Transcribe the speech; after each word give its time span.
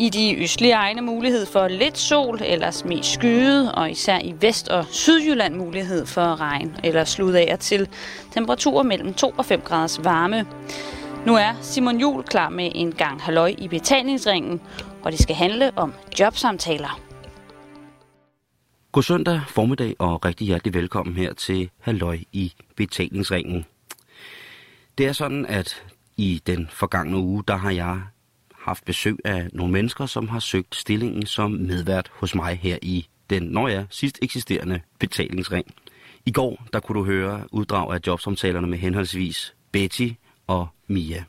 I 0.00 0.08
de 0.10 0.42
østlige 0.42 0.72
egne 0.72 1.02
mulighed 1.02 1.46
for 1.46 1.68
lidt 1.68 1.98
sol, 1.98 2.40
ellers 2.42 2.84
mest 2.84 3.12
skyde, 3.12 3.74
og 3.74 3.90
især 3.90 4.18
i 4.18 4.34
Vest- 4.40 4.68
og 4.68 4.86
Sydjylland 4.90 5.54
mulighed 5.54 6.06
for 6.06 6.40
regn 6.40 6.76
eller 6.84 7.04
slud 7.04 7.32
af 7.32 7.56
til 7.60 7.88
temperaturer 8.32 8.82
mellem 8.82 9.14
2 9.14 9.34
og 9.38 9.46
5 9.46 9.60
graders 9.60 10.04
varme. 10.04 10.46
Nu 11.26 11.34
er 11.34 11.54
Simon 11.62 12.00
Jul 12.00 12.22
klar 12.22 12.48
med 12.48 12.72
en 12.74 12.92
gang 12.92 13.22
halløj 13.22 13.54
i 13.58 13.68
betalingsringen, 13.68 14.60
og 15.02 15.12
det 15.12 15.20
skal 15.20 15.36
handle 15.36 15.72
om 15.76 15.94
jobsamtaler. 16.20 17.00
God 18.92 19.02
søndag 19.02 19.40
formiddag 19.48 19.94
og 19.98 20.24
rigtig 20.24 20.46
hjertelig 20.46 20.74
velkommen 20.74 21.16
her 21.16 21.32
til 21.32 21.70
Halløj 21.80 22.18
i 22.32 22.52
betalingsringen. 22.76 23.66
Det 24.98 25.06
er 25.06 25.12
sådan, 25.12 25.46
at 25.46 25.82
i 26.16 26.42
den 26.46 26.68
forgangne 26.72 27.16
uge, 27.16 27.44
der 27.48 27.56
har 27.56 27.70
jeg 27.70 28.00
haft 28.68 28.84
besøg 28.84 29.18
af 29.24 29.48
nogle 29.52 29.72
mennesker, 29.72 30.06
som 30.06 30.28
har 30.28 30.38
søgt 30.38 30.76
stillingen 30.76 31.26
som 31.26 31.50
medvært 31.50 32.10
hos 32.12 32.34
mig 32.34 32.58
her 32.62 32.78
i 32.82 33.08
den, 33.30 33.42
når 33.42 33.68
jeg 33.68 33.86
sidst 33.90 34.18
eksisterende 34.22 34.80
betalingsring. 34.98 35.74
I 36.26 36.30
går, 36.30 36.64
der 36.72 36.80
kunne 36.80 36.98
du 36.98 37.04
høre 37.04 37.44
uddrag 37.50 37.94
af 37.94 38.00
jobsamtalerne 38.06 38.66
med 38.66 38.78
henholdsvis 38.78 39.54
Betty 39.72 40.08
og 40.46 40.68
Mia. 40.86 41.24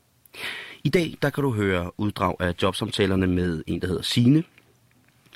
I 0.84 0.90
dag, 0.90 1.18
der 1.22 1.30
kan 1.30 1.44
du 1.44 1.52
høre 1.52 2.00
uddrag 2.00 2.36
af 2.40 2.54
jobsamtalerne 2.64 3.28
med 3.28 3.64
en, 3.68 3.82
der 3.82 3.88
hedder 3.88 4.02
Sine, 4.02 4.44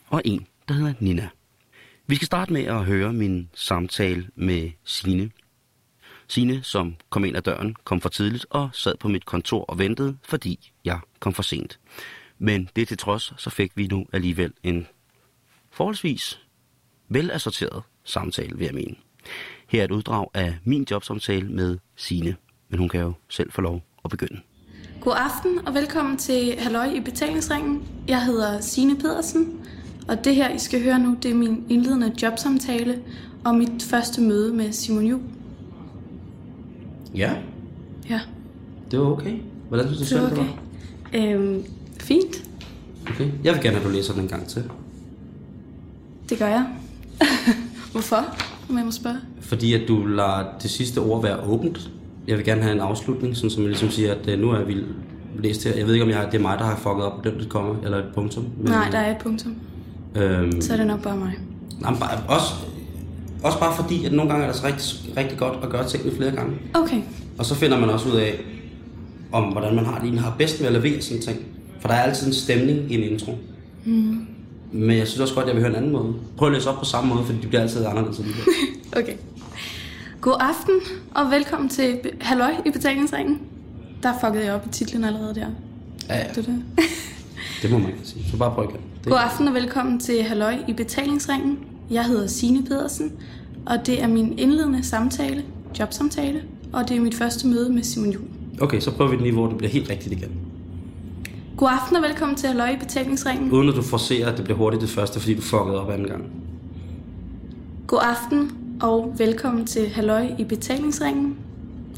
og 0.10 0.22
en, 0.26 0.48
der 0.68 0.74
hedder 0.74 0.94
Nina. 0.99 1.30
Vi 2.08 2.16
skal 2.16 2.26
starte 2.26 2.54
med 2.54 2.63
at 2.63 2.85
høre 2.85 3.13
min 3.13 3.49
samtale 3.54 4.27
med 4.35 4.72
Sine. 4.84 5.32
Tine, 6.34 6.64
som 6.64 6.96
kom 7.10 7.26
ind 7.26 7.38
ad 7.38 7.42
døren, 7.42 7.76
kom 7.84 8.02
for 8.02 8.10
tidligt 8.10 8.46
og 8.50 8.70
sad 8.74 8.94
på 9.00 9.08
mit 9.08 9.26
kontor 9.26 9.64
og 9.66 9.80
ventede, 9.80 10.18
fordi 10.24 10.72
jeg 10.86 11.00
kom 11.20 11.34
for 11.34 11.44
sent. 11.44 11.80
Men 12.40 12.70
det 12.76 12.88
til 12.88 12.98
trods, 12.98 13.34
så 13.38 13.50
fik 13.50 13.72
vi 13.76 13.88
nu 13.88 14.05
alligevel 14.14 14.54
en 14.64 14.88
forholdsvis 15.72 16.40
velassorteret 17.10 17.84
samtale, 18.04 18.57
vil 18.57 18.66
jeg 18.66 18.74
mene. 18.74 18.96
Her 19.68 19.82
er 19.82 19.85
et 19.85 19.91
uddrag 19.91 20.27
af 20.34 20.57
min 20.63 20.88
jobsamtale 20.91 21.49
med 21.49 21.77
Sine, 21.96 22.35
men 22.70 22.79
hun 22.79 22.90
kan 22.90 23.02
jo 23.02 23.13
selv 23.29 23.52
få 23.52 23.62
lov 23.62 23.84
at 24.05 24.12
begynde. 24.12 24.41
God 25.02 25.13
aften 25.16 25.68
og 25.68 25.74
velkommen 25.74 26.18
til 26.18 26.55
Halløj 26.60 26.85
i 26.85 27.00
betalingsringen. 27.00 27.88
Jeg 28.07 28.26
hedder 28.26 28.62
Sine 28.62 29.00
Pedersen, 29.00 29.62
og 30.07 30.26
det 30.26 30.35
her, 30.35 30.50
I 30.50 30.60
skal 30.60 30.84
høre 30.84 31.00
nu, 31.00 31.18
det 31.24 31.32
er 31.32 31.35
min 31.35 31.66
indledende 31.70 32.13
jobsamtale 32.22 33.04
og 33.46 33.55
mit 33.55 33.84
første 33.84 34.22
møde 34.22 34.54
med 34.54 34.72
Simon 34.72 35.05
Juhl. 35.05 35.43
Ja, 37.16 37.32
Ja, 38.10 38.20
det 38.92 39.00
var 39.00 39.06
okay. 39.06 39.34
Hvordan 39.70 39.86
synes 39.94 40.10
du 40.10 40.16
det 40.16 40.24
var 40.24 40.30
selv, 40.30 40.40
okay. 40.40 40.50
det 41.14 41.34
var? 41.34 41.40
Øhm, 41.40 41.64
fint, 42.00 42.44
Okay. 43.08 43.28
Jeg 43.44 43.54
vil 43.54 43.62
gerne 43.62 43.76
have, 43.76 43.80
at 43.86 43.86
du 43.92 43.96
læser 43.96 44.14
den 44.14 44.22
en 44.22 44.28
gang 44.28 44.48
til. 44.48 44.64
det 46.30 46.40
gør 46.40 46.48
jeg. 46.48 46.66
Hvorfor, 47.91 48.16
om 48.70 48.78
jeg 48.78 48.86
må 48.86 48.91
spørge? 48.91 49.16
Fordi 49.41 49.74
at 49.74 49.82
du 49.88 50.06
lader 50.06 50.44
det 50.62 50.70
sidste 50.72 50.98
ord 51.02 51.22
være 51.22 51.40
åbent. 51.40 51.90
Jeg 52.28 52.38
vil 52.38 52.46
gerne 52.46 52.62
have 52.62 52.74
en 52.74 52.80
afslutning, 52.80 53.36
sådan 53.36 53.50
som 53.50 53.64
jeg 53.64 53.70
ligesom 53.70 53.90
siger, 53.90 54.14
at 54.14 54.28
øh, 54.30 54.40
nu 54.40 54.50
er 54.50 54.64
vi 54.64 54.76
læst 55.40 55.64
her. 55.64 55.76
Jeg 55.76 55.86
ved 55.86 55.94
ikke, 55.94 56.04
om 56.04 56.10
jeg, 56.10 56.28
det 56.32 56.38
er 56.38 56.41
mig, 56.41 56.58
der 56.60 56.66
har 56.66 56.76
fucket 56.76 57.04
op 57.04 57.22
på 57.24 57.30
den, 57.30 57.40
der 57.40 57.48
kommer, 57.50 57.76
eller 57.84 57.98
et 57.98 58.06
punktum. 58.16 58.46
Men, 58.58 58.72
Nej, 58.72 58.90
der 58.91 58.98
er 58.98 59.12
et 59.12 59.18
punktum. 59.18 59.56
Øhm, 60.16 60.62
Så 60.62 60.74
er 60.74 60.78
det 60.78 60.88
nok 60.88 61.02
bare 61.04 61.18
mig. 61.18 61.34
nej, 61.82 61.94
bare, 62.00 62.24
også, 62.36 62.54
også 63.44 63.60
bare 63.60 63.76
fordi, 63.76 64.06
at 64.06 64.13
nogle 64.13 64.31
gange 64.31 64.46
er 64.46 64.52
det 64.52 64.59
så 64.59 64.68
rigtig, 64.68 65.18
rigtig 65.18 65.38
godt 65.38 65.63
at 65.63 65.69
gøre 65.69 65.88
tingene 65.88 66.16
flere 66.16 66.31
gange. 66.31 66.56
Okay, 66.74 67.02
Og 67.38 67.46
så 67.46 67.56
finder 67.56 67.80
man 67.80 67.90
også 67.90 68.09
ud 68.09 68.16
af, 68.16 68.40
om 69.31 69.44
hvordan 69.44 69.75
man 69.75 69.85
har 69.85 70.00
det, 70.00 70.19
har 70.19 70.35
bedst 70.38 70.59
ved 70.59 70.68
at 70.68 70.74
levere 70.74 71.02
sådan 71.02 71.22
ting. 71.22 71.40
For 71.80 71.88
der 71.88 71.96
er 71.96 72.02
altid 72.02 72.28
en 72.28 72.34
stemning 72.34 72.91
i 72.91 72.96
en 72.96 73.12
intro. 73.12 73.38
Mm. 73.85 74.28
Men 74.72 74.97
jeg 74.97 75.08
synes 75.08 75.19
også 75.19 75.34
godt, 75.35 75.44
at 75.44 75.47
jeg 75.47 75.56
vil 75.56 75.63
høre 75.63 75.72
en 75.72 75.78
anden 75.78 75.91
måde. 75.91 76.13
Prøv 76.38 76.47
at 76.47 76.53
læse 76.53 76.69
op 76.69 76.80
på 76.80 76.85
samme 76.85 77.13
måde, 77.13 77.25
fordi 77.25 77.38
det 77.40 77.47
bliver 77.47 77.62
altid 77.62 77.85
anderledes 77.85 78.19
okay. 78.97 79.13
God 80.22 80.38
aften 80.40 80.73
og 81.16 81.31
velkommen 81.31 81.69
til 81.69 82.00
Halløj 82.22 82.53
i 82.66 82.72
betalingsringen. 82.72 83.40
Der 84.03 84.13
fuckede 84.22 84.46
jeg 84.46 84.53
op 84.53 84.66
i 84.66 84.69
titlen 84.69 85.03
allerede 85.03 85.35
der. 85.35 85.47
Ja, 86.09 86.17
ja. 86.17 86.23
Det 86.35 86.46
det. 86.46 86.63
Det 87.62 87.72
må 87.72 87.78
man 87.78 87.88
ikke 87.88 88.00
sige. 88.03 88.25
Så 88.31 88.38
bare 88.38 88.51
prøv 88.51 88.63
igen. 88.63 88.81
Det, 89.03 89.12
God 89.12 89.19
aften 89.22 89.47
og 89.47 89.53
velkommen 89.53 90.00
til 90.00 90.23
Halløj 90.23 90.56
i 90.67 90.73
betalingsringen. 90.73 91.59
Jeg 91.90 92.06
hedder 92.06 92.28
Sine 92.28 92.63
Pedersen, 92.63 93.12
og 93.66 93.85
det 93.85 94.01
er 94.01 94.07
min 94.07 94.40
indledende 94.40 94.84
samtale, 94.84 95.44
jobsamtale, 95.79 96.44
og 96.74 96.90
det 96.90 96.97
er 96.97 97.01
mit 97.01 97.16
første 97.16 97.47
møde 97.47 97.74
med 97.74 97.84
Simon 97.84 98.12
Juhl. 98.12 98.25
Okay, 98.62 98.79
så 98.79 98.91
prøver 98.91 99.09
vi 99.09 99.16
den 99.16 99.24
lige, 99.24 99.34
hvor 99.34 99.47
det 99.47 99.57
bliver 99.57 99.72
helt 99.72 99.90
rigtigt 99.90 100.16
igen. 100.16 100.31
God 101.57 101.69
aften 101.72 101.96
og 101.96 102.03
velkommen 102.03 102.38
til 102.38 102.50
Halløj 102.50 102.69
i 102.69 102.78
betalingsringen. 102.78 103.52
Uden 103.52 103.69
at 103.69 103.75
du 103.75 103.81
forser, 103.81 104.28
at 104.28 104.38
det 104.38 104.44
bliver 104.44 104.57
hurtigt 104.57 104.81
det 104.81 104.90
første, 104.90 105.19
fordi 105.19 105.34
du 105.34 105.41
fuckede 105.41 105.81
op 105.81 105.90
anden 105.90 106.07
gang. 106.07 106.23
God 107.88 108.00
aften 108.02 108.52
og 108.81 109.16
velkommen 109.18 109.66
til 109.66 109.90
Halløj 109.90 110.28
i 110.40 110.44
betalingsringen. 110.44 111.35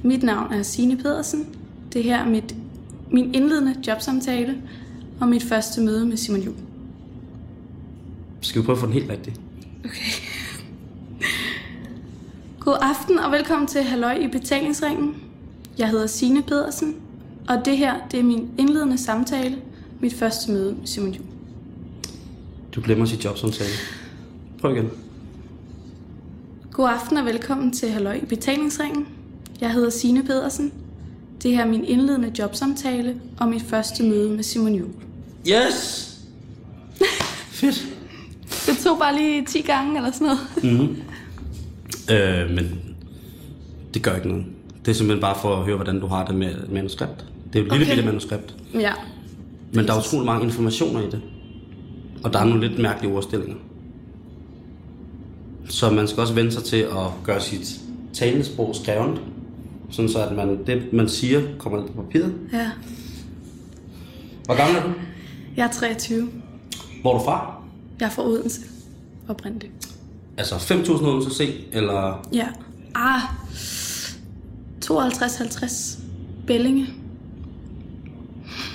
Mit 0.04 0.24
navn 0.24 0.54
er 0.54 0.64
Sine 0.64 0.98
Pedersen. 0.98 1.46
Det 1.94 2.04
her 2.04 2.18
er 2.18 2.30
mit, 2.30 2.56
min 3.12 3.36
indledende 3.36 3.76
jobsamtale 3.88 4.56
og 5.20 5.28
mit 5.28 5.44
første 5.44 5.82
møde 5.82 6.06
med 6.06 6.18
Simon 6.18 6.42
Juhl. 6.42 6.58
Skal 8.42 8.62
vi 8.62 8.66
prøve 8.66 8.76
at 8.76 8.80
få 8.80 8.86
den 8.86 8.94
helt 8.94 9.10
rigtig? 9.10 9.34
God 12.66 12.78
aften 12.82 13.20
og 13.20 13.32
velkommen 13.32 13.68
til 13.68 13.84
Halløj 13.84 14.14
i 14.14 14.28
betalingsringen. 14.28 15.16
Jeg 15.78 15.90
hedder 15.90 16.08
Sine 16.08 16.42
Pedersen, 16.42 16.96
og 17.48 17.66
det 17.66 17.78
her 17.78 17.94
det 18.12 18.20
er 18.20 18.24
min 18.24 18.50
indledende 18.58 18.98
samtale, 18.98 19.58
mit 20.00 20.14
første 20.14 20.52
møde 20.52 20.76
med 20.76 20.88
Simon 20.88 21.12
Juhl. 21.12 21.28
Du 22.76 22.82
glemmer 22.82 23.06
sit 23.06 23.26
jobsamtale. 23.26 23.70
Prøv 24.62 24.76
igen. 24.76 24.90
God 26.72 26.90
aften 26.90 27.18
og 27.18 27.26
velkommen 27.26 27.72
til 27.72 27.90
Halløj 27.90 28.20
i 28.24 28.26
betalingsringen. 28.26 29.08
Jeg 29.62 29.72
hedder 29.72 29.90
Sine 29.90 30.24
Pedersen. 30.24 30.74
Det 31.44 31.52
her 31.52 31.64
er 31.64 31.68
min 31.68 31.84
indledende 31.84 32.32
jobsamtale 32.40 33.22
og 33.40 33.48
mit 33.48 33.62
første 33.62 34.04
møde 34.04 34.30
med 34.30 34.44
Simon 34.44 34.74
Juhl. 34.74 34.92
Yes! 35.48 36.12
Fedt. 37.60 37.88
Det 38.66 38.78
tog 38.84 38.98
bare 38.98 39.16
lige 39.16 39.46
10 39.46 39.62
gange 39.62 39.98
eller 39.98 40.12
sådan 40.12 40.28
noget. 40.28 41.05
Øh, 42.12 42.50
men 42.50 42.80
det 43.94 44.04
gør 44.04 44.16
ikke 44.16 44.28
noget. 44.28 44.46
Det 44.86 44.92
er 44.92 44.96
simpelthen 44.96 45.22
bare 45.22 45.38
for 45.42 45.56
at 45.56 45.66
høre, 45.66 45.76
hvordan 45.76 46.00
du 46.00 46.08
har 46.08 46.26
det 46.26 46.36
med 46.36 46.56
manuskript. 46.70 47.26
Det 47.54 47.60
er 47.60 47.64
jo 47.64 47.66
et 47.66 47.72
lille 47.72 47.86
Okay. 47.86 47.96
bitte 47.96 48.06
manuskript. 48.06 48.56
Ja. 48.74 48.94
Men 49.74 49.88
der 49.88 49.94
er 49.94 50.00
utrolig 50.00 50.26
mange 50.26 50.46
informationer 50.46 51.02
i 51.02 51.06
det. 51.12 51.22
Og 52.24 52.34
der 52.34 52.40
er 52.40 52.44
nogle 52.46 52.68
lidt 52.68 52.80
mærkelige 52.82 53.14
ordstillinger. 53.14 53.56
Så 55.70 55.90
man 55.90 56.08
skal 56.08 56.22
også 56.22 56.34
vende 56.34 56.52
sig 56.52 56.64
til 56.64 56.78
at 56.78 57.08
gøre 57.24 57.42
sit 57.42 57.80
talesprog 58.14 58.76
skrevet. 58.76 59.22
Sådan 59.92 60.10
så, 60.10 60.26
at 60.26 60.36
man, 60.36 60.66
det, 60.68 60.94
man 60.94 61.10
siger, 61.10 61.42
kommer 61.60 61.80
ned 61.82 61.88
på 61.90 62.02
papiret. 62.02 62.34
Ja. 62.54 62.70
Hvor 64.46 64.58
gammel 64.58 64.78
er 64.78 64.84
du? 64.84 64.90
Jeg 65.58 65.66
er 65.68 65.72
23. 65.72 66.30
Hvor 67.02 67.14
er 67.14 67.18
du 67.20 67.26
fra? 67.26 67.56
Jeg 68.00 68.06
er 68.06 68.10
fra 68.10 68.24
Odense. 68.26 68.62
Oprindeligt. 69.28 69.85
Altså 70.38 70.56
5.000 70.56 71.06
Odense 71.06 71.38
C, 71.38 71.68
eller... 71.72 72.28
Ja. 72.34 72.48
Ah. 72.96 73.22
52-50. 74.86 76.00
Bellinge. 76.48 76.88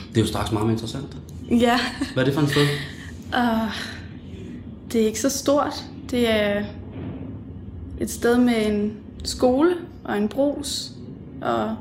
Det 0.09 0.17
er 0.17 0.21
jo 0.21 0.27
straks 0.27 0.53
meget 0.53 0.67
mere 0.67 0.73
interessant. 0.73 1.17
Ja. 1.51 1.79
Hvad 2.15 2.23
er 2.23 2.25
det 2.25 2.35
for 2.35 2.41
en 2.41 2.49
sted? 2.49 2.67
Og 3.33 3.69
det 4.93 5.03
er 5.03 5.07
ikke 5.07 5.21
så 5.21 5.29
stort. 5.29 5.85
Det 6.11 6.31
er 6.31 6.65
et 8.01 8.11
sted 8.11 8.39
med 8.39 8.67
en 8.67 8.97
skole 9.25 9.75
og 10.05 10.17
en 10.19 10.29
brus 10.29 10.91
og 11.43 11.77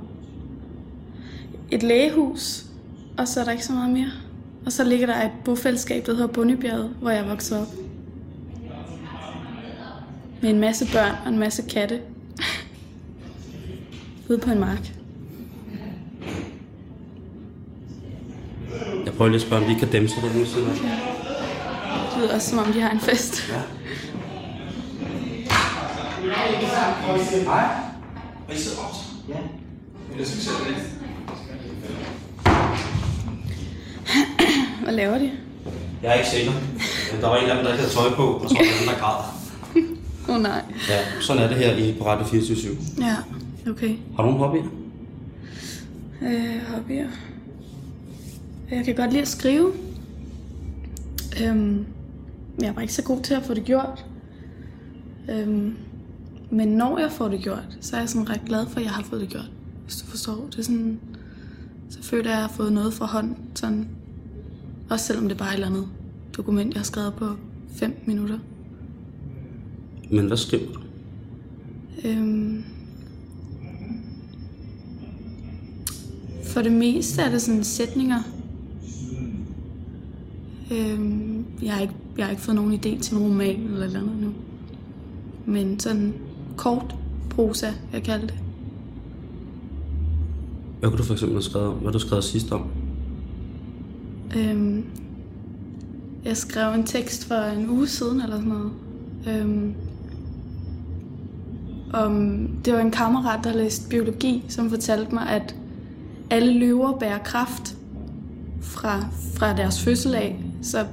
et 1.72 1.84
lægehus. 1.84 2.64
Og 3.18 3.28
så 3.28 3.40
er 3.40 3.44
der 3.44 3.52
ikke 3.52 3.66
så 3.66 3.74
meget 3.74 3.94
mere. 3.94 4.12
Og 4.66 4.72
så 4.72 4.84
ligger 4.84 5.06
der 5.06 5.26
et 5.26 5.32
bofællesskab, 5.46 6.06
der 6.06 6.14
hedder 6.14 6.28
Bundebjerget, 6.28 6.90
hvor 7.02 7.10
jeg 7.10 7.30
voksede 7.30 7.62
op. 7.62 7.68
Med 10.42 10.50
en 10.50 10.60
masse 10.60 10.88
børn 10.94 11.16
og 11.26 11.32
en 11.32 11.40
masse 11.40 11.62
katte. 11.70 12.02
Ude 14.30 14.38
på 14.38 14.52
en 14.52 14.60
mark. 14.60 14.94
Jeg 19.06 19.14
prøver 19.14 19.30
lige 19.32 19.36
at 19.36 19.42
spørge, 19.42 19.64
om 19.66 19.70
vi 19.70 19.80
kan 19.80 19.92
dæmse 19.92 20.16
det 20.22 20.36
nu 20.36 20.46
siden. 20.46 20.70
Det 20.70 20.80
lyder 22.18 22.36
også, 22.36 22.50
som 22.50 22.60
om 22.60 22.74
de 22.74 22.82
har 22.82 22.92
en 22.92 23.00
fest. 23.00 23.50
Ja. 23.50 23.62
Hej. 27.44 27.68
Og 28.48 28.56
I 28.56 28.58
sidder 28.58 28.78
også? 28.78 29.02
Ja. 29.30 29.36
Jeg 30.20 30.28
skal. 30.28 30.74
Hvad 34.84 34.94
laver 34.94 35.18
de? 35.18 35.32
Jeg 36.04 36.10
er 36.12 36.14
ikke 36.14 36.30
sikker. 36.30 36.52
Der 37.22 37.28
var 37.28 37.38
en 37.38 37.50
af 37.50 37.56
dem, 37.56 37.66
der 37.66 37.72
ikke 37.72 37.84
havde 37.84 37.96
tøj 37.96 38.16
på, 38.16 38.24
og 38.24 38.50
så 38.50 38.56
var 38.56 38.64
der 38.64 38.82
en, 38.82 38.88
der 38.88 39.00
græd. 39.00 39.39
Åh 40.30 40.36
oh, 40.36 40.42
nej. 40.42 40.64
Ja, 40.90 41.22
sådan 41.22 41.44
er 41.44 41.48
det 41.48 41.58
her 41.58 41.76
i 41.76 41.96
på 41.98 42.06
Radio 42.06 42.26
24 42.26 42.78
Ja, 43.00 43.16
okay. 43.72 43.98
Har 44.16 44.24
du 44.24 44.30
nogle 44.30 44.38
hobbyer? 44.38 44.64
Øh, 46.22 46.62
hobbyer. 46.76 47.08
Jeg 48.72 48.86
kan 48.86 48.96
godt 48.96 49.10
lide 49.12 49.22
at 49.22 49.28
skrive. 49.28 49.74
Øhm, 51.44 51.86
jeg 52.62 52.76
var 52.76 52.82
ikke 52.82 52.94
så 52.94 53.04
god 53.04 53.22
til 53.22 53.34
at 53.34 53.44
få 53.44 53.54
det 53.54 53.64
gjort. 53.64 54.06
Øhm, 55.30 55.76
men 56.50 56.68
når 56.68 57.00
jeg 57.00 57.12
får 57.12 57.28
det 57.28 57.40
gjort, 57.42 57.78
så 57.82 57.96
er 57.96 58.00
jeg 58.00 58.10
sådan 58.10 58.30
ret 58.30 58.42
glad 58.46 58.68
for, 58.68 58.80
at 58.80 58.86
jeg 58.86 58.92
har 58.92 59.04
fået 59.04 59.22
det 59.22 59.30
gjort. 59.30 59.52
Hvis 59.84 59.96
du 59.96 60.06
forstår. 60.06 60.48
Det 60.52 60.60
er 60.60 60.64
sådan, 60.64 61.00
så 61.90 62.04
føler 62.04 62.30
jeg, 62.30 62.34
at 62.34 62.42
jeg 62.42 62.50
har 62.50 62.56
fået 62.56 62.74
noget 62.74 62.94
fra 62.94 63.06
hånd. 63.06 63.36
Sådan, 63.56 63.88
også 64.90 65.06
selvom 65.06 65.24
det 65.24 65.34
er 65.36 65.40
bare 65.40 65.50
et 65.50 65.54
eller 65.54 65.68
andet 65.68 65.88
dokument, 66.38 66.74
jeg 66.74 66.80
har 66.80 66.86
skrevet 66.86 67.14
på 67.14 67.26
5 67.76 68.04
minutter. 68.06 68.40
Men 70.12 70.28
hvad 70.28 70.38
skriver 70.38 70.74
du? 70.74 70.80
Øhm, 72.06 72.64
for 76.44 76.62
det 76.62 76.72
meste 76.72 77.22
er 77.22 77.30
det 77.30 77.42
sådan 77.42 77.64
sætninger. 77.64 78.20
Øhm, 80.72 81.46
jeg, 81.62 81.74
har 81.74 81.82
ikke, 81.82 81.94
jeg 82.18 82.26
har 82.26 82.32
ikke 82.32 82.42
fået 82.44 82.56
nogen 82.56 82.74
idé 82.74 83.02
til 83.02 83.16
en 83.16 83.24
roman 83.24 83.60
eller 83.60 83.76
noget 83.76 83.96
andet 83.96 84.22
nu. 84.22 84.34
Men 85.46 85.80
sådan 85.80 86.14
kort 86.58 86.96
prosa, 87.30 87.68
jeg 87.94 88.04
kalder 88.04 88.28
det. 88.28 88.36
Hvad 90.80 90.90
kunne 90.90 90.98
du 90.98 91.04
for 91.04 91.14
eksempel 91.14 91.36
have 91.36 91.44
skrevet 91.44 91.68
om? 91.68 91.74
Hvad 91.74 91.92
du 91.92 92.00
skrevet 92.00 92.24
sidst 92.24 92.52
om? 92.52 92.64
Øhm, 94.38 94.84
jeg 96.26 96.38
skrev 96.38 96.74
en 96.74 96.86
tekst 96.86 97.26
for 97.26 97.36
en 97.36 97.70
uge 97.70 97.88
siden 97.88 98.22
eller 98.22 98.36
sådan 98.36 98.50
noget. 98.50 98.72
Øhm, 99.28 99.74
om, 101.94 102.48
det 102.66 102.74
var 102.74 102.80
en 102.80 102.92
kammerat, 102.92 103.44
der 103.44 103.54
læste 103.54 103.90
biologi, 103.90 104.46
som 104.50 104.70
fortalte 104.70 105.14
mig, 105.14 105.30
at 105.30 105.56
alle 106.30 106.54
løver 106.60 107.00
bærer 107.00 107.18
kraft 107.18 107.76
fra, 108.62 109.06
fra 109.36 109.56
deres 109.56 109.84
fødsel 109.84 110.16
af. 110.16 110.44
Så 110.62 110.86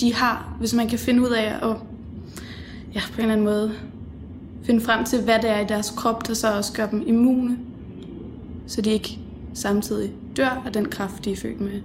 de 0.00 0.14
har, 0.14 0.56
hvis 0.58 0.74
man 0.74 0.88
kan 0.88 0.98
finde 0.98 1.22
ud 1.22 1.30
af 1.30 1.54
at 1.62 1.76
ja, 2.94 3.00
på 3.12 3.16
en 3.16 3.20
eller 3.20 3.32
anden 3.32 3.46
måde 3.46 3.72
finde 4.62 4.80
frem 4.80 5.04
til, 5.04 5.22
hvad 5.22 5.38
det 5.42 5.50
er 5.50 5.60
i 5.60 5.64
deres 5.68 5.90
krop, 5.90 6.26
der 6.26 6.34
så 6.34 6.56
også 6.56 6.72
gør 6.72 6.86
dem 6.86 7.02
immune, 7.06 7.58
så 8.66 8.82
de 8.82 8.90
ikke 8.90 9.18
samtidig 9.54 10.12
dør 10.36 10.62
af 10.66 10.72
den 10.72 10.88
kraft, 10.88 11.24
de 11.24 11.32
er 11.32 11.36
født 11.36 11.60
med. 11.60 11.80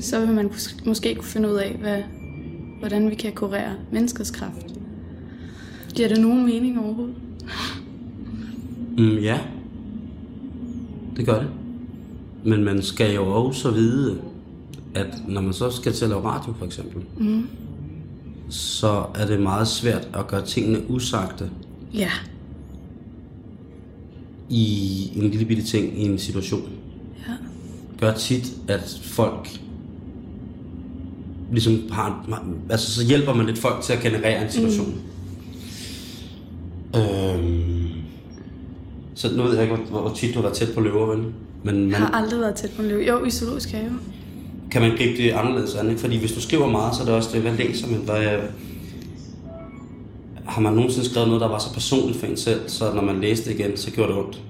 Så 0.00 0.20
vil 0.20 0.34
man 0.34 0.52
måske 0.86 1.14
kunne 1.14 1.24
finde 1.24 1.48
ud 1.48 1.54
af, 1.54 1.76
hvad, 1.80 2.02
hvordan 2.78 3.10
vi 3.10 3.14
kan 3.14 3.32
kurere 3.32 3.72
menneskets 3.92 4.30
kraft. 4.30 4.66
Giver 5.94 6.08
det 6.08 6.20
nogen 6.20 6.44
mening 6.44 6.78
overhovedet? 6.78 7.25
Mm, 8.98 9.18
ja. 9.18 9.38
Det 11.16 11.26
gør 11.26 11.38
det. 11.38 11.48
Men 12.44 12.64
man 12.64 12.82
skal 12.82 13.14
jo 13.14 13.26
også 13.26 13.70
vide, 13.70 14.18
at 14.94 15.06
når 15.28 15.40
man 15.40 15.52
så 15.52 15.70
skal 15.70 15.92
til 15.92 16.04
at 16.04 16.08
lave 16.08 16.22
radio 16.24 16.52
for 16.58 16.64
eksempel, 16.66 17.02
mm. 17.18 17.46
så 18.48 19.04
er 19.14 19.26
det 19.26 19.40
meget 19.40 19.68
svært 19.68 20.08
at 20.14 20.26
gøre 20.26 20.46
tingene 20.46 20.90
usagte 20.90 21.50
Ja. 21.94 22.10
i 24.48 25.12
en 25.16 25.30
lille 25.30 25.44
bitte 25.46 25.62
ting 25.62 25.98
i 26.00 26.02
en 26.04 26.18
situation. 26.18 26.68
Ja. 27.28 27.32
Gør 28.00 28.12
tit, 28.14 28.52
at 28.68 29.00
folk 29.02 29.60
ligesom 31.52 31.78
har, 31.90 32.26
altså 32.70 32.90
så 32.94 33.04
hjælper 33.06 33.34
man 33.34 33.46
lidt 33.46 33.58
folk 33.58 33.82
til 33.82 33.92
at 33.92 34.00
generere 34.02 34.44
en 34.44 34.50
situation. 34.50 34.88
Mm. 34.90 35.00
Øhm, 36.94 37.88
så 39.14 39.36
nu 39.36 39.42
ved 39.42 39.54
jeg 39.54 39.62
ikke, 39.62 39.76
hvor, 39.76 40.00
hvor 40.00 40.12
tit 40.14 40.34
du 40.34 40.38
har 40.38 40.42
været 40.42 40.56
tæt 40.56 40.68
på 40.74 40.80
løver, 40.80 41.06
vel? 41.06 41.18
Men 41.18 41.80
man, 41.80 41.90
Jeg 41.90 41.98
har 41.98 42.10
aldrig 42.10 42.40
været 42.40 42.54
tæt 42.54 42.70
på 42.76 42.82
en 42.82 42.88
løv. 42.88 42.98
Jo, 42.98 43.24
i 43.24 43.30
zoologisk 43.30 43.70
have. 43.70 43.90
kan 44.70 44.82
man 44.82 44.90
gribe 44.96 45.22
det 45.22 45.30
anderledes 45.30 45.74
an, 45.74 45.88
ikke? 45.88 46.00
Fordi 46.00 46.18
hvis 46.18 46.32
du 46.32 46.40
skriver 46.40 46.70
meget, 46.70 46.94
så 46.94 47.02
er 47.02 47.06
det 47.06 47.14
også 47.14 47.30
det, 47.32 47.42
hvad 47.42 47.52
læser 47.52 47.86
man? 47.88 48.00
Hvad, 48.00 48.38
har 50.44 50.60
man 50.60 50.72
nogensinde 50.72 51.08
skrevet 51.08 51.28
noget, 51.28 51.40
der 51.40 51.48
var 51.48 51.58
så 51.58 51.72
personligt 51.72 52.18
for 52.18 52.26
en 52.26 52.36
selv, 52.36 52.60
så 52.66 52.94
når 52.94 53.02
man 53.02 53.20
læste 53.20 53.50
det 53.50 53.60
igen, 53.60 53.76
så 53.76 53.90
gjorde 53.90 54.12
det 54.12 54.18
ondt? 54.18 54.42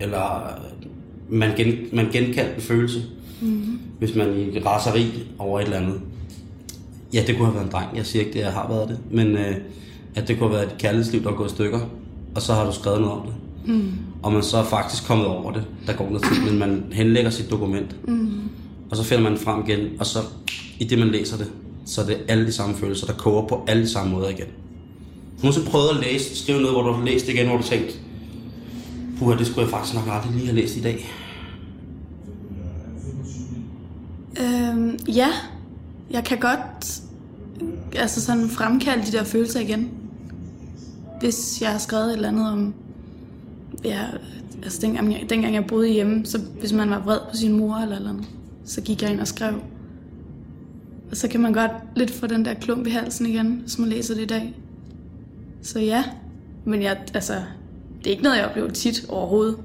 Eller 0.00 0.36
øh, 0.36 1.38
man, 1.38 1.56
gen, 1.56 1.74
man 1.92 2.08
genkaldte 2.12 2.54
en 2.56 2.60
følelse, 2.62 3.02
mm-hmm. 3.40 3.78
hvis 3.98 4.14
man 4.14 4.36
i 4.52 4.58
raseri 4.58 5.06
over 5.38 5.60
et 5.60 5.64
eller 5.64 5.78
andet. 5.78 6.00
Ja, 7.14 7.24
det 7.26 7.36
kunne 7.36 7.46
have 7.46 7.54
været 7.54 7.66
en 7.66 7.72
dreng. 7.72 7.96
Jeg 7.96 8.06
siger 8.06 8.24
ikke, 8.24 8.32
det 8.32 8.40
jeg 8.40 8.52
har 8.52 8.68
været 8.68 8.88
det. 8.88 8.98
Men 9.10 9.26
øh, 9.26 9.56
at 10.14 10.28
det 10.28 10.38
kunne 10.38 10.48
have 10.48 10.58
været 10.58 10.72
et 10.72 10.78
kærlighedsliv, 10.78 11.22
der 11.22 11.30
er 11.30 11.34
gået 11.34 11.50
i 11.50 11.54
stykker. 11.54 11.80
Og 12.34 12.42
så 12.42 12.54
har 12.54 12.64
du 12.64 12.72
skrevet 12.72 13.00
noget 13.00 13.20
om 13.20 13.26
det. 13.26 13.34
Mm. 13.66 13.92
Og 14.22 14.32
man 14.32 14.42
så 14.42 14.56
er 14.56 14.64
faktisk 14.64 15.06
kommet 15.06 15.26
over 15.26 15.52
det. 15.52 15.64
Der 15.86 15.92
går 15.92 16.04
noget 16.04 16.22
tid, 16.22 16.50
men 16.50 16.58
man 16.58 16.84
henlægger 16.92 17.30
sit 17.30 17.50
dokument. 17.50 18.08
Mm. 18.08 18.40
Og 18.90 18.96
så 18.96 19.02
finder 19.02 19.30
man 19.30 19.38
frem 19.38 19.64
igen. 19.68 19.88
Og 19.98 20.06
så 20.06 20.18
i 20.78 20.84
det, 20.84 20.98
man 20.98 21.08
læser 21.08 21.36
det, 21.36 21.50
så 21.84 22.00
er 22.00 22.06
det 22.06 22.18
alle 22.28 22.46
de 22.46 22.52
samme 22.52 22.74
følelser, 22.74 23.06
der 23.06 23.12
koger 23.12 23.46
på 23.46 23.64
alle 23.68 23.82
de 23.82 23.88
samme 23.88 24.12
måder 24.12 24.28
igen. 24.28 24.46
Du 25.42 25.46
har 25.46 25.70
prøvet 25.70 25.88
at 25.88 25.96
læse, 25.96 26.36
skrive 26.36 26.60
noget, 26.60 26.74
hvor 26.74 26.82
du 26.82 26.92
har 26.92 27.04
læst 27.04 27.28
igen, 27.28 27.46
hvor 27.46 27.56
du 27.56 27.62
tænkte, 27.62 27.94
puha, 29.18 29.38
det 29.38 29.46
skulle 29.46 29.62
jeg 29.62 29.70
faktisk 29.70 29.94
nok 29.94 30.04
aldrig 30.14 30.32
lige 30.32 30.46
have 30.46 30.56
læst 30.56 30.76
i 30.76 30.80
dag. 30.80 31.10
Øhm, 34.40 34.98
ja, 35.08 35.28
jeg 36.10 36.24
kan 36.24 36.38
godt 36.38 37.00
altså 37.96 38.20
sådan 38.20 38.48
fremkalde 38.48 39.06
de 39.06 39.12
der 39.12 39.24
følelser 39.24 39.60
igen. 39.60 39.90
Hvis 41.20 41.62
jeg 41.62 41.70
har 41.70 41.78
skrevet 41.78 42.06
et 42.06 42.12
eller 42.12 42.28
andet 42.28 42.52
om... 42.52 42.74
Ja, 43.84 44.04
altså 44.62 44.78
dengang 44.82 45.12
jeg, 45.12 45.26
dengang 45.30 45.54
jeg 45.54 45.66
boede 45.66 45.88
hjemme, 45.88 46.26
så 46.26 46.38
hvis 46.60 46.72
man 46.72 46.90
var 46.90 46.98
vred 47.04 47.18
på 47.30 47.36
sin 47.36 47.52
mor 47.52 47.76
eller 47.76 47.96
eller 47.96 48.10
andet, 48.10 48.24
så 48.64 48.80
gik 48.80 49.02
jeg 49.02 49.10
ind 49.10 49.20
og 49.20 49.28
skrev. 49.28 49.54
Og 51.10 51.16
så 51.16 51.28
kan 51.28 51.40
man 51.40 51.52
godt 51.52 51.70
lidt 51.96 52.10
få 52.10 52.26
den 52.26 52.44
der 52.44 52.54
klump 52.54 52.86
i 52.86 52.90
halsen 52.90 53.26
igen, 53.26 53.58
hvis 53.62 53.78
man 53.78 53.88
læser 53.88 54.14
det 54.14 54.22
i 54.22 54.26
dag. 54.26 54.54
Så 55.62 55.80
ja, 55.80 56.04
men 56.64 56.82
jeg, 56.82 56.98
altså, 57.14 57.34
det 57.98 58.06
er 58.06 58.10
ikke 58.10 58.22
noget, 58.22 58.36
jeg 58.36 58.46
oplever 58.46 58.70
tit 58.70 59.04
overhovedet. 59.08 59.56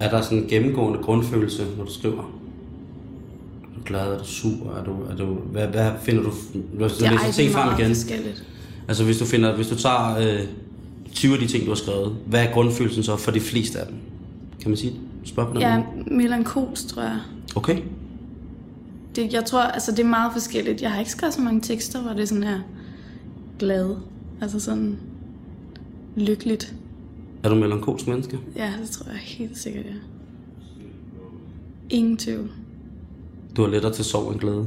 Er 0.00 0.10
der 0.10 0.20
sådan 0.22 0.38
en 0.38 0.46
gennemgående 0.48 0.98
grundfølelse, 1.02 1.66
når 1.78 1.84
du 1.84 1.92
skriver? 1.92 2.22
Er 2.22 3.78
du 3.78 3.80
glad? 3.84 4.12
Er 4.12 4.18
du 4.18 4.24
sur? 4.24 4.76
Er 4.78 4.84
du, 4.84 4.96
er 5.10 5.16
du, 5.16 5.34
hvad, 5.34 5.66
hvad 5.66 5.90
finder 6.02 6.22
du? 6.22 6.30
Hvis 6.30 6.92
du 6.92 7.04
Det 7.04 7.12
læser 7.12 7.28
er 7.28 7.32
ting 7.32 7.52
frem 7.52 7.78
igen. 7.78 7.94
forskelligt. 7.94 8.44
Altså 8.88 9.04
hvis 9.04 9.18
du, 9.18 9.24
finder, 9.24 9.56
hvis 9.56 9.68
du 9.68 9.76
tager 9.76 10.18
øh, 10.18 10.40
20 11.12 11.32
af 11.34 11.38
de 11.40 11.46
ting, 11.46 11.64
du 11.64 11.70
har 11.70 11.74
skrevet, 11.76 12.16
hvad 12.26 12.44
er 12.46 12.52
grundfølelsen 12.52 13.02
så 13.02 13.16
for 13.16 13.30
de 13.30 13.40
fleste 13.40 13.78
af 13.80 13.86
dem? 13.86 13.96
Kan 14.60 14.70
man 14.70 14.76
sige 14.76 14.90
det? 14.92 15.00
Spørg 15.28 15.46
på 15.46 15.52
den 15.52 15.60
Ja, 15.60 15.76
måde. 15.78 16.14
melankolsk, 16.16 16.86
tror 16.88 17.02
jeg. 17.02 17.18
Okay. 17.56 17.78
Det, 19.16 19.32
jeg 19.32 19.44
tror, 19.44 19.60
altså 19.62 19.90
det 19.92 20.00
er 20.00 20.04
meget 20.08 20.32
forskelligt. 20.32 20.82
Jeg 20.82 20.90
har 20.92 20.98
ikke 20.98 21.10
skrevet 21.10 21.34
så 21.34 21.40
mange 21.40 21.60
tekster, 21.60 22.00
hvor 22.02 22.12
det 22.12 22.22
er 22.22 22.26
sådan 22.26 22.42
her 22.42 22.60
glad. 23.58 23.96
Altså 24.40 24.60
sådan 24.60 24.96
lykkeligt. 26.16 26.74
Er 27.42 27.48
du 27.48 27.54
melankolsk 27.54 28.06
menneske? 28.08 28.38
Ja, 28.56 28.72
det 28.82 28.90
tror 28.90 29.06
jeg 29.10 29.18
helt 29.20 29.58
sikkert, 29.58 29.84
ja. 29.84 29.90
Ingen 31.90 32.16
tvivl. 32.16 32.50
Du 33.56 33.62
har 33.62 33.68
lettere 33.70 33.92
til 33.92 34.04
sorg 34.04 34.32
end 34.32 34.40
glæde. 34.40 34.66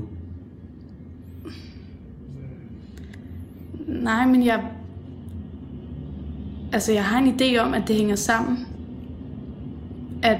Nej, 3.87 4.27
men 4.27 4.45
jeg... 4.45 4.63
Altså, 6.73 6.91
jeg 6.91 7.05
har 7.05 7.19
en 7.19 7.35
idé 7.35 7.57
om, 7.57 7.73
at 7.73 7.87
det 7.87 7.95
hænger 7.95 8.15
sammen. 8.15 8.67
At 10.23 10.37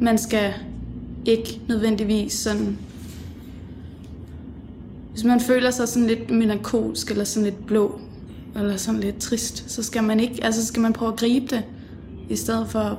man 0.00 0.18
skal 0.18 0.52
ikke 1.24 1.60
nødvendigvis 1.68 2.32
sådan... 2.32 2.78
Hvis 5.10 5.24
man 5.24 5.40
føler 5.40 5.70
sig 5.70 5.88
sådan 5.88 6.08
lidt 6.08 6.30
melankolsk, 6.30 7.10
eller 7.10 7.24
sådan 7.24 7.44
lidt 7.44 7.66
blå, 7.66 8.00
eller 8.56 8.76
sådan 8.76 9.00
lidt 9.00 9.18
trist, 9.18 9.70
så 9.70 9.82
skal 9.82 10.04
man 10.04 10.20
ikke... 10.20 10.44
Altså, 10.44 10.66
skal 10.66 10.82
man 10.82 10.92
prøve 10.92 11.12
at 11.12 11.18
gribe 11.18 11.46
det, 11.46 11.62
i 12.28 12.36
stedet 12.36 12.68
for 12.68 12.98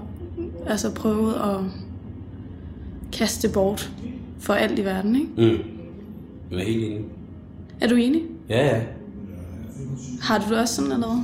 altså 0.67 0.93
prøve 0.93 1.35
at 1.35 1.59
kaste 3.11 3.49
bort 3.49 3.91
for 4.39 4.53
alt 4.53 4.79
i 4.79 4.85
verden, 4.85 5.15
ikke? 5.15 5.27
Mm. 5.37 5.59
Jeg 6.51 6.59
er 6.59 6.65
helt 6.65 6.83
enig. 6.83 7.05
Er 7.81 7.87
du 7.87 7.95
enig? 7.95 8.21
Ja, 8.49 8.65
ja. 8.65 8.81
Har 10.21 10.37
du 10.37 10.49
det 10.49 10.59
også 10.59 10.75
sådan, 10.75 10.97
hvad? 10.97 11.23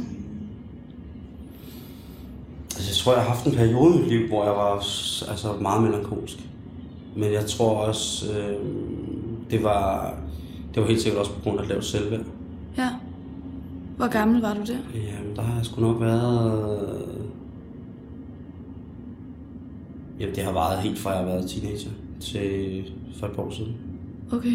Altså, 2.75 2.89
jeg 2.89 2.95
tror, 2.95 3.13
jeg 3.13 3.21
har 3.21 3.29
haft 3.29 3.45
en 3.45 3.51
periode 3.51 3.95
i 3.95 3.99
mit 3.99 4.07
liv, 4.07 4.27
hvor 4.27 4.43
jeg 4.43 4.53
var 4.53 4.73
altså, 5.31 5.53
meget 5.61 5.83
melankolsk. 5.83 6.37
Men 7.15 7.33
jeg 7.33 7.45
tror 7.45 7.77
også, 7.77 8.31
øh, 8.31 8.59
det 9.51 9.63
var 9.63 10.13
det 10.73 10.81
var 10.81 10.87
helt 10.87 11.01
sikkert 11.01 11.19
også 11.19 11.33
på 11.33 11.39
grund 11.43 11.59
af 11.59 11.67
lavt 11.67 11.85
selvværd. 11.85 12.25
Ja. 12.77 12.89
Hvor 13.97 14.07
gammel 14.07 14.41
var 14.41 14.53
du 14.53 14.59
der? 14.59 14.77
Jamen, 14.95 15.35
der 15.35 15.41
har 15.41 15.55
jeg 15.55 15.65
sgu 15.65 15.81
nok 15.81 16.01
været... 16.01 17.05
Jamen, 20.19 20.35
det 20.35 20.43
har 20.43 20.51
varet 20.51 20.79
helt 20.79 20.99
fra 20.99 21.09
jeg 21.09 21.19
har 21.19 21.25
været 21.25 21.49
teenager 21.49 21.89
til 22.21 22.83
for 23.19 23.27
et 23.27 23.33
par 23.33 23.43
år 23.43 23.51
siden. 23.51 23.75
Okay. 24.31 24.53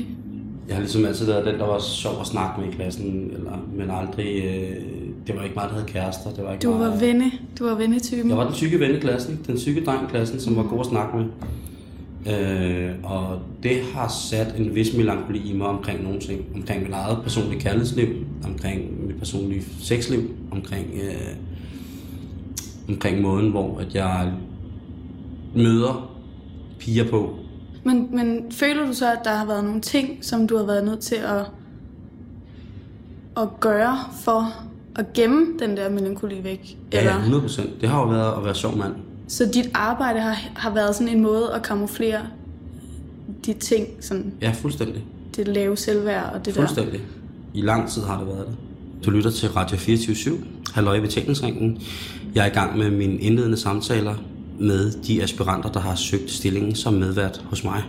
Jeg 0.69 0.77
har 0.77 0.81
ligesom 0.81 1.05
altid 1.05 1.27
været 1.27 1.47
den, 1.47 1.55
der 1.55 1.67
var 1.67 1.79
sjov 1.79 2.21
at 2.21 2.27
snakke 2.27 2.61
med 2.61 2.69
i 2.69 2.73
klassen, 2.77 3.31
eller, 3.35 3.67
men 3.77 3.91
aldrig... 3.91 4.45
Øh, 4.45 4.77
det 5.27 5.37
var 5.37 5.43
ikke 5.43 5.55
mig, 5.55 5.65
der 5.65 5.73
havde 5.73 5.87
kærester. 5.87 6.31
Det 6.31 6.45
var 6.45 6.53
ikke 6.53 6.63
Du 6.63 6.71
mig, 6.71 6.81
var 6.81 6.97
venne. 6.97 7.33
Du 7.59 7.65
var 7.65 7.75
vennetypen. 7.75 8.31
Jeg 8.31 8.39
var 8.39 8.45
den 8.45 8.55
tykke 8.55 8.81
ven 8.81 8.95
i 8.97 8.99
klassen, 8.99 9.41
den 9.47 9.57
tykke 9.57 9.85
dreng 9.85 10.03
i 10.03 10.11
klassen, 10.11 10.41
som 10.41 10.57
var 10.57 10.63
god 10.63 10.81
at 10.81 10.87
snakke 10.87 11.17
med. 11.17 11.27
Øh, 12.27 12.91
og 13.03 13.39
det 13.63 13.83
har 13.95 14.09
sat 14.09 14.55
en 14.59 14.75
vis 14.75 14.97
melankoli 14.97 15.51
i 15.51 15.53
mig 15.53 15.67
omkring 15.67 16.03
nogle 16.03 16.21
ting. 16.21 16.45
Omkring 16.55 16.83
mit 16.83 16.93
eget 16.93 17.19
personlige 17.23 17.61
kærlighedsliv, 17.61 18.09
omkring 18.45 19.07
mit 19.07 19.17
personlige 19.17 19.63
sexliv, 19.81 20.31
omkring, 20.51 20.87
øh, 20.95 21.37
omkring 22.89 23.21
måden, 23.21 23.51
hvor 23.51 23.79
at 23.79 23.95
jeg 23.95 24.33
møder 25.55 26.11
piger 26.79 27.11
på. 27.11 27.37
Men, 27.85 28.09
men 28.17 28.53
føler 28.53 28.87
du 28.87 28.93
så, 28.93 29.13
at 29.13 29.19
der 29.25 29.31
har 29.31 29.47
været 29.47 29.65
nogle 29.65 29.81
ting, 29.81 30.19
som 30.25 30.47
du 30.47 30.57
har 30.57 30.65
været 30.65 30.85
nødt 30.85 31.01
til 31.01 31.15
at, 31.15 31.47
at 33.37 33.49
gøre 33.61 33.99
for 34.25 34.53
at 34.97 35.13
gemme 35.13 35.47
den 35.59 35.77
der 35.77 35.91
melankoli 35.91 36.45
væk? 36.45 36.79
Ja, 36.93 37.05
ja, 37.05 37.17
100 37.17 37.43
procent. 37.43 37.81
Det 37.81 37.89
har 37.89 38.01
jo 38.01 38.09
været 38.09 38.37
at 38.37 38.45
være 38.45 38.55
sjov 38.55 38.77
mand. 38.77 38.93
Så 39.29 39.51
dit 39.55 39.71
arbejde 39.75 40.21
har, 40.21 40.37
har 40.57 40.75
været 40.75 40.95
sådan 40.95 41.17
en 41.17 41.23
måde 41.23 41.53
at 41.55 41.63
kamuflere 41.63 42.21
de 43.47 43.53
ting, 43.53 43.87
sådan 44.01 44.33
Ja, 44.41 44.51
fuldstændig. 44.55 45.05
det 45.37 45.49
lave 45.49 45.77
selvværd 45.77 46.33
og 46.35 46.47
det 46.47 46.55
der. 46.55 46.61
Fuldstændig. 46.61 47.01
I 47.55 47.61
lang 47.61 47.89
tid 47.91 48.03
har 48.03 48.19
det 48.19 48.27
været 48.27 48.47
det. 48.47 48.57
Du 49.05 49.11
lytter 49.11 49.31
til 49.31 49.49
Radio 49.49 49.77
24 49.77 50.39
Halløj 50.75 50.97
i 50.97 51.01
betalingsringen. 51.01 51.79
Jeg 52.35 52.43
er 52.47 52.51
i 52.51 52.55
gang 52.55 52.79
med 52.79 52.91
mine 52.91 53.17
indledende 53.19 53.57
samtaler 53.57 54.15
med 54.59 54.93
de 55.07 55.23
aspiranter, 55.23 55.73
der 55.73 55.81
har 55.81 55.95
søgt 55.95 56.31
stillingen 56.31 56.75
som 56.75 56.95
medvært 56.95 57.41
hos 57.51 57.65
mig. 57.65 57.83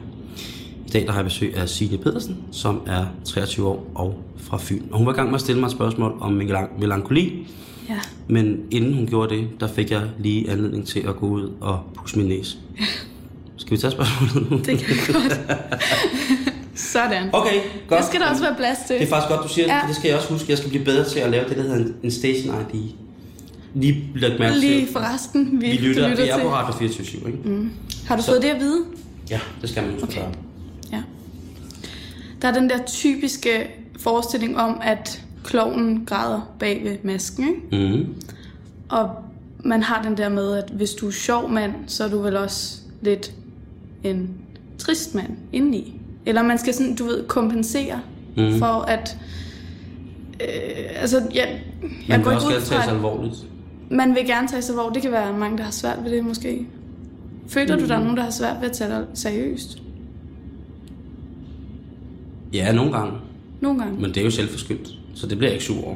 I 0.87 0.89
dag 0.89 1.05
der 1.05 1.11
har 1.11 1.19
jeg 1.19 1.25
besøg 1.25 1.55
af 1.57 1.69
Signe 1.69 1.97
Pedersen, 1.97 2.37
som 2.51 2.81
er 2.87 3.05
23 3.25 3.67
år 3.67 3.91
og 3.95 4.19
fra 4.37 4.57
Fyn. 4.61 4.81
Og 4.91 4.97
hun 4.97 5.07
var 5.07 5.13
i 5.13 5.15
gang 5.15 5.29
med 5.29 5.35
at 5.35 5.41
stille 5.41 5.59
mig 5.59 5.67
et 5.67 5.71
spørgsmål 5.73 6.13
om 6.21 6.41
melan- 6.41 6.79
melankoli, 6.79 7.47
Ja. 7.89 7.95
men 8.27 8.57
inden 8.71 8.93
hun 8.93 9.07
gjorde 9.07 9.35
det, 9.35 9.47
der 9.59 9.67
fik 9.67 9.91
jeg 9.91 10.01
lige 10.19 10.49
anledning 10.49 10.87
til 10.87 10.99
at 10.99 11.15
gå 11.15 11.27
ud 11.27 11.51
og 11.61 11.79
pusse 11.97 12.17
min 12.17 12.27
næse. 12.27 12.57
Skal 13.57 13.71
vi 13.71 13.77
tage 13.81 13.91
spørgsmålet 13.91 14.51
nu? 14.51 14.57
Det 14.57 14.65
kan 14.79 14.89
jeg 14.89 14.97
godt. 15.13 15.39
Sådan. 16.75 17.29
Okay, 17.33 17.59
godt. 17.89 17.99
Det 17.99 18.07
skal 18.07 18.19
der 18.19 18.29
også 18.29 18.43
være 18.43 18.55
plads 18.57 18.77
til. 18.87 18.95
Det 18.95 19.03
er 19.03 19.07
faktisk 19.07 19.29
godt, 19.29 19.43
du 19.43 19.53
siger 19.53 19.65
det, 19.65 19.73
Ja. 19.73 19.81
for 19.81 19.87
det 19.87 19.95
skal 19.95 20.07
jeg 20.09 20.17
også 20.17 20.31
huske. 20.33 20.45
Jeg 20.49 20.57
skal 20.57 20.69
blive 20.69 20.85
bedre 20.85 21.05
til 21.05 21.19
at 21.19 21.29
lave 21.31 21.49
det, 21.49 21.57
der 21.57 21.63
hedder 21.63 21.85
en 22.03 22.11
station 22.11 22.55
ID. 22.73 22.81
Lige 23.75 24.09
læg 24.15 24.39
mærke. 24.39 24.59
Lige 24.59 24.87
forresten, 24.93 25.61
vi, 25.61 25.67
Vi 25.69 25.75
lytter, 25.77 26.09
du 26.09 26.15
vi 26.15 26.27
er 26.29 26.35
til. 26.35 26.43
på 26.43 26.49
Radio 26.49 26.73
24 26.73 27.27
ikke? 27.27 27.39
Mm. 27.49 27.71
Har 28.07 28.15
du 28.15 28.21
Så- 28.21 28.31
fået 28.31 28.41
det 28.41 28.47
at 28.49 28.59
vide? 28.59 28.81
Ja, 29.29 29.39
det 29.61 29.69
skal 29.69 29.83
man 29.83 29.91
huske 29.93 30.03
Okay. 30.07 30.21
Ja. 30.91 31.01
Der 32.41 32.47
er 32.47 32.53
den 32.53 32.69
der 32.69 32.77
typiske 32.87 33.49
forestilling 33.99 34.57
om, 34.57 34.79
at 34.83 35.21
klovnen 35.43 36.05
græder 36.05 36.41
bag 36.59 36.81
ved 36.83 36.97
masken, 37.03 37.47
ikke? 37.71 37.89
Mm. 37.97 38.13
Og 38.89 39.09
man 39.63 39.83
har 39.83 40.01
den 40.03 40.17
der 40.17 40.29
med, 40.29 40.57
at 40.57 40.69
hvis 40.73 40.91
du 40.91 41.07
er 41.07 41.11
sjov 41.11 41.49
mand, 41.49 41.73
så 41.87 42.03
er 42.03 42.09
du 42.09 42.21
vel 42.21 42.35
også 42.37 42.77
lidt 43.01 43.31
en 44.03 44.29
trist 44.77 45.15
mand 45.15 45.29
indeni. 45.53 46.01
Eller 46.25 46.43
man 46.43 46.57
skal 46.57 46.73
sådan, 46.73 46.95
du 46.95 47.03
ved, 47.05 47.27
kompensere 47.27 47.99
mm. 48.37 48.59
for 48.59 48.65
at... 48.81 49.17
Øh, 50.41 50.47
altså, 51.01 51.17
jeg, 51.33 51.33
jeg 51.33 51.59
Man 52.09 52.23
går 52.23 52.31
ikke 52.31 52.37
også 52.45 52.47
ud 52.57 52.61
fra, 52.61 52.75
tage 52.75 52.83
sig 52.83 52.93
alvorligt. 52.93 53.35
Man 53.89 54.15
vil 54.15 54.25
gerne 54.25 54.47
tage 54.47 54.61
sig 54.61 54.75
hvor 54.75 54.89
Det 54.89 55.01
kan 55.01 55.11
være 55.11 55.37
mange, 55.37 55.57
der 55.57 55.63
har 55.63 55.71
svært 55.71 55.99
ved 56.03 56.11
det 56.11 56.25
måske. 56.25 56.65
Føler 57.47 57.75
mm. 57.75 57.81
du, 57.81 57.87
der 57.87 57.95
er 57.95 57.99
nogen, 57.99 58.17
der 58.17 58.23
har 58.23 58.29
svært 58.29 58.55
ved 58.61 58.69
at 58.69 58.75
tage 58.75 58.89
dig 58.89 59.05
seriøst? 59.13 59.81
Ja, 62.53 62.71
nogle 62.71 62.91
gange. 62.91 63.13
Nogle 63.61 63.79
gange. 63.79 64.01
Men 64.01 64.09
det 64.09 64.17
er 64.17 64.23
jo 64.23 64.31
selvforskyldt. 64.31 64.99
Så 65.15 65.27
det 65.27 65.37
bliver 65.37 65.51
ikke 65.51 65.63
sur 65.63 65.85
over. 65.85 65.95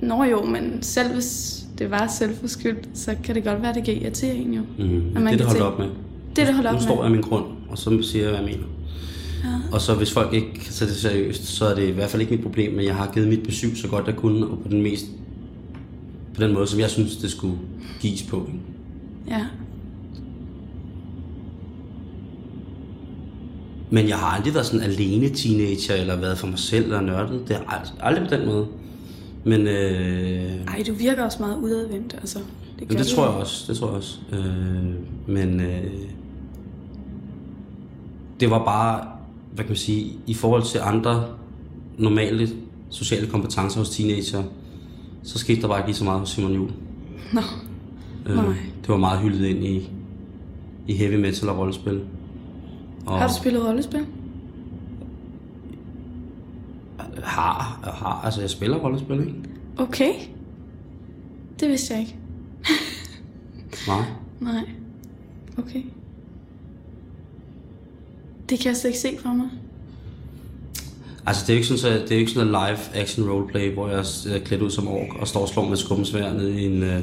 Nå 0.00 0.24
jo, 0.24 0.44
men 0.44 0.82
selv 0.82 1.12
hvis 1.12 1.62
det 1.78 1.90
var 1.90 2.06
selvforskyldt, 2.06 2.88
så 2.94 3.14
kan 3.24 3.34
det 3.34 3.44
godt 3.44 3.62
være, 3.62 3.74
det 3.74 3.84
kan 3.84 3.94
irritere 3.94 4.34
en 4.34 4.54
jo. 4.54 4.60
Mm. 4.78 4.84
At 4.84 5.14
Det 5.14 5.22
man 5.22 5.32
det, 5.32 5.38
kan 5.38 5.46
holder 5.46 5.64
op 5.64 5.78
med. 5.78 5.86
Det 6.36 6.46
det, 6.46 6.54
holder 6.54 6.70
Nu 6.70 6.76
op 6.76 6.82
står 6.82 6.94
med. 6.96 7.02
jeg 7.02 7.12
min 7.12 7.20
grund, 7.20 7.44
og 7.68 7.78
så 7.78 8.02
siger 8.02 8.22
jeg, 8.24 8.30
hvad 8.30 8.40
jeg 8.40 8.50
mener. 8.56 8.66
Ja. 9.44 9.48
Og 9.72 9.80
så 9.80 9.94
hvis 9.94 10.12
folk 10.12 10.32
ikke 10.32 10.54
kan 10.54 10.72
tage 10.72 10.88
det 10.90 10.96
seriøst, 10.96 11.44
så 11.44 11.66
er 11.66 11.74
det 11.74 11.88
i 11.88 11.90
hvert 11.90 12.10
fald 12.10 12.22
ikke 12.22 12.34
mit 12.34 12.42
problem, 12.42 12.72
men 12.72 12.84
jeg 12.84 12.94
har 12.94 13.10
givet 13.14 13.28
mit 13.28 13.42
besøg 13.42 13.76
så 13.76 13.88
godt 13.88 14.06
jeg 14.06 14.16
kunne, 14.16 14.46
og 14.46 14.58
på 14.58 14.68
den 14.68 14.82
mest 14.82 15.06
på 16.36 16.42
den 16.42 16.54
måde, 16.54 16.66
som 16.66 16.80
jeg 16.80 16.90
synes, 16.90 17.16
det 17.16 17.30
skulle 17.30 17.58
gives 18.00 18.22
på. 18.22 18.36
Ikke? 18.46 18.58
Ja. 19.28 19.46
Men 23.90 24.08
jeg 24.08 24.16
har 24.16 24.26
aldrig 24.26 24.54
været 24.54 24.66
sådan 24.66 24.80
alene 24.80 25.28
teenager, 25.28 25.94
eller 25.94 26.16
været 26.16 26.38
for 26.38 26.46
mig 26.46 26.58
selv, 26.58 26.84
eller 26.84 27.00
nørdet. 27.00 27.48
Det 27.48 27.56
er 27.56 27.60
ald- 27.60 27.96
aldrig 28.00 28.28
på 28.28 28.34
den 28.34 28.46
måde. 28.46 28.66
Men, 29.44 29.60
øh, 29.66 30.64
Ej, 30.66 30.82
du 30.88 30.92
virker 30.94 31.24
også 31.24 31.38
meget 31.42 31.56
udadvendt, 31.58 32.14
altså. 32.14 32.38
Det, 32.78 32.90
det 32.90 32.98
du. 32.98 33.04
tror 33.04 33.24
jeg 33.26 33.34
også. 33.34 33.72
Det 33.72 33.78
tror 33.78 33.86
jeg 33.86 33.96
også. 33.96 34.18
Øh, 34.32 34.84
men 35.26 35.60
øh, 35.60 35.84
det 38.40 38.50
var 38.50 38.64
bare, 38.64 39.08
hvad 39.54 39.64
kan 39.64 39.70
man 39.70 39.76
sige, 39.76 40.12
i 40.26 40.34
forhold 40.34 40.62
til 40.62 40.80
andre 40.82 41.24
normale 41.98 42.48
sociale 42.90 43.26
kompetencer 43.26 43.78
hos 43.78 43.90
teenager, 43.90 44.42
så 45.26 45.38
skete 45.38 45.60
der 45.62 45.68
bare 45.68 45.78
ikke 45.78 45.88
lige 45.88 45.96
så 45.96 46.04
meget 46.04 46.20
hos 46.20 46.30
Simon 46.30 46.52
Juhl. 46.52 46.72
Nå, 47.32 47.40
Øh, 48.26 48.36
Nej. 48.36 48.44
det 48.80 48.88
var 48.88 48.96
meget 48.96 49.20
hyldet 49.20 49.46
ind 49.46 49.64
i, 49.64 49.90
i 50.86 50.94
heavy 50.94 51.14
metal 51.20 51.48
og 51.48 51.58
rollespil. 51.58 52.00
Og 53.06 53.18
har 53.18 53.28
du 53.28 53.34
spillet 53.34 53.64
rollespil? 53.64 54.06
har, 57.24 57.80
har, 57.94 58.20
altså 58.24 58.40
jeg 58.40 58.50
spiller 58.50 58.76
rollespil, 58.76 59.20
ikke? 59.20 59.34
Okay. 59.76 60.12
Det 61.60 61.68
vidste 61.68 61.94
jeg 61.94 62.00
ikke. 62.02 62.16
Nej. 63.88 64.02
Nej. 64.40 64.62
Okay. 65.58 65.82
Det 68.48 68.58
kan 68.58 68.66
jeg 68.68 68.76
slet 68.76 68.90
ikke 68.90 68.98
se 68.98 69.08
for 69.22 69.28
mig. 69.28 69.48
Altså 71.26 71.42
det 71.46 71.50
er 71.50 71.54
jo 71.54 71.56
ikke 71.56 71.66
sådan, 71.68 71.78
så, 71.78 71.88
det 72.08 72.12
er 72.12 72.18
ikke 72.18 72.30
sådan 72.32 72.48
en 72.48 72.52
live 72.52 73.02
action 73.02 73.30
roleplay, 73.30 73.74
hvor 73.74 73.88
jeg 73.88 73.98
er 73.98 74.38
klædt 74.44 74.62
ud 74.62 74.70
som 74.70 74.88
ork 74.88 75.08
og 75.20 75.28
står 75.28 75.40
og 75.40 75.48
slår 75.48 75.68
med 75.68 75.76
skummesvær 75.76 76.32
ned 76.32 76.48
i 76.48 76.66
en, 76.66 76.82
øh, 76.82 77.00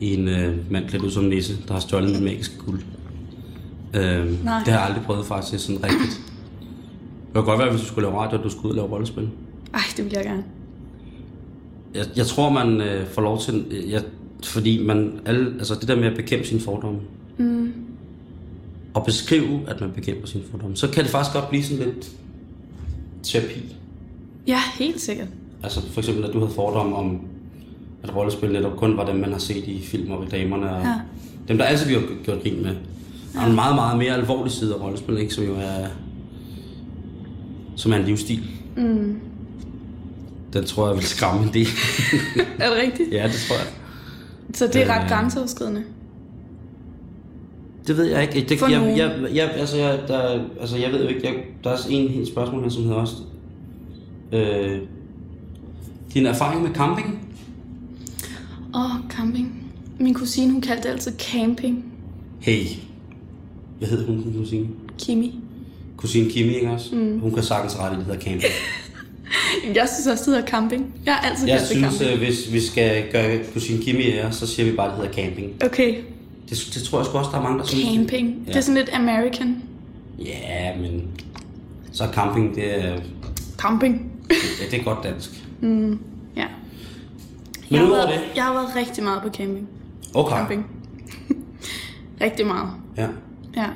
i 0.00 0.14
en 0.14 0.28
øh, 0.28 0.72
mand 0.72 0.88
klædt 0.88 1.04
ud 1.04 1.10
som 1.10 1.24
nisse, 1.24 1.56
der 1.68 1.72
har 1.72 1.80
stjålet 1.80 2.10
mit 2.12 2.22
magiske 2.22 2.54
guld. 2.58 2.80
Øh, 3.94 4.44
Nej. 4.44 4.58
det 4.58 4.72
har 4.72 4.80
jeg 4.80 4.82
aldrig 4.82 5.02
prøvet 5.04 5.26
faktisk 5.26 5.64
sådan 5.66 5.84
rigtigt. 5.84 6.20
Det 7.26 7.34
kunne 7.34 7.44
godt 7.44 7.58
være, 7.58 7.70
hvis 7.70 7.80
du 7.80 7.86
skulle 7.86 8.08
lave 8.08 8.20
radio, 8.20 8.38
at 8.38 8.44
du 8.44 8.50
skulle 8.50 8.64
ud 8.64 8.70
og 8.70 8.76
lave 8.76 8.88
rollespil. 8.94 9.28
Ej, 9.74 9.80
det 9.96 10.04
vil 10.04 10.12
jeg 10.16 10.24
gerne. 10.24 10.44
Jeg, 11.94 12.06
jeg 12.16 12.26
tror, 12.26 12.50
man 12.50 12.80
øh, 12.80 13.06
får 13.06 13.22
lov 13.22 13.40
til... 13.40 13.64
øh, 13.70 13.90
Jeg, 13.90 14.02
fordi 14.44 14.84
man... 14.84 15.12
Alle, 15.26 15.54
altså 15.58 15.74
det 15.74 15.88
der 15.88 15.96
med 15.96 16.04
at 16.06 16.16
bekæmpe 16.16 16.46
sine 16.46 16.60
fordomme. 16.60 16.98
Mm. 17.38 17.72
Og 18.94 19.04
beskrive, 19.04 19.60
at 19.68 19.80
man 19.80 19.90
bekæmper 19.92 20.26
sine 20.26 20.44
fordomme. 20.50 20.76
Så 20.76 20.88
kan 20.90 21.02
det 21.02 21.10
faktisk 21.10 21.34
godt 21.34 21.48
blive 21.48 21.62
sådan 21.64 21.84
lidt 21.84 22.10
terapi. 23.26 23.76
Ja, 24.46 24.58
helt 24.78 25.00
sikkert. 25.00 25.28
Altså 25.62 25.80
for 25.92 26.00
eksempel, 26.00 26.24
at 26.24 26.32
du 26.32 26.38
havde 26.38 26.52
fordomme 26.54 26.96
om, 26.96 27.20
at 28.02 28.16
rollespil 28.16 28.52
netop 28.52 28.76
kun 28.76 28.96
var 28.96 29.06
dem, 29.06 29.16
man 29.16 29.32
har 29.32 29.38
set 29.38 29.64
i 29.68 29.82
film 29.82 30.10
og 30.10 30.22
reklamerne. 30.22 30.70
Og 30.76 30.82
Ja. 30.82 30.94
Dem, 31.48 31.58
der 31.58 31.64
altid 31.64 31.86
bliver 31.86 32.00
gjort 32.24 32.42
grin 32.42 32.62
med. 32.62 32.74
Der 33.34 33.40
er 33.40 33.46
en 33.46 33.54
meget, 33.54 33.74
meget 33.74 33.98
mere 33.98 34.12
alvorlig 34.14 34.52
side 34.52 34.74
af 34.74 34.80
rollespil, 34.80 35.18
ikke? 35.18 35.34
Som 35.34 35.44
jo 35.44 35.54
er, 35.54 35.86
som 37.76 37.92
er 37.92 37.96
en 37.96 38.04
livsstil. 38.04 38.42
Mm. 38.76 39.16
Den 40.52 40.64
tror 40.64 40.86
jeg 40.88 40.96
vil 40.96 41.04
skræmme 41.04 41.42
en 41.46 41.54
del. 41.54 41.66
Er 42.58 42.68
det 42.70 42.78
rigtigt? 42.86 43.12
ja, 43.12 43.22
det 43.26 43.34
tror 43.48 43.56
jeg. 43.56 43.66
Så 44.54 44.66
det 44.66 44.76
er 44.82 44.94
ret 44.98 45.02
Øh. 45.02 45.08
grænseoverskridende. 45.08 45.82
Det 47.86 47.96
ved 47.96 48.04
jeg 48.04 48.22
ikke. 48.36 48.48
Det, 48.48 48.58
For 48.58 48.66
jeg, 48.66 48.78
nogen. 48.80 48.96
jeg, 48.98 49.18
jeg, 49.34 49.50
altså, 49.50 49.76
jeg, 49.76 50.00
der, 50.08 50.40
altså, 50.60 50.76
jeg 50.76 50.92
ved 50.92 51.02
jo 51.02 51.08
ikke. 51.08 51.20
Jeg, 51.26 51.34
der 51.64 51.70
er 51.70 51.74
også 51.74 51.88
en 51.90 52.08
helt 52.08 52.28
spørgsmål 52.28 52.62
her, 52.62 52.68
som 52.70 52.82
hedder 52.82 52.96
også... 52.96 53.14
Øh, 54.32 54.78
din 56.14 56.26
erfaring 56.26 56.62
med 56.62 56.70
camping? 56.74 57.28
Åh, 58.74 58.84
oh, 58.84 58.90
camping. 59.10 59.72
Min 59.98 60.14
kusine, 60.14 60.52
hun 60.52 60.60
kaldte 60.60 60.82
det 60.88 60.94
altid 60.94 61.12
camping. 61.18 61.84
Hey. 62.40 62.64
Hvad 63.78 63.88
hed 63.88 64.06
hun, 64.06 64.22
din 64.22 64.32
kusine? 64.42 64.66
Kimi. 64.98 65.34
Kusine 65.96 66.30
Kimi, 66.30 66.54
ikke 66.54 66.70
også? 66.70 66.94
Mm. 66.94 67.18
Hun 67.20 67.34
kan 67.34 67.42
sagtens 67.42 67.78
rette, 67.78 67.96
det 67.96 68.04
hedder 68.04 68.20
camping. 68.20 68.52
Jeg 69.74 69.88
synes 69.94 70.06
også, 70.06 70.24
det 70.30 70.34
hedder 70.36 70.50
camping. 70.50 70.94
Jeg 71.06 71.14
har 71.14 71.30
altid 71.30 71.46
Jeg 71.48 71.58
kaldt 71.58 71.68
det 71.70 71.76
synes, 71.78 71.94
camping. 71.98 72.12
øh, 72.12 72.18
hvis 72.26 72.52
vi 72.52 72.60
skal 72.60 73.04
gøre 73.12 73.38
kusine 73.52 73.82
Kimi 73.82 74.02
ære, 74.02 74.32
så 74.32 74.46
siger 74.46 74.70
vi 74.70 74.76
bare, 74.76 74.88
det 74.90 74.96
hedder 74.96 75.12
camping. 75.12 75.52
Okay, 75.64 75.94
Det, 76.50 76.70
det 76.74 76.82
tror 76.82 76.98
jeg 76.98 77.06
sgu 77.06 77.18
også, 77.18 77.30
der 77.30 77.38
er 77.38 77.42
mange, 77.42 77.58
der 77.58 77.64
synes. 77.64 77.84
camping. 77.94 78.42
Ja. 78.46 78.50
Det 78.52 78.56
er 78.56 78.60
sådan 78.60 78.74
lidt 78.74 78.90
American. 78.92 79.62
Ja, 80.18 80.76
men... 80.76 81.02
Så 81.92 82.04
er 82.04 82.12
camping, 82.12 82.54
det 82.54 82.84
er, 82.84 83.00
Camping. 83.58 84.12
ja, 84.30 84.66
det 84.70 84.80
er 84.80 84.84
godt 84.84 84.98
dansk. 85.04 85.30
Ja. 85.62 85.66
Men 85.66 86.46
Jeg 87.70 87.80
har, 87.80 87.86
været, 87.88 88.08
det... 88.08 88.20
jeg 88.36 88.44
har 88.44 88.52
været 88.52 88.76
rigtig 88.76 89.04
meget 89.04 89.22
på 89.22 89.28
camping. 89.28 89.68
Okay. 90.14 90.36
Camping. 90.36 90.66
rigtig 92.24 92.46
meget. 92.46 92.68
Ja. 92.96 93.08
Ja. 93.56 93.66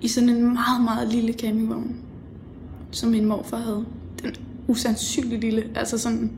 I 0.00 0.08
sådan 0.08 0.28
en 0.28 0.42
meget, 0.42 0.84
meget 0.84 1.08
lille 1.12 1.32
campingvogn, 1.32 1.96
som 2.90 3.08
min 3.10 3.24
morfar 3.24 3.56
havde. 3.56 3.84
Den 4.22 4.30
er 4.30 4.34
usandsynlig 4.68 5.38
lille. 5.40 5.64
Altså 5.74 5.98
sådan, 5.98 6.32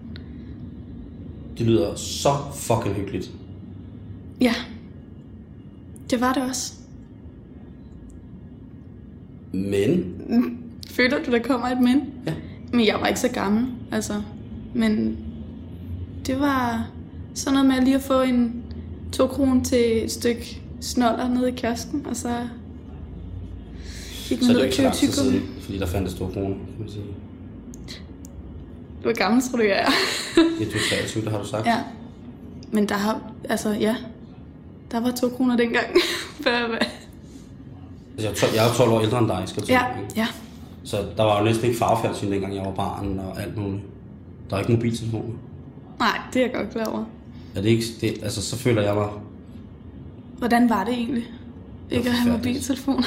Det 1.59 1.67
lyder 1.67 1.95
så 1.95 2.29
fucking 2.55 2.95
hyggeligt. 2.95 3.31
ja. 4.41 4.55
Det 6.11 6.21
var 6.21 6.33
det 6.33 6.43
også. 6.43 6.73
Men, 9.53 10.15
Føler 10.91 11.23
du, 11.25 11.31
der 11.31 11.39
kommer 11.39 11.67
et 11.67 11.81
men? 11.81 12.01
ja. 12.27 12.35
Men 12.73 12.87
jeg 12.87 12.97
var 13.01 13.07
ikke 13.07 13.21
så 13.21 13.29
gammel, 13.29 13.67
altså. 13.93 14.23
Men 14.75 15.19
det 16.27 16.41
var 16.41 16.89
sådan 17.35 17.53
noget 17.55 17.69
med 17.69 17.85
lige 17.85 17.97
at 17.97 18.03
få 18.03 18.21
en 18.23 18.63
to 19.13 19.27
kroner 19.27 19.63
til 19.65 20.05
et 20.05 20.11
stykke 20.11 20.63
snoller 20.81 21.29
nede 21.29 21.49
i 21.49 21.53
kiosken, 21.53 22.07
og 22.07 22.17
så 22.17 22.29
gik 24.29 24.39
Så 24.43 24.45
man 24.49 24.51
er 24.51 24.53
ned 24.53 24.55
det 24.55 24.61
og 24.61 24.65
ikke 24.65 24.77
så 24.77 24.83
købte 24.83 24.97
tyggegummi. 24.99 25.31
siden, 25.39 25.49
fordi 25.61 25.79
der 25.79 25.87
fandt 25.87 26.11
store 26.11 26.33
kroner, 26.33 26.49
kan 26.57 26.75
man 26.79 26.89
sige. 26.89 27.03
Hvor 29.03 29.13
gammel 29.19 29.43
tror 29.43 29.57
du, 29.59 29.65
jeg 29.65 29.79
er? 29.81 29.91
Ja, 30.61 30.65
du 30.65 30.71
er 30.71 30.97
23, 30.97 31.23
det 31.25 31.31
har 31.33 31.43
du 31.43 31.49
sagt. 31.49 31.67
ja. 31.67 31.79
Men 32.73 32.89
der 32.89 32.95
har, 32.95 33.33
altså 33.49 33.71
ja, 33.71 33.97
der 34.91 35.01
var 35.01 35.11
to 35.11 35.29
kroner 35.29 35.57
dengang. 35.57 35.87
Altså, 38.19 38.29
jeg, 38.29 38.31
er 38.31 38.35
12, 38.35 38.55
jeg 38.55 38.65
er 38.65 38.69
jo 38.69 38.75
12 38.75 38.91
år 38.91 39.01
ældre 39.01 39.19
end 39.19 39.29
dig, 39.29 39.43
skal 39.47 39.63
du 39.63 39.67
ja, 39.69 39.85
ja. 40.17 40.27
Så 40.85 40.97
der 41.17 41.23
var 41.23 41.39
jo 41.39 41.45
næsten 41.45 41.67
ikke 41.67 41.79
farvefjernsyn, 41.79 42.33
dengang 42.33 42.55
jeg 42.55 42.65
var 42.65 42.73
barn 42.73 43.19
og 43.19 43.43
alt 43.43 43.57
muligt. 43.57 43.83
Der 44.51 44.57
er 44.57 44.61
ikke 44.61 44.73
mobiltelefoner. 44.73 45.35
Nej, 45.99 46.21
det 46.33 46.41
er 46.43 46.47
jeg 46.47 46.55
godt 46.55 46.71
klar 46.71 46.85
over. 46.85 47.05
Er 47.55 47.61
det 47.61 47.69
ikke, 47.69 47.85
det, 48.01 48.23
altså 48.23 48.43
så 48.43 48.57
føler 48.57 48.83
jeg 48.83 48.95
mig, 48.95 49.09
Hvordan 50.39 50.69
var 50.69 50.85
det 50.85 50.95
egentlig? 50.95 51.31
Ikke 51.91 52.09
at 52.09 52.15
have 52.15 52.33
mobiltelefoner 52.33 53.07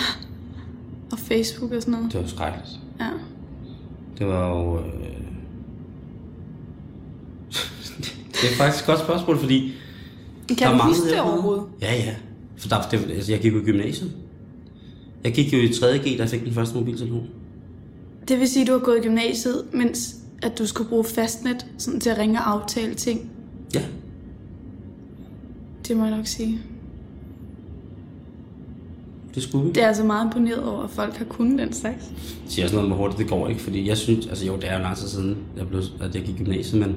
og 1.12 1.20
Facebook 1.20 1.72
og 1.72 1.82
sådan 1.82 1.92
noget. 1.92 2.14
det 2.14 2.22
var 2.22 2.28
skrækkeligt. 2.28 2.80
Ja. 3.00 3.10
Det 4.18 4.28
var 4.28 4.50
jo... 4.50 4.78
Øh... 4.78 4.84
det 8.42 8.52
er 8.52 8.56
faktisk 8.58 8.84
et 8.84 8.88
godt 8.88 9.00
spørgsmål, 9.00 9.40
fordi... 9.40 9.74
Kan 10.58 10.68
der 10.68 10.77
du 10.77 10.84
huske 10.84 11.10
det 11.10 11.22
overhovedet? 11.22 11.63
Ja, 11.82 11.94
ja. 11.96 12.15
For 12.58 12.70
der, 12.70 12.82
det, 12.91 13.12
altså, 13.12 13.32
jeg 13.32 13.41
gik 13.41 13.53
jo 13.53 13.62
i 13.62 13.63
gymnasiet. 13.63 14.12
Jeg 15.24 15.34
gik 15.34 15.53
jo 15.53 15.58
i 15.58 15.68
3.G, 15.68 16.18
da 16.18 16.22
jeg 16.22 16.29
fik 16.29 16.46
den 16.46 16.53
første 16.53 16.75
mobiltelefon. 16.75 17.27
Det 18.27 18.39
vil 18.39 18.48
sige, 18.48 18.62
at 18.62 18.68
du 18.68 18.72
har 18.72 18.79
gået 18.79 18.98
i 18.98 19.01
gymnasiet, 19.01 19.63
mens 19.74 20.15
at 20.41 20.60
du 20.60 20.68
skulle 20.68 20.89
bruge 20.89 21.03
fastnet 21.03 21.65
sådan 21.77 22.00
til 22.00 22.10
at 22.10 22.18
ringe 22.18 22.39
og 22.39 22.51
aftale 22.51 22.94
ting. 22.94 23.32
Ja. 23.75 23.82
Det 25.88 25.98
må 25.98 26.06
jeg 26.06 26.18
nok 26.18 26.27
sige. 26.27 26.60
Det 29.36 29.44
skulle 29.44 29.65
vi. 29.65 29.72
Det 29.72 29.84
er 29.84 29.88
altså 29.88 30.03
meget 30.03 30.25
imponeret 30.25 30.63
over, 30.63 30.84
at 30.84 30.89
folk 30.89 31.15
har 31.15 31.25
kunnet 31.25 31.60
den 31.60 31.74
slags. 31.74 32.12
Jeg 32.12 32.51
siger 32.51 32.65
også 32.65 32.75
noget 32.75 32.89
med 32.89 32.98
hvor 32.98 33.06
hurtigt 33.06 33.20
det 33.20 33.29
går, 33.29 33.48
ikke? 33.48 33.62
Fordi 33.62 33.88
jeg 33.88 33.98
synes, 33.98 34.27
altså 34.27 34.46
jo, 34.46 34.56
det 34.56 34.70
er 34.70 34.77
jo 34.77 34.84
lang 34.84 34.98
tid 34.98 35.08
siden, 35.08 35.38
jeg 35.58 35.68
blev, 35.68 35.82
at 36.01 36.15
jeg 36.15 36.24
gik 36.24 36.39
i 36.39 36.44
gymnasiet, 36.44 36.82
men 36.82 36.96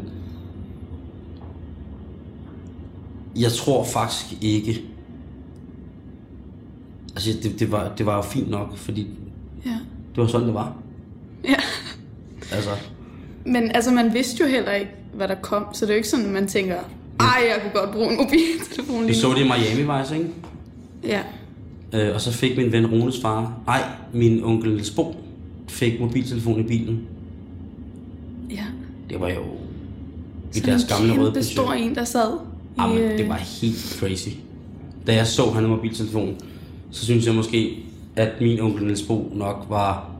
jeg 3.37 3.53
tror 3.53 3.85
faktisk 3.85 4.27
ikke, 4.43 4.83
altså 7.17 7.31
det, 7.43 7.61
det, 7.61 7.73
var, 7.73 7.93
det 7.99 8.07
var 8.07 8.17
jo 8.17 8.23
fint 8.23 8.51
nok, 8.51 8.77
fordi 8.77 9.07
Ja. 9.65 9.71
det 10.15 10.17
var 10.23 10.27
sådan, 10.27 10.47
det 10.47 10.55
var. 10.55 10.77
ja. 11.45 11.55
Altså, 12.53 12.71
Men 13.47 13.71
altså, 13.71 13.91
man 13.91 14.15
vidste 14.15 14.45
jo 14.45 14.49
heller 14.51 14.73
ikke, 14.73 14.91
hvad 15.15 15.29
der 15.29 15.35
kom. 15.35 15.65
Så 15.73 15.87
det 15.87 15.91
er 15.91 15.95
jo 15.95 15.97
ikke 15.97 16.09
sådan, 16.09 16.27
at 16.27 16.33
man 16.33 16.47
tænker, 16.47 16.77
ej, 17.21 17.43
jeg 17.49 17.59
kunne 17.62 17.81
godt 17.81 17.91
bruge 17.95 18.11
en 18.11 18.17
mobiltelefon 18.17 19.01
vi 19.03 19.07
lige 19.07 19.17
så 19.17 19.29
nu." 19.29 19.35
det 19.35 19.41
i 19.41 19.45
Miami 19.45 19.99
Vice, 20.01 20.17
ikke? 20.17 20.31
Ja. 21.05 21.21
Øh, 21.93 22.15
og 22.15 22.21
så 22.21 22.33
fik 22.33 22.57
min 22.57 22.73
ven 22.73 22.87
Rones 22.87 23.21
far, 23.23 23.61
nej, 23.67 23.83
min 24.12 24.45
onkel 24.45 24.85
Spo, 24.85 25.15
fik 25.69 26.01
mobiltelefon 26.01 26.61
i 26.61 26.62
bilen. 26.62 27.01
Ja. 28.51 28.65
Det 29.11 29.21
var 29.21 29.29
jo 29.29 29.41
i 30.55 30.55
Sådan 30.59 30.69
deres 30.71 30.85
gamle 30.85 31.12
røde 31.12 31.19
Peugeot. 31.33 31.45
stor 31.45 31.73
en, 31.73 31.95
der 31.95 32.05
sad. 32.05 32.39
Jamen, 32.79 32.99
øh, 32.99 33.19
det 33.19 33.29
var 33.29 33.35
helt 33.37 33.97
crazy. 34.00 34.29
Da 35.07 35.14
jeg 35.14 35.26
så 35.26 35.45
han 35.45 35.55
havde 35.55 35.69
mobiltelefon, 35.69 36.37
så 36.91 37.05
synes 37.05 37.26
jeg 37.26 37.35
måske, 37.35 37.79
at 38.17 38.31
min 38.41 38.61
onkel 38.61 38.85
Niels 38.85 39.02
Bo 39.02 39.33
nok 39.35 39.67
var 39.69 40.11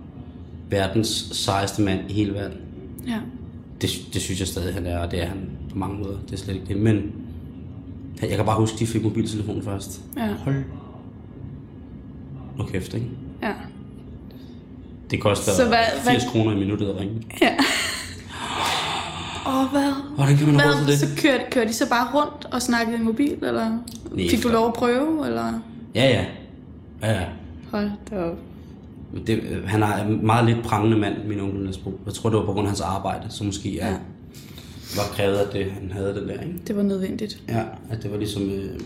verdens 0.71 1.09
sejeste 1.33 1.83
mand 1.83 2.01
i 2.11 2.13
hele 2.13 2.33
verden. 2.35 2.59
Ja. 3.07 3.19
Det, 3.81 3.91
det 4.13 4.23
synes 4.23 4.41
jeg 4.41 4.49
stadig, 4.49 4.75
han 4.75 4.87
er, 4.87 4.99
og 4.99 5.11
det 5.11 5.23
er 5.23 5.27
han 5.27 5.39
på 5.71 5.79
mange 5.79 5.99
måder. 5.99 6.17
Det 6.27 6.33
er 6.33 6.37
slet 6.37 6.55
ikke 6.55 6.67
det. 6.67 6.77
Men 6.77 7.13
jeg 8.23 8.37
kan 8.37 8.45
bare 8.47 8.61
huske, 8.61 8.75
at 8.75 8.81
de 8.81 8.87
fik 8.87 9.03
mobiltelefon 9.03 9.63
først. 9.63 10.01
Ja. 10.17 10.27
Hold 10.45 10.55
nu 12.59 12.65
kæft, 12.65 12.95
ikke? 12.95 13.07
Ja. 13.43 13.53
Det 15.11 15.21
koster 15.21 15.53
Så 15.53 15.69
hvad- 15.69 15.79
80 16.05 16.23
hvad- 16.23 16.31
kroner 16.33 16.53
i 16.57 16.59
minuttet 16.59 16.89
at 16.89 17.01
ringe. 17.01 17.23
Og 19.45 19.69
hvad? 19.71 19.93
Hvordan 20.17 20.37
kan 20.37 20.47
man 20.47 20.55
Hvad, 20.55 20.79
til 20.79 20.87
det? 20.87 20.99
så 20.99 21.07
kørte, 21.23 21.45
kørte 21.51 21.69
de 21.69 21.75
så 21.75 21.89
bare 21.89 22.09
rundt 22.15 22.45
og 22.53 22.63
snakkede 22.63 22.99
i 22.99 23.01
mobil, 23.01 23.33
eller 23.45 23.69
Nej, 24.13 24.29
fik 24.31 24.43
du 24.43 24.49
lov 24.49 24.67
at 24.67 24.73
prøve, 24.75 25.27
eller? 25.27 25.53
Ja, 25.95 26.05
ja. 26.11 26.25
Ja, 27.03 27.13
ja. 27.21 27.27
Hold 27.71 27.91
da 28.11 28.17
op. 28.19 28.39
Det, 29.27 29.41
øh, 29.51 29.69
han 29.69 29.83
er 29.83 30.05
en 30.05 30.27
meget 30.27 30.47
lidt 30.47 30.63
prangende 30.65 30.97
mand, 30.99 31.15
min 31.29 31.41
onkel 31.41 31.61
Niels 31.61 31.79
Bo. 31.79 32.01
Jeg 32.07 32.15
tror, 32.15 32.31
det 32.31 32.39
var 32.39 32.45
på 32.45 32.53
grund 32.53 32.67
af 32.67 32.71
hans 32.71 32.81
arbejde, 32.81 33.27
så 33.29 33.45
måske 33.45 33.79
er, 33.81 33.87
Ja. 33.87 33.93
ja. 33.93 33.99
var 34.97 35.03
krævet, 35.13 35.37
at 35.37 35.53
det, 35.53 35.71
han 35.73 35.91
havde 35.93 36.15
den 36.15 36.29
der, 36.29 36.41
ikke? 36.41 36.55
Det 36.67 36.77
var 36.77 36.83
nødvendigt. 36.83 37.43
Ja, 37.49 37.63
at 37.91 38.03
det 38.03 38.11
var 38.11 38.17
ligesom... 38.19 38.43
Øh... 38.51 38.81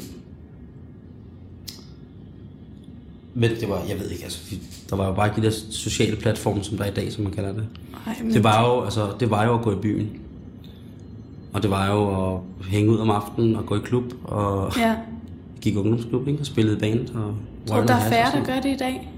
Men 3.34 3.50
det 3.60 3.68
var, 3.68 3.82
jeg 3.88 4.00
ved 4.00 4.10
ikke, 4.10 4.24
altså, 4.24 4.54
der 4.90 4.96
var 4.96 5.06
jo 5.06 5.14
bare 5.14 5.26
ikke 5.28 5.40
de 5.40 5.46
der 5.46 5.52
sociale 5.70 6.16
platforme, 6.16 6.64
som 6.64 6.76
der 6.76 6.84
er 6.84 6.90
i 6.90 6.94
dag, 6.94 7.12
som 7.12 7.24
man 7.24 7.32
kalder 7.32 7.52
det. 7.52 7.66
Ej, 8.06 8.14
men 8.22 8.32
Det 8.34 8.44
var 8.44 8.66
jo, 8.66 8.84
altså, 8.84 9.08
det 9.20 9.30
var 9.30 9.44
jo 9.44 9.54
at 9.54 9.62
gå 9.62 9.72
i 9.72 9.76
byen. 9.82 10.10
Og 11.56 11.62
det 11.62 11.70
var 11.70 11.86
jo 11.86 12.34
at 12.34 12.40
hænge 12.66 12.90
ud 12.90 12.98
om 12.98 13.10
aftenen 13.10 13.56
og 13.56 13.66
gå 13.66 13.76
i 13.76 13.78
klub 13.84 14.04
og 14.24 14.72
Ja. 14.76 14.96
gik 15.62 15.76
ungdomsklub, 15.76 16.28
ikke? 16.28 16.40
Og 16.40 16.46
spillede 16.46 16.78
band 16.78 17.08
og 17.08 17.34
Tror 17.66 17.80
du, 17.80 17.86
der 17.86 17.94
er 17.94 18.10
færre, 18.10 18.38
der 18.38 18.44
gør 18.44 18.60
det 18.60 18.68
i 18.68 18.76
dag? 18.76 19.12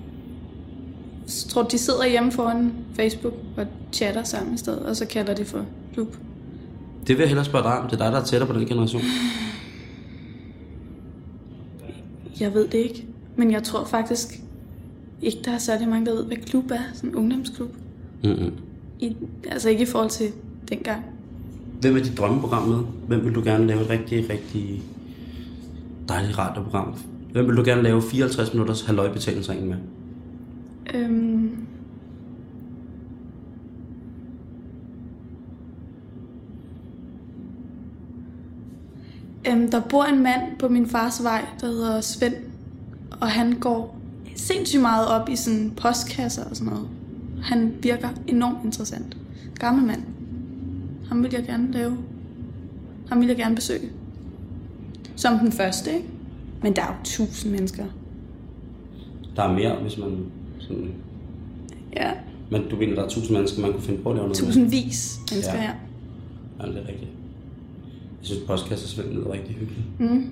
Så 1.27 1.49
Tror 1.49 1.63
de 1.63 1.79
sidder 1.79 2.07
hjemme 2.07 2.33
foran 2.33 2.73
Facebook 2.95 3.35
og 3.57 3.67
chatter 3.93 4.23
sammen 4.23 4.55
i 4.55 4.59
stedet, 4.59 4.79
og 4.79 4.97
så 4.97 5.07
kalder 5.07 5.35
det 5.35 5.47
for 5.47 5.65
klub? 5.95 6.17
Det 7.07 7.09
vil 7.09 7.19
jeg 7.19 7.29
hellere 7.29 7.45
spørge 7.45 7.65
dig 7.65 7.79
om. 7.79 7.85
Det 7.89 7.93
er 7.93 8.05
dig, 8.05 8.13
der 8.13 8.21
er 8.21 8.25
tættere 8.25 8.53
på 8.53 8.59
den 8.59 8.67
generation. 8.67 9.03
Jeg 12.41 12.55
ved 12.55 12.69
det 12.69 12.79
ikke. 12.79 13.07
Men 13.37 13.51
jeg 13.51 13.63
tror 13.63 13.85
faktisk 13.85 14.41
ikke, 15.23 15.39
der 15.45 15.51
er 15.51 15.59
særlig 15.59 15.89
mange, 15.89 16.07
der 16.07 16.13
ved, 16.15 16.25
hvad 16.25 16.37
klub 16.37 16.71
er. 16.71 16.79
Sådan 16.95 17.11
en 17.11 17.17
ungdomsklub. 17.17 17.71
Mm-hmm. 18.25 18.53
I, 19.01 19.17
altså 19.51 19.69
ikke 19.69 19.83
i 19.83 19.87
forhold 19.87 20.11
til 20.11 20.33
dengang. 20.69 21.05
Hvem 21.81 21.97
er 21.97 22.01
dit 22.01 22.19
drømmeprogram 22.19 22.69
med? 22.69 22.79
Hvem 23.07 23.25
vil 23.25 23.35
du 23.35 23.43
gerne 23.45 23.67
lave 23.67 23.81
et 23.81 23.91
rigtig, 23.91 24.31
rigtig 24.31 24.83
dejligt 26.09 26.39
radioprogram? 26.39 26.95
Hvem 27.33 27.47
vil 27.47 27.57
du 27.57 27.63
gerne 27.65 27.83
lave 27.83 28.03
54 28.03 28.55
minutters 28.55 28.87
halvøjbetalingsring 28.87 29.69
med? 29.69 29.77
Øhm, 30.95 31.51
øhm, 39.49 39.71
der 39.71 39.81
bor 39.81 40.05
en 40.05 40.23
mand 40.23 40.43
på 40.59 40.69
min 40.69 40.87
fars 40.87 41.23
vej, 41.23 41.45
der 41.61 41.67
hedder 41.67 42.01
Svend, 42.01 42.35
og 43.21 43.29
han 43.29 43.53
går 43.53 43.99
sindssygt 44.37 44.83
meget 44.83 45.09
op 45.09 45.29
i 45.29 45.37
sådan 45.37 45.73
postkasser 45.77 46.45
og 46.45 46.57
sådan 46.57 46.73
noget. 46.73 46.89
Han 47.43 47.75
virker 47.83 48.09
enormt 48.27 48.65
interessant. 48.65 49.17
Gammel 49.59 49.87
mand. 49.87 50.18
Ham 51.09 51.23
vil 51.23 51.33
jeg 51.33 51.45
gerne 51.47 51.73
lave. 51.73 51.97
Ham 53.09 53.21
vil 53.21 53.29
jeg 53.29 53.37
gerne 53.37 53.55
besøge. 53.55 53.89
Som 55.17 55.39
den 55.39 55.53
første, 55.53 55.91
ikke? 55.93 56.05
Men 56.63 56.77
der 56.77 56.83
er 56.83 56.87
jo 56.87 56.95
tusind 57.05 57.53
mennesker. 57.53 57.85
Der 59.37 59.43
er 59.43 59.53
mere, 59.53 59.77
hvis 59.77 59.99
man... 59.99 60.19
Sådan, 60.59 60.91
Ja, 61.97 62.11
men 62.51 62.63
du 62.71 62.77
mener, 62.77 62.95
der 62.95 63.05
er 63.05 63.09
tusind 63.09 63.37
mennesker, 63.37 63.61
man 63.63 63.73
kunne 63.73 63.83
finde 63.83 64.03
på 64.03 64.11
at 64.11 64.17
lave 64.17 64.29
noget 64.29 64.43
med? 64.43 64.49
tusindvis 64.49 65.19
mennesker 65.31 65.55
Ja. 65.55 65.61
her. 65.61 65.73
Ja, 66.61 66.67
det 66.67 66.75
er 66.77 66.81
rigtigt. 66.89 67.11
Jeg 68.21 68.27
synes, 68.27 68.41
postkassersvend 68.47 69.13
lyder 69.15 69.33
rigtig 69.33 69.55
hyggeligt. 69.55 70.01
Mm. 70.01 70.31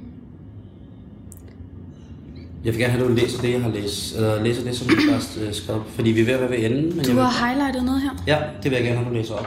Jeg 2.64 2.72
vil 2.74 2.80
gerne 2.80 2.92
have, 2.92 3.04
at 3.04 3.10
du 3.10 3.14
læser 3.14 3.40
det, 3.42 3.52
jeg 3.52 3.62
har 3.62 3.70
læst. 3.70 4.16
Eller 4.16 4.42
læser 4.42 4.64
det, 4.64 4.76
som 4.76 4.88
du 4.88 4.94
først 5.10 5.38
øh, 5.46 5.52
skrev. 5.52 5.82
Fordi 5.88 6.10
vi 6.10 6.20
er 6.20 6.24
ved 6.24 6.34
at 6.34 6.40
være 6.40 6.50
ved 6.50 6.58
enden. 6.70 6.82
Men 6.96 7.04
Du 7.04 7.08
jeg 7.08 7.16
vil... 7.16 7.24
har 7.24 7.46
highlightet 7.46 7.84
noget 7.84 8.02
her. 8.02 8.10
Ja, 8.26 8.38
det 8.62 8.70
vil 8.70 8.76
jeg 8.76 8.84
gerne 8.84 8.96
have, 8.96 9.06
at 9.06 9.12
du 9.12 9.16
læser 9.16 9.34
op. 9.34 9.46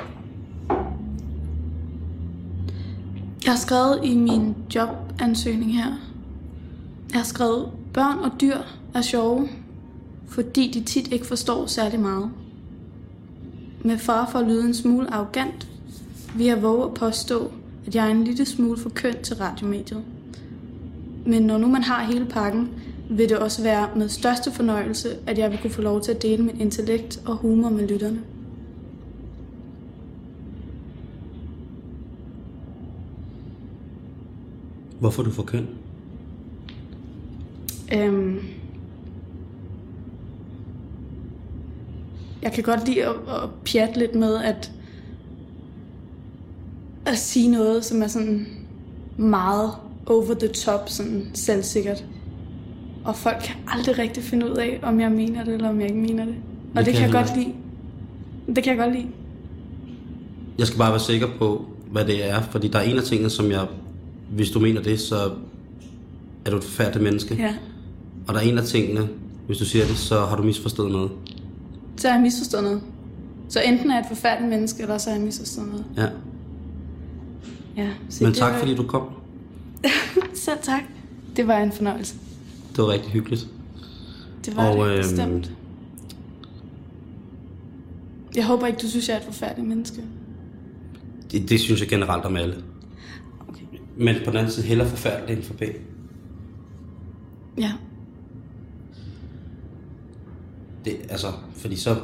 Jeg 3.50 3.56
har 3.56 3.62
skrevet 3.62 4.00
i 4.04 4.16
min 4.16 4.56
jobansøgning 4.76 5.76
her. 5.76 5.92
Jeg 7.12 7.20
har 7.20 7.24
skrevet, 7.24 7.70
børn 7.94 8.18
og 8.20 8.32
dyr 8.42 8.58
er 8.94 9.02
sjove, 9.02 9.50
fordi 10.28 10.72
de 10.72 10.84
tit 10.84 11.14
ikke 11.14 11.26
forstår 11.26 11.66
særlig 11.66 12.00
meget. 12.00 12.32
Med 13.82 13.98
far 13.98 14.30
for 14.32 14.40
at 14.40 14.48
lyde 14.48 14.66
en 14.66 14.74
smule 14.74 15.14
arrogant, 15.14 15.68
vil 16.36 16.46
jeg 16.46 16.62
våge 16.62 16.86
at 16.86 16.94
påstå, 16.94 17.52
at 17.88 17.96
jeg 17.96 18.06
er 18.08 18.12
en 18.12 18.24
lille 18.24 18.46
smule 18.46 18.78
for 18.78 18.90
køn 18.90 19.16
til 19.24 19.36
radiomediet. 19.36 20.04
Men 21.26 21.42
når 21.42 21.58
nu 21.58 21.68
man 21.68 21.84
har 21.84 22.04
hele 22.04 22.26
pakken, 22.26 22.70
vil 23.10 23.30
det 23.30 23.38
også 23.38 23.64
være 23.64 23.90
med 23.96 24.10
største 24.10 24.52
fornøjelse, 24.52 25.10
at 25.28 25.38
jeg 25.38 25.52
vil 25.52 25.60
kunne 25.62 25.74
få 25.74 25.82
lov 25.82 26.02
til 26.02 26.12
at 26.12 26.22
dele 26.22 26.44
min 26.44 26.62
intellekt 26.62 27.22
og 27.26 27.36
humor 27.36 27.70
med 27.70 27.88
lytterne. 27.88 28.22
Hvorfor 35.00 35.24
du 35.24 35.32
for 35.32 35.44
køn? 35.44 35.68
Øhm, 37.94 38.40
jeg 42.42 42.52
kan 42.52 42.64
godt 42.64 42.88
lide 42.88 43.06
at, 43.06 43.16
at 43.28 43.50
pjatte 43.66 44.00
lidt 44.00 44.16
med 44.16 44.36
at, 44.36 44.72
at 47.06 47.18
sige 47.18 47.52
noget, 47.52 47.86
som 47.86 48.02
er 48.02 48.08
sådan 48.08 48.48
meget 49.18 49.72
over 50.06 50.34
the 50.34 50.48
top, 50.48 50.90
sådan 50.90 51.32
selvsikkert. 51.34 52.06
Og 53.06 53.16
folk 53.16 53.38
kan 53.44 53.56
aldrig 53.68 53.98
rigtig 53.98 54.24
finde 54.24 54.52
ud 54.52 54.56
af, 54.56 54.80
om 54.84 55.00
jeg 55.00 55.12
mener 55.12 55.44
det, 55.44 55.54
eller 55.54 55.70
om 55.70 55.82
jeg 55.82 55.90
ikke 55.90 56.02
mener 56.02 56.26
det. 56.26 56.36
Og 56.76 56.78
Det 56.78 56.86
det, 56.86 56.94
kan 56.94 57.04
jeg 57.04 57.12
godt 57.12 57.38
lide. 57.38 57.54
Det 58.56 58.64
kan 58.64 58.78
jeg 58.78 58.86
godt 58.86 58.96
lide. 58.96 59.08
Jeg 60.58 60.68
skal 60.68 60.78
bare 60.78 60.92
være 60.92 61.00
sikker 61.00 61.28
på, 61.40 61.66
hvad 61.92 62.06
det 62.06 62.30
er, 62.30 62.42
fordi 62.42 62.68
der 62.68 62.80
er 62.80 62.84
en 62.84 62.98
af 62.98 63.04
tingene, 63.04 63.30
som 63.30 63.52
jeg, 63.52 63.68
hvis 64.32 64.52
du 64.52 64.60
mener 64.60 64.82
det, 64.82 65.00
så 65.00 65.32
er 66.46 66.50
du 66.52 66.58
et 66.58 66.63
forfærdeligt 66.63 67.04
menneske. 67.04 67.36
Ja. 67.36 67.56
Og 68.28 68.34
der 68.34 68.39
er 68.39 68.44
en 68.44 68.58
af 68.58 68.63
tingene, 68.65 69.10
hvis 69.48 69.58
du 69.58 69.65
siger 69.65 69.86
det, 69.86 69.98
så 69.98 70.20
har 70.26 70.36
du 70.38 70.44
misforstået 70.44 70.92
noget. 70.92 71.12
Så 71.98 72.08
har 72.08 72.15
jeg 72.15 72.22
misforstået 72.22 72.63
noget. 72.63 72.82
Så 73.50 73.62
enten 73.62 73.89
er 73.92 73.96
jeg 73.96 74.02
et 74.02 74.08
forfærdeligt 74.08 74.50
menneske, 74.50 74.82
eller 74.82 74.98
så 74.98 75.10
har 75.10 75.18
jeg 75.18 75.26
misforstået 75.26 75.68
noget. 75.68 75.86
Ja. 75.98 76.08
Ja, 77.84 77.89
så 78.10 78.24
Men 78.24 78.34
tak, 78.34 78.54
var- 78.54 78.60
fordi 78.60 78.76
du 78.76 78.84
kom. 78.84 79.04
Selv 80.34 80.58
tak. 80.62 80.82
Det 81.36 81.48
var 81.48 81.58
en 81.58 81.72
fornøjelse. 81.72 82.15
Det 82.76 82.78
var 82.78 82.88
rigtig 82.89 83.12
hyggeligt. 83.12 83.48
Det 84.46 84.56
var 84.56 84.70
Og, 84.70 84.86
det, 84.88 84.94
øhm, 84.94 85.02
bestemt. 85.02 85.52
Jeg 88.36 88.46
håber 88.46 88.68
ikke, 88.68 88.80
du 88.82 88.88
synes, 88.88 89.10
jeg 89.10 89.15
er 89.15 89.20
et 89.20 89.26
forfærdeligt 89.26 89.68
menneske. 89.70 90.02
Det, 91.32 91.50
det 91.50 91.60
synes 91.60 91.82
jeg 91.82 91.89
generelt 91.89 92.26
om 92.26 92.36
alle. 92.36 92.56
Men 94.00 94.16
på 94.26 94.32
den 94.32 94.38
anden 94.38 94.52
side, 94.52 94.66
heller 94.66 94.86
forfærdeligt 94.86 95.38
end 95.40 95.46
for 95.48 95.54
B. 95.54 95.62
Ja. 97.58 97.72
Det, 100.86 100.98
altså, 101.10 101.28
fordi 101.56 101.76
så 101.76 101.96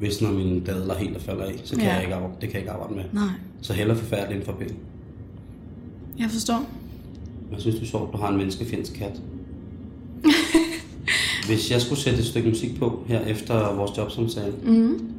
visner 0.00 0.32
mine 0.32 0.60
dadler 0.60 0.94
helt 0.94 1.16
og 1.16 1.22
falder 1.22 1.44
af, 1.44 1.60
så 1.64 1.76
kan 1.76 1.84
Ja. 1.84 1.94
jeg 1.94 2.02
ikke 2.02 2.14
arbejde, 2.14 2.34
det 2.40 2.48
kan 2.48 2.52
jeg 2.52 2.60
ikke 2.60 2.70
arbejde 2.70 2.94
med. 2.94 3.04
Nej. 3.12 3.28
Så 3.62 3.72
heller 3.72 3.94
forfærdeligt 3.94 4.36
end 4.38 4.44
for 4.46 4.52
B. 4.52 4.62
Jeg 6.18 6.30
forstår. 6.30 6.66
Jeg 7.52 7.60
synes, 7.60 7.76
det 7.76 7.82
er 7.82 7.86
sjovt, 7.88 8.12
du 8.12 8.16
har 8.18 8.28
en 8.28 8.36
menneskefjendsk 8.36 8.92
kat. 8.92 9.20
Hvis 11.48 11.70
jeg 11.70 11.80
skulle 11.80 11.98
sætte 12.00 12.18
et 12.18 12.24
stykke 12.26 12.48
musik 12.48 12.78
på 12.78 13.04
her 13.06 13.20
efter 13.20 13.74
vores 13.74 13.98
jobsamtale, 13.98 14.54
Mm. 14.64 15.12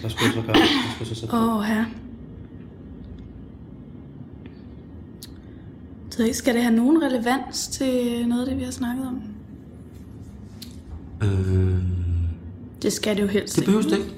hvad 0.00 0.10
skulle 0.10 0.24
jeg 0.26 0.34
så 0.34 0.40
gøre? 0.40 0.56
Hvad 0.56 0.66
skulle 0.66 0.98
jeg 1.00 1.06
så 1.06 1.14
sætte 1.14 1.30
på? 1.30 1.36
Åh, 1.36 1.56
oh, 1.56 1.62
her. 1.64 1.84
Så 6.12 6.22
ikke, 6.22 6.36
skal 6.36 6.54
det 6.54 6.62
have 6.62 6.76
nogen 6.76 7.02
relevans 7.02 7.68
til 7.68 8.26
noget 8.28 8.42
af 8.42 8.48
det, 8.48 8.58
vi 8.58 8.64
har 8.64 8.70
snakket 8.70 9.06
om? 9.06 9.22
Øh, 11.22 11.82
Det 12.82 12.92
skal 12.92 13.16
det 13.16 13.22
jo 13.22 13.26
helst 13.26 13.56
det 13.56 13.64
behøves 13.64 13.86
det 13.86 13.98
ikke. 13.98 14.14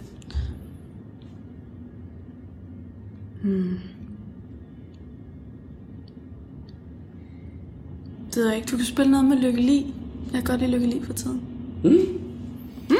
Det 8.28 8.36
ved 8.36 8.46
jeg 8.46 8.56
ikke. 8.56 8.66
Du 8.70 8.76
kan 8.76 8.86
spille 8.86 9.10
noget 9.10 9.26
med 9.26 9.36
Lykke 9.36 9.60
Li. 9.60 9.94
Jeg 10.32 10.32
kan 10.32 10.44
godt 10.44 10.60
lide 10.60 10.70
Lykke 10.72 10.86
Li 10.86 11.02
for 11.02 11.12
tiden. 11.12 11.40
Mm. 11.84 11.90
Mm. 11.90 12.96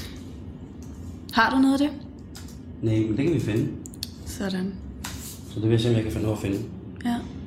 Har 1.32 1.50
du 1.50 1.58
noget 1.58 1.72
af 1.72 1.78
det? 1.78 1.90
Nej, 2.82 2.98
men 2.98 3.16
det 3.16 3.24
kan 3.24 3.34
vi 3.34 3.40
finde. 3.40 3.68
Sådan. 4.26 4.74
Så 5.48 5.54
det 5.54 5.62
vil 5.62 5.70
jeg 5.70 5.80
se, 5.80 5.88
om 5.88 5.94
jeg 5.94 6.02
kan 6.02 6.12
finde 6.12 6.26
over 6.26 6.36
at 6.36 6.42
finde. 6.42 6.58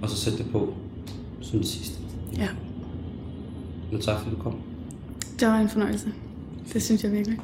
Og 0.02 0.10
så 0.10 0.18
sætte 0.18 0.44
det 0.44 0.52
på 0.52 0.74
som 1.42 1.60
det 1.60 1.68
sidste. 1.68 2.00
Ja. 2.38 2.48
Men 3.92 4.02
tak 4.02 4.20
fordi 4.20 4.36
du 4.36 4.42
kom. 4.42 4.56
Det 5.40 5.48
var 5.48 5.58
en 5.58 5.70
fornøjelse. 5.70 6.14
Det 6.74 6.84
synes 6.84 7.04
jeg 7.04 7.12
virkelig. 7.12 7.40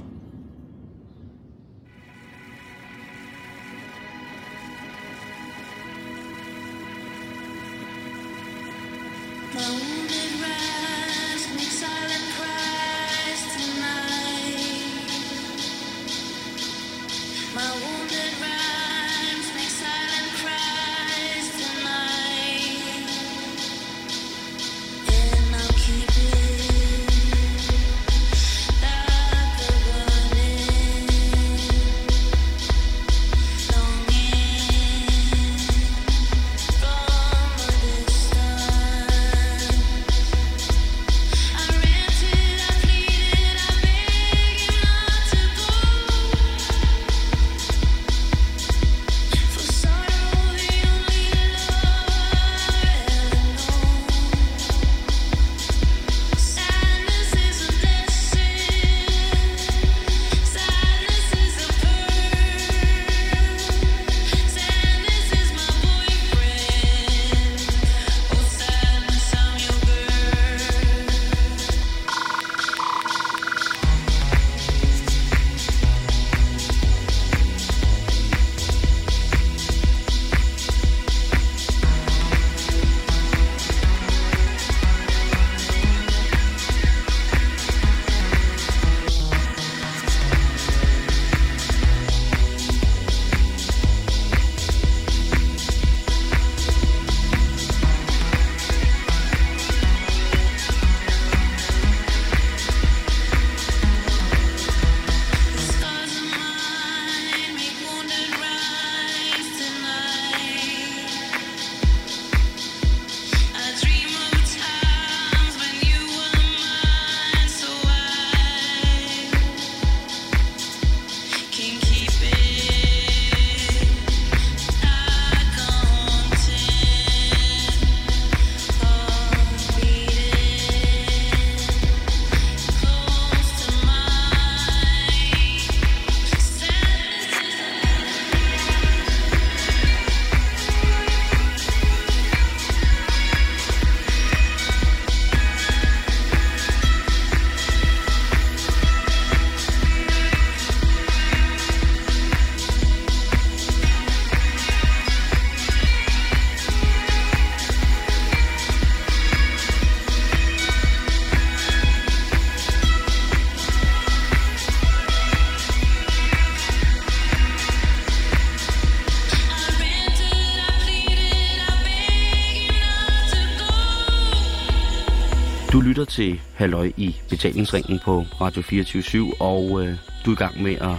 Til 176.13 176.41
Halløj 176.55 176.91
i 176.97 177.15
betalingsringen 177.29 177.99
på 177.99 178.25
Radio 178.41 178.61
24 178.61 179.33
og 179.41 179.83
øh, 179.83 179.97
du 180.25 180.31
er 180.31 180.35
i 180.35 180.37
gang 180.37 180.63
med 180.63 180.75
at 180.75 180.95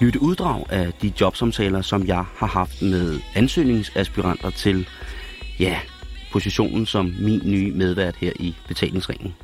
lytte 0.00 0.22
uddrag 0.22 0.64
af 0.68 0.92
de 0.92 1.12
jobsamtaler, 1.20 1.82
som 1.82 2.06
jeg 2.06 2.24
har 2.36 2.46
haft 2.46 2.82
med 2.82 3.20
ansøgningsaspiranter 3.34 4.50
til 4.50 4.88
ja, 5.58 5.80
positionen 6.32 6.86
som 6.86 7.14
min 7.20 7.40
nye 7.44 7.72
medvært 7.72 8.16
her 8.16 8.32
i 8.40 8.54
betalingsringen. 8.68 9.34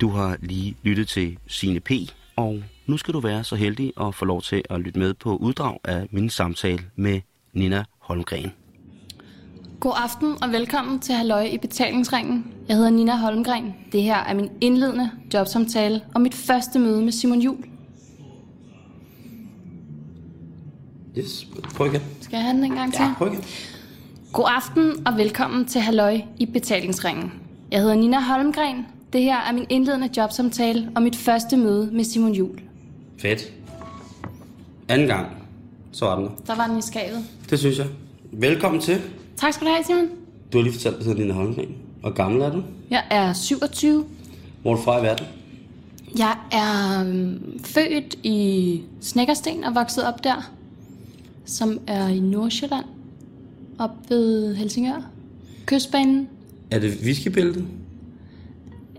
Du 0.00 0.10
har 0.10 0.36
lige 0.40 0.76
lyttet 0.82 1.08
til 1.08 1.38
Sine 1.46 1.80
P, 1.80 1.90
og 2.36 2.62
nu 2.86 2.96
skal 2.96 3.14
du 3.14 3.20
være 3.20 3.44
så 3.44 3.56
heldig 3.56 3.92
at 4.00 4.14
få 4.14 4.24
lov 4.24 4.42
til 4.42 4.62
at 4.70 4.80
lytte 4.80 4.98
med 4.98 5.14
på 5.14 5.36
uddrag 5.36 5.78
af 5.84 6.06
min 6.10 6.30
samtale 6.30 6.84
med 6.96 7.20
Nina 7.52 7.84
Holmgren. 7.98 8.61
God 9.82 9.92
aften 9.96 10.42
og 10.42 10.52
velkommen 10.52 11.00
til 11.00 11.14
Halløj 11.14 11.42
i 11.42 11.58
betalingsringen. 11.58 12.52
Jeg 12.68 12.76
hedder 12.76 12.90
Nina 12.90 13.16
Holmgren. 13.16 13.74
Det 13.92 14.02
her 14.02 14.16
er 14.16 14.34
min 14.34 14.50
indledende 14.60 15.10
jobsamtale 15.34 16.00
og 16.14 16.20
mit 16.20 16.34
første 16.34 16.78
møde 16.78 17.02
med 17.02 17.12
Simon 17.12 17.40
Jul. 17.40 17.56
Yes, 21.18 21.46
prøv 21.74 21.86
igen. 21.86 22.00
Skal 22.20 22.36
jeg 22.36 22.44
have 22.44 22.56
den 22.56 22.64
en 22.64 22.72
gang 22.72 22.92
til? 22.92 23.02
Ja, 23.02 23.14
prøv 23.18 23.28
igen. 23.28 23.44
God 24.32 24.44
aften 24.48 25.06
og 25.06 25.16
velkommen 25.16 25.64
til 25.64 25.80
Halløj 25.80 26.20
i 26.38 26.46
betalingsringen. 26.46 27.32
Jeg 27.70 27.80
hedder 27.80 27.94
Nina 27.94 28.20
Holmgren. 28.20 28.86
Det 29.12 29.22
her 29.22 29.36
er 29.36 29.52
min 29.52 29.66
indledende 29.68 30.10
jobsamtale 30.16 30.90
og 30.96 31.02
mit 31.02 31.16
første 31.16 31.56
møde 31.56 31.90
med 31.92 32.04
Simon 32.04 32.32
Jul. 32.32 32.60
Fedt. 33.18 33.52
Anden 34.88 35.06
gang, 35.06 35.26
så 35.92 36.04
var 36.04 36.16
den 36.16 36.24
der. 36.24 36.32
Der 36.46 36.54
var 36.56 36.66
den 36.66 36.78
i 36.78 36.82
skabet. 36.82 37.24
Det 37.50 37.58
synes 37.58 37.78
jeg. 37.78 37.86
Velkommen 38.32 38.80
til. 38.80 39.00
Tak 39.36 39.52
skal 39.52 39.66
du 39.66 39.72
have, 39.72 39.84
Simon. 39.84 40.08
Du 40.52 40.58
har 40.58 40.62
lige 40.62 40.72
fortalt, 40.72 40.96
at 40.96 41.04
du 41.04 41.14
hedder 41.14 41.34
Holmgren. 41.34 41.74
Hvor 42.00 42.10
gammel 42.10 42.42
er 42.42 42.50
du? 42.52 42.62
Jeg 42.90 43.04
er 43.10 43.32
27. 43.32 44.04
Hvor 44.62 44.72
er 44.72 44.76
du 44.76 44.82
fra 44.82 44.98
i 45.00 45.02
verden? 45.02 45.26
Jeg 46.18 46.36
er 46.52 47.00
øhm, 47.00 47.60
født 47.64 48.18
i 48.22 48.80
Snækkersten 49.00 49.64
og 49.64 49.74
vokset 49.74 50.04
op 50.04 50.24
der, 50.24 50.52
som 51.44 51.80
er 51.86 52.08
i 52.08 52.20
Nordsjælland, 52.20 52.84
op 53.78 53.90
ved 54.08 54.54
Helsingør. 54.54 55.02
Kystbanen. 55.66 56.28
Er 56.70 56.78
det 56.78 56.98
whiskybæltet? 57.04 57.64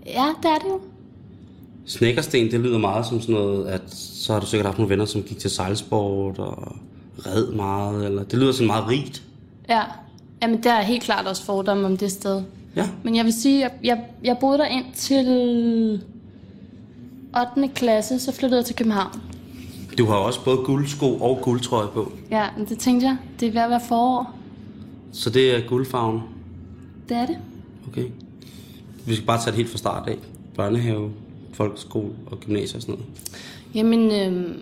Ja, 0.06 0.26
det 0.42 0.50
er 0.50 0.58
det 0.58 0.68
jo. 0.68 0.80
Snækkersten, 1.86 2.50
det 2.50 2.60
lyder 2.60 2.78
meget 2.78 3.06
som 3.06 3.20
sådan 3.20 3.34
noget, 3.34 3.66
at 3.66 3.82
så 3.94 4.32
har 4.32 4.40
du 4.40 4.46
sikkert 4.46 4.66
haft 4.66 4.78
nogle 4.78 4.90
venner, 4.90 5.04
som 5.04 5.22
gik 5.22 5.38
til 5.38 5.50
sejlsport 5.50 6.38
og 6.38 6.76
red 7.26 7.52
meget, 7.52 8.06
eller 8.06 8.22
det 8.22 8.38
lyder 8.38 8.52
sådan 8.52 8.66
meget 8.66 8.88
rigt. 8.88 9.22
Ja, 9.68 9.82
Jamen, 10.42 10.62
der 10.62 10.72
er 10.72 10.82
helt 10.82 11.02
klart 11.02 11.26
også 11.26 11.44
fordomme 11.44 11.86
om 11.86 11.96
det 11.96 12.12
sted. 12.12 12.42
Ja. 12.76 12.88
Men 13.02 13.16
jeg 13.16 13.24
vil 13.24 13.32
sige, 13.32 13.64
at 13.64 13.70
jeg, 13.82 13.88
jeg, 13.88 14.04
jeg 14.24 14.36
boede 14.40 14.58
der 14.58 14.64
ind 14.66 14.84
til 14.94 16.00
8. 17.56 17.68
klasse, 17.74 18.18
så 18.20 18.32
flyttede 18.32 18.58
jeg 18.58 18.64
til 18.66 18.76
København. 18.76 19.20
Du 19.98 20.06
har 20.06 20.14
også 20.14 20.44
både 20.44 20.56
guldsko 20.56 21.16
og 21.16 21.38
guldtrøje 21.42 21.88
på, 21.94 22.12
Ja, 22.30 22.46
men 22.56 22.66
det 22.68 22.78
tænkte 22.78 23.06
jeg. 23.06 23.16
Det 23.40 23.48
er 23.48 23.52
ved 23.52 23.60
at 23.60 23.70
være 23.70 23.80
forår. 23.88 24.34
så 25.12 25.30
det 25.30 25.56
er 25.56 25.60
guldfarven. 25.68 26.20
Det 27.08 27.16
er 27.16 27.26
det. 27.26 27.36
Okay. 27.88 28.04
Vi 29.06 29.14
skal 29.14 29.26
bare 29.26 29.38
tage 29.38 29.46
det 29.46 29.54
helt 29.54 29.68
fra 29.70 29.78
start 29.78 30.08
af. 30.08 30.16
Børnehave, 30.56 31.10
folkeskole 31.52 32.10
og 32.26 32.40
gymnasium 32.40 32.76
og 32.76 32.82
sådan 32.82 32.94
noget. 32.94 33.06
Jamen, 33.74 34.10
øh, 34.10 34.54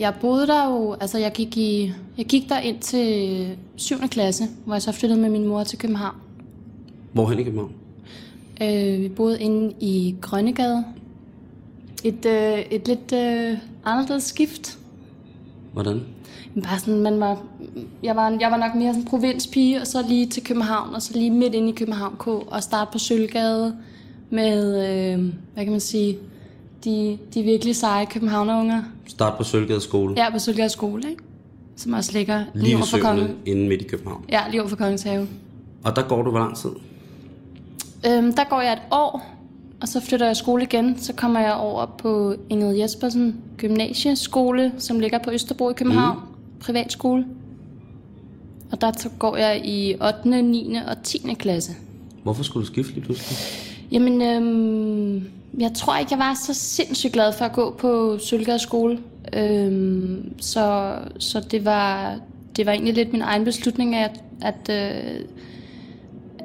jeg 0.00 0.14
boede 0.20 0.46
der 0.46 0.70
jo, 0.70 0.96
altså 1.00 1.18
jeg 1.18 1.32
gik, 1.32 1.56
i, 1.56 1.92
jeg 2.18 2.26
gik 2.26 2.48
der 2.48 2.60
ind 2.60 2.78
til 2.78 3.56
7. 3.76 3.96
klasse, 4.10 4.44
hvor 4.64 4.74
jeg 4.74 4.82
så 4.82 4.92
flyttede 4.92 5.20
med 5.20 5.30
min 5.30 5.46
mor 5.46 5.64
til 5.64 5.78
København. 5.78 6.16
Hvorhen 7.12 7.38
i 7.38 7.42
København? 7.42 7.72
Øh, 8.62 9.00
vi 9.00 9.08
boede 9.08 9.40
inde 9.40 9.74
i 9.80 10.16
Grønnegade. 10.20 10.84
Et, 12.04 12.26
øh, 12.26 12.58
et 12.58 12.88
lidt 12.88 13.12
øh, 13.12 13.58
anderledes 13.84 14.24
skift. 14.24 14.78
Hvordan? 15.72 16.00
Men 16.54 16.62
Bare 16.62 16.78
sådan, 16.78 17.00
man 17.00 17.20
var, 17.20 17.42
jeg, 18.02 18.16
var, 18.16 18.36
jeg 18.40 18.50
var 18.50 18.56
nok 18.56 18.74
mere 18.74 18.92
sådan 18.92 19.02
en 19.02 19.08
provinspige, 19.08 19.80
og 19.80 19.86
så 19.86 20.04
lige 20.08 20.26
til 20.26 20.44
København, 20.44 20.94
og 20.94 21.02
så 21.02 21.12
lige 21.12 21.30
midt 21.30 21.54
inde 21.54 21.68
i 21.68 21.72
København 21.72 22.16
K, 22.18 22.26
og 22.26 22.62
starte 22.62 22.92
på 22.92 22.98
Sølvgade 22.98 23.76
med, 24.30 24.66
øh, 24.88 25.32
hvad 25.54 25.64
kan 25.64 25.70
man 25.70 25.80
sige, 25.80 26.18
de, 26.86 27.18
de 27.34 27.42
virkelig 27.42 27.76
seje 27.76 28.06
københavnerunger. 28.06 28.82
Start 29.06 29.38
på 29.38 29.44
Sølvgade 29.44 29.80
skole. 29.80 30.14
Ja, 30.16 30.30
på 30.30 30.38
Sølvgade 30.38 30.68
skole, 30.68 31.10
ikke? 31.10 31.22
Som 31.76 31.92
også 31.92 32.12
ligger 32.12 32.44
lige, 32.54 32.64
Lige 32.64 32.76
over 32.76 32.84
for 32.86 32.98
kongen. 32.98 33.28
inde 33.46 33.68
midt 33.68 33.82
i 33.82 33.84
København. 33.84 34.24
Ja, 34.28 34.40
lige 34.50 34.60
over 34.60 34.68
for 34.68 34.76
Kongens 34.76 35.02
Have. 35.02 35.28
Og 35.84 35.96
der 35.96 36.02
går 36.08 36.22
du 36.22 36.30
hvor 36.30 36.38
lang 36.40 36.56
tid? 36.56 36.70
Øhm, 38.06 38.32
der 38.32 38.44
går 38.50 38.60
jeg 38.60 38.72
et 38.72 38.82
år, 38.90 39.36
og 39.80 39.88
så 39.88 40.00
flytter 40.00 40.26
jeg 40.26 40.36
skole 40.36 40.62
igen. 40.62 40.98
Så 40.98 41.12
kommer 41.12 41.40
jeg 41.40 41.54
over 41.54 41.86
på 41.98 42.34
Ingrid 42.48 42.76
Jespersen 42.76 43.36
Gymnasieskole, 43.58 44.72
som 44.78 45.00
ligger 45.00 45.18
på 45.18 45.30
Østerbro 45.30 45.70
i 45.70 45.72
København. 45.72 46.16
Mm. 46.18 46.60
Privatskole. 46.60 47.24
Og 48.72 48.80
der 48.80 48.92
så 48.98 49.08
går 49.18 49.36
jeg 49.36 49.66
i 49.66 49.94
8., 50.24 50.42
9. 50.42 50.74
og 50.88 51.02
10. 51.02 51.18
klasse. 51.38 51.72
Hvorfor 52.22 52.42
skulle 52.42 52.66
du 52.66 52.72
skifte 52.72 52.92
lige 52.94 53.04
pludselig? 53.04 53.38
Jamen, 53.92 54.22
øhm, 54.22 55.24
jeg 55.58 55.72
tror 55.74 55.96
ikke, 55.96 56.12
jeg 56.12 56.18
var 56.18 56.34
så 56.34 56.54
sindssygt 56.54 57.12
glad 57.12 57.32
for 57.32 57.44
at 57.44 57.52
gå 57.52 57.70
på 57.78 58.18
Sølgaard 58.18 58.58
skole. 58.58 58.98
Øhm, 59.32 60.40
så 60.40 60.94
så 61.18 61.40
det, 61.40 61.64
var, 61.64 62.16
det 62.56 62.66
var 62.66 62.72
egentlig 62.72 62.94
lidt 62.94 63.12
min 63.12 63.22
egen 63.22 63.44
beslutning, 63.44 63.94
at, 63.94 64.20
at, 64.42 64.70
øh, 64.70 65.20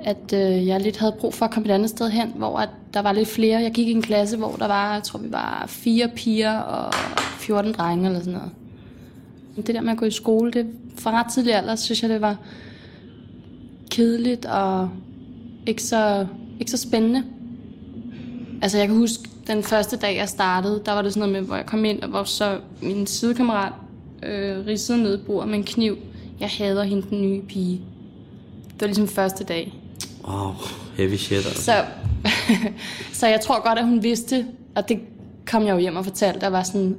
at 0.03 0.33
øh, 0.33 0.67
jeg 0.67 0.81
lidt 0.81 0.97
havde 0.97 1.15
brug 1.19 1.33
for 1.33 1.45
at 1.45 1.51
komme 1.51 1.69
et 1.69 1.73
andet 1.73 1.89
sted 1.89 2.09
hen, 2.09 2.33
hvor 2.35 2.57
at 2.57 2.69
der 2.93 3.01
var 3.01 3.11
lidt 3.11 3.29
flere. 3.29 3.61
Jeg 3.61 3.71
gik 3.71 3.87
i 3.87 3.91
en 3.91 4.01
klasse, 4.01 4.37
hvor 4.37 4.51
der 4.51 4.67
var, 4.67 4.93
jeg 4.93 5.03
tror 5.03 5.19
vi 5.19 5.31
var 5.31 5.65
fire 5.67 6.09
piger 6.15 6.57
og 6.57 6.93
14 7.39 7.73
drenge 7.73 8.05
eller 8.05 8.19
sådan 8.19 8.33
noget. 8.33 8.51
Men 9.55 9.65
Det 9.65 9.75
der 9.75 9.81
med 9.81 9.91
at 9.91 9.97
gå 9.97 10.05
i 10.05 10.11
skole, 10.11 10.51
det 10.51 10.67
fra 10.97 11.19
ret 11.19 11.33
tidlig 11.33 11.55
alder, 11.55 11.75
synes 11.75 12.01
jeg, 12.01 12.09
det 12.09 12.21
var 12.21 12.37
kedeligt 13.89 14.45
og 14.45 14.89
ikke 15.65 15.83
så, 15.83 16.27
ikke 16.61 16.71
så 16.71 16.77
spændende. 16.77 17.23
Altså 18.61 18.77
jeg 18.77 18.87
kan 18.87 18.97
huske, 18.97 19.29
den 19.47 19.63
første 19.63 19.97
dag, 19.97 20.17
jeg 20.17 20.29
startede, 20.29 20.81
der 20.85 20.91
var 20.91 21.01
det 21.01 21.13
sådan 21.13 21.29
noget 21.29 21.41
med, 21.41 21.47
hvor 21.47 21.55
jeg 21.55 21.65
kom 21.65 21.85
ind, 21.85 22.01
og 22.01 22.09
hvor 22.09 22.23
så 22.23 22.59
min 22.81 23.07
sidekammerat 23.07 23.73
øh, 24.23 24.65
ridsede 24.65 25.03
ned 25.03 25.19
i 25.19 25.21
bordet 25.21 25.49
med 25.49 25.57
en 25.57 25.63
kniv. 25.63 25.97
Jeg 26.39 26.49
hader 26.49 26.83
hende, 26.83 27.09
den 27.09 27.21
nye 27.21 27.41
pige. 27.41 27.81
Det 28.73 28.81
var 28.81 28.87
ligesom 28.87 29.07
første 29.07 29.43
dag. 29.43 29.73
Wow, 30.27 30.51
heavy 30.97 31.15
shit 31.15 31.37
altså. 31.37 31.63
Så, 31.63 31.85
så 33.19 33.27
jeg 33.27 33.41
tror 33.41 33.67
godt, 33.67 33.79
at 33.79 33.85
hun 33.85 34.03
vidste, 34.03 34.45
og 34.75 34.89
det 34.89 34.99
kom 35.45 35.65
jeg 35.65 35.73
jo 35.73 35.77
hjem 35.77 35.95
og 35.95 36.05
fortalte, 36.05 36.39
der 36.39 36.47
var 36.47 36.63
sådan, 36.63 36.97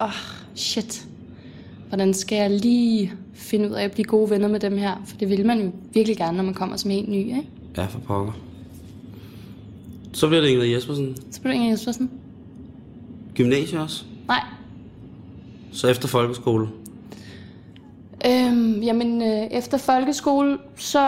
åh, 0.00 0.06
oh, 0.06 0.12
shit, 0.54 1.06
hvordan 1.88 2.14
skal 2.14 2.36
jeg 2.36 2.50
lige 2.50 3.12
finde 3.34 3.68
ud 3.70 3.74
af 3.74 3.84
at 3.84 3.92
blive 3.92 4.04
gode 4.04 4.30
venner 4.30 4.48
med 4.48 4.60
dem 4.60 4.78
her? 4.78 5.02
For 5.06 5.16
det 5.16 5.28
vil 5.28 5.46
man 5.46 5.60
jo 5.60 5.72
virkelig 5.92 6.16
gerne, 6.16 6.36
når 6.36 6.44
man 6.44 6.54
kommer 6.54 6.76
som 6.76 6.90
helt 6.90 7.08
ny, 7.08 7.16
ikke? 7.16 7.42
Ja, 7.76 7.84
for 7.84 7.98
pokker. 7.98 8.32
Så 10.14 10.28
bliver 10.28 10.40
det 10.40 10.48
Ingrid 10.48 10.68
Jespersen. 10.68 11.16
Så 11.30 11.40
blev 11.40 11.50
det 11.50 11.58
Inger 11.58 11.70
Jespersen. 11.70 12.10
Gymnasie 13.34 13.80
også. 13.80 14.04
Nej, 14.28 14.40
Så 15.72 15.88
efter 15.88 16.08
folkeskole. 16.08 16.68
Øhm, 18.26 18.80
jamen, 18.82 19.22
øh, 19.22 19.46
efter 19.50 19.78
folkeskole, 19.78 20.58
så... 20.76 21.00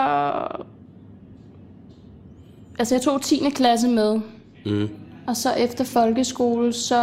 Altså, 2.79 2.95
jeg 2.95 3.01
tog 3.01 3.21
10. 3.21 3.49
klasse 3.49 3.87
med. 3.87 4.19
Mm. 4.65 4.89
Og 5.27 5.37
så 5.37 5.53
efter 5.53 5.83
folkeskole, 5.83 6.73
så 6.73 6.95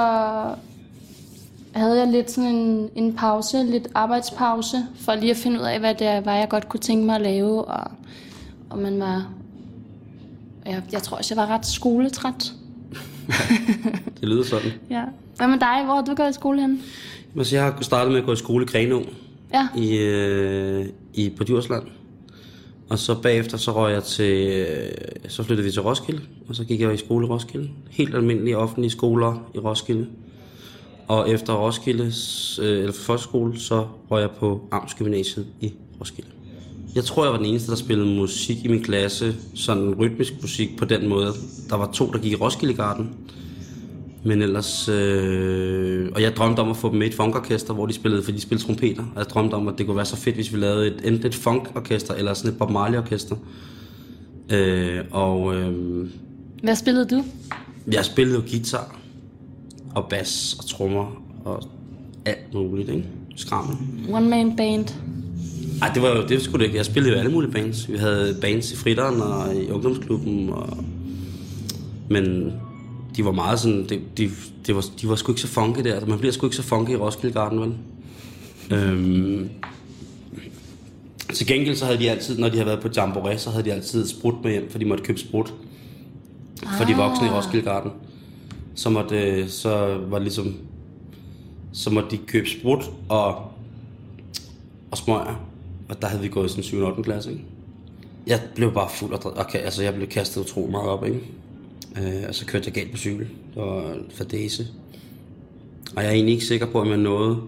havde 1.72 1.98
jeg 1.98 2.08
lidt 2.08 2.30
sådan 2.30 2.50
en, 2.50 2.90
en 2.94 3.14
pause, 3.14 3.62
lidt 3.62 3.88
arbejdspause, 3.94 4.76
for 4.96 5.14
lige 5.14 5.30
at 5.30 5.36
finde 5.36 5.60
ud 5.60 5.64
af, 5.64 5.80
hvad 5.80 5.94
det 5.94 6.22
hvad 6.22 6.34
jeg 6.34 6.48
godt 6.48 6.68
kunne 6.68 6.80
tænke 6.80 7.06
mig 7.06 7.14
at 7.14 7.20
lave. 7.20 7.64
Og, 7.64 7.90
og 8.70 8.78
man 8.78 9.00
var... 9.00 9.30
Jeg, 10.66 10.82
jeg 10.92 11.02
tror 11.02 11.16
også, 11.16 11.34
jeg 11.34 11.42
var 11.48 11.54
ret 11.54 11.66
skoletræt. 11.66 12.52
Det 14.20 14.28
lyder 14.28 14.44
sådan. 14.44 14.70
Ja. 14.90 15.02
Hvad 15.36 15.48
med 15.48 15.58
dig? 15.58 15.84
Hvor 15.84 15.94
har 15.94 16.02
du 16.02 16.14
gået 16.14 16.30
i 16.30 16.32
skole? 16.32 16.78
Men 17.34 17.44
så 17.44 17.56
jeg 17.56 17.64
har 17.64 17.78
startet 17.80 18.12
med 18.12 18.20
at 18.20 18.26
gå 18.26 18.32
i 18.32 18.36
skole 18.36 18.64
i 18.64 18.68
Grenå 18.68 19.02
Ja. 19.54 19.68
i, 19.76 19.96
øh, 19.96 20.86
i, 21.14 21.30
på 21.30 21.44
Djursland. 21.44 21.82
Og 22.88 22.98
så 22.98 23.14
bagefter 23.22 23.56
så 23.56 23.72
røg 23.72 23.92
jeg 23.92 24.04
til, 24.04 24.46
øh, 24.48 24.92
så 25.28 25.42
flyttede 25.42 25.64
vi 25.66 25.72
til 25.72 25.82
Roskilde, 25.82 26.20
og 26.48 26.54
så 26.56 26.64
gik 26.64 26.80
jeg 26.80 26.94
i 26.94 26.96
skole 26.96 27.26
i 27.26 27.28
Roskilde. 27.30 27.70
Helt 27.90 28.14
almindelige 28.14 28.58
offentlige 28.58 28.90
skoler 28.90 29.50
i 29.54 29.58
Roskilde. 29.58 30.06
Og 31.08 31.30
efter 31.30 31.52
Roskilde, 31.54 32.12
øh, 32.62 32.78
eller 32.78 32.92
folkeskole, 32.92 33.60
så 33.60 33.86
røg 34.10 34.20
jeg 34.20 34.30
på 34.30 34.68
Amtsgymnasiet 34.70 35.46
i 35.60 35.72
Roskilde. 36.00 36.30
Jeg 36.94 37.04
tror, 37.04 37.24
jeg 37.24 37.32
var 37.32 37.38
den 37.38 37.46
eneste, 37.46 37.70
der 37.70 37.76
spillede 37.76 38.08
musik 38.08 38.64
i 38.64 38.68
min 38.68 38.82
klasse, 38.82 39.34
sådan 39.54 39.94
rytmisk 39.94 40.32
musik 40.42 40.76
på 40.78 40.84
den 40.84 41.08
måde. 41.08 41.32
Der 41.70 41.76
var 41.76 41.90
to, 41.92 42.10
der 42.12 42.18
gik 42.18 42.32
i 42.32 42.36
Roskilde 42.36 42.74
Garden. 42.74 43.10
Men 44.24 44.42
ellers... 44.42 44.88
Øh, 44.88 46.10
og 46.14 46.22
jeg 46.22 46.36
drømte 46.36 46.60
om 46.60 46.70
at 46.70 46.76
få 46.76 46.90
dem 46.90 46.98
med 46.98 47.06
i 47.06 47.10
et 47.10 47.16
funkorkester, 47.16 47.74
hvor 47.74 47.86
de 47.86 47.92
spillede, 47.92 48.22
for 48.22 48.32
de 48.32 48.40
spillede 48.40 48.66
trompeter. 48.66 49.02
Og 49.02 49.18
jeg 49.18 49.26
drømte 49.26 49.54
om, 49.54 49.68
at 49.68 49.74
det 49.78 49.86
kunne 49.86 49.96
være 49.96 50.04
så 50.04 50.16
fedt, 50.16 50.34
hvis 50.34 50.52
vi 50.52 50.58
lavede 50.58 50.86
et, 50.86 51.00
enten 51.04 51.26
et 51.26 51.34
funkorkester, 51.34 52.14
eller 52.14 52.34
sådan 52.34 52.52
et 52.52 52.58
Bob 52.58 52.70
Marley-orkester. 52.70 53.36
Øh, 54.50 55.00
og 55.10 55.54
øh, 55.54 55.74
Hvad 56.62 56.76
spillede 56.76 57.04
du? 57.04 57.24
Jeg 57.92 58.04
spillede 58.04 58.36
jo 58.36 58.42
guitar 58.50 58.98
og 59.94 60.06
bas 60.10 60.56
og 60.58 60.66
trommer 60.66 61.22
og 61.44 61.62
alt 62.24 62.54
muligt, 62.54 62.88
ikke? 62.88 63.04
Skrammel. 63.36 63.76
One 64.12 64.28
man 64.28 64.56
band. 64.56 64.86
Ej, 65.82 65.90
det 65.94 66.02
var 66.02 66.08
jo, 66.08 66.26
det 66.26 66.42
skulle 66.42 66.58
det 66.58 66.64
ikke. 66.64 66.76
Jeg 66.76 66.86
spillede 66.86 67.14
jo 67.14 67.18
alle 67.18 67.30
mulige 67.30 67.50
bands. 67.50 67.88
Vi 67.92 67.96
havde 67.96 68.38
bands 68.40 68.72
i 68.72 68.76
fritteren 68.76 69.20
og 69.20 69.56
i 69.56 69.70
ungdomsklubben, 69.70 70.50
og... 70.50 70.84
men 72.10 72.52
de 73.16 73.24
var 73.24 73.32
meget 73.32 73.60
sådan, 73.60 73.88
de, 73.88 74.00
de, 74.16 74.30
de, 74.66 74.74
var, 74.74 74.84
de 75.00 75.08
var 75.08 75.16
sgu 75.16 75.32
ikke 75.32 75.40
så 75.40 75.48
funky 75.48 75.80
der. 75.84 76.06
Man 76.06 76.18
bliver 76.18 76.32
sgu 76.32 76.46
ikke 76.46 76.56
så 76.56 76.62
funky 76.62 76.90
i 76.90 76.96
Roskilde 76.96 77.34
Garden, 77.34 77.60
vel? 77.60 77.74
Øhm, 78.70 79.48
til 81.32 81.46
gengæld 81.46 81.76
så 81.76 81.84
havde 81.84 81.98
de 81.98 82.10
altid, 82.10 82.38
når 82.38 82.48
de 82.48 82.54
havde 82.54 82.66
været 82.66 82.80
på 82.80 82.88
Jamboree, 82.96 83.38
så 83.38 83.50
havde 83.50 83.64
de 83.64 83.72
altid 83.72 84.08
sprut 84.08 84.34
med 84.42 84.52
hjem, 84.52 84.70
for 84.70 84.78
de 84.78 84.84
måtte 84.84 85.04
købe 85.04 85.18
sprut 85.18 85.54
for 86.78 86.84
de 86.84 86.94
voksne 86.94 87.26
i 87.26 87.30
Roskilde 87.30 87.64
Garden. 87.64 87.90
Så, 88.74 88.90
måtte, 88.90 89.50
så 89.50 89.98
var 90.08 90.18
det 90.18 90.22
ligesom, 90.22 90.54
så 91.72 91.90
måtte 91.90 92.10
de 92.10 92.16
købe 92.16 92.48
sprut 92.48 92.90
og, 93.08 93.34
og 94.90 94.98
smøger. 94.98 95.53
Og 95.94 96.02
der 96.02 96.08
havde 96.08 96.22
vi 96.22 96.28
gået 96.28 96.46
i 96.46 96.48
sådan 96.48 96.62
7. 96.64 96.76
og 96.78 96.90
8. 96.90 97.02
klasse, 97.02 97.30
ikke? 97.30 97.44
Jeg 98.26 98.40
blev 98.54 98.72
bare 98.74 98.88
fuld 98.90 99.12
af 99.12 99.18
dr- 99.18 99.40
okay, 99.40 99.58
altså 99.58 99.82
jeg 99.82 99.94
blev 99.94 100.08
kastet 100.08 100.40
utrolig 100.40 100.70
meget 100.70 100.88
op, 100.88 101.04
ikke? 101.06 101.20
Øh, 101.98 102.22
og 102.28 102.34
så 102.34 102.46
kørte 102.46 102.66
jeg 102.66 102.74
galt 102.74 102.90
på 102.90 102.96
cykel. 102.96 103.26
Det 103.54 103.62
var 103.62 103.96
fadese. 104.10 104.66
Og 105.96 106.02
jeg 106.02 106.08
er 106.10 106.12
egentlig 106.14 106.32
ikke 106.32 106.44
sikker 106.46 106.66
på, 106.66 106.80
om 106.80 106.88
jeg 106.88 106.96
nåede 106.96 107.38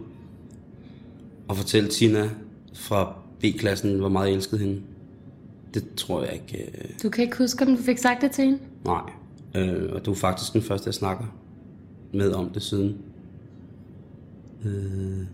at 1.50 1.56
fortælle 1.56 1.88
Tina 1.88 2.30
fra 2.74 3.14
B-klassen, 3.40 3.98
hvor 3.98 4.08
meget 4.08 4.26
jeg 4.28 4.34
elskede 4.34 4.60
hende. 4.60 4.80
Det 5.74 5.84
tror 5.96 6.22
jeg 6.24 6.32
ikke. 6.32 6.64
Øh, 6.64 6.90
Du 7.02 7.08
kan 7.10 7.24
ikke 7.24 7.38
huske, 7.38 7.64
om 7.66 7.76
du 7.76 7.82
fik 7.82 7.98
sagt 7.98 8.22
det 8.22 8.30
til 8.30 8.44
hende? 8.44 8.58
nej. 8.84 9.00
Øh, 9.54 9.92
og 9.92 10.06
du 10.06 10.10
er 10.10 10.14
faktisk 10.14 10.52
den 10.52 10.62
første, 10.62 10.86
jeg 10.86 10.94
snakker 10.94 11.24
med 12.12 12.32
om 12.32 12.50
det 12.50 12.62
siden. 12.62 12.96
Øh, 14.64 15.26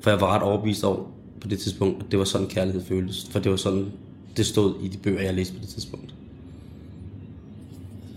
for 0.00 0.10
jeg 0.10 0.20
var 0.20 0.34
ret 0.34 0.42
overbevist 0.42 0.84
over 0.84 1.04
på 1.40 1.48
det 1.48 1.58
tidspunkt, 1.58 2.02
at 2.02 2.10
det 2.10 2.18
var 2.18 2.24
sådan 2.24 2.46
kærlighed 2.46 2.84
føltes. 2.84 3.28
For 3.30 3.38
det 3.38 3.50
var 3.50 3.56
sådan, 3.56 3.86
det 4.36 4.46
stod 4.46 4.74
i 4.82 4.88
de 4.88 4.98
bøger, 4.98 5.20
jeg 5.22 5.34
læste 5.34 5.54
på 5.54 5.60
det 5.60 5.68
tidspunkt. 5.68 6.14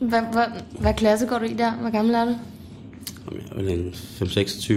Hvad, 0.02 0.22
hvad, 0.32 0.46
hvad 0.80 0.94
klasse 0.94 1.26
går 1.26 1.40
du 1.40 1.46
i 1.46 1.54
der? 1.54 1.72
Hvor 1.72 1.90
gammel 1.92 2.16
er 2.16 2.26
du? 2.26 2.36
Jamen, 3.26 3.42
jeg 3.50 3.52
er 3.52 3.56
vel 3.76 3.80
en 3.80 3.90
5-26. 3.94 4.74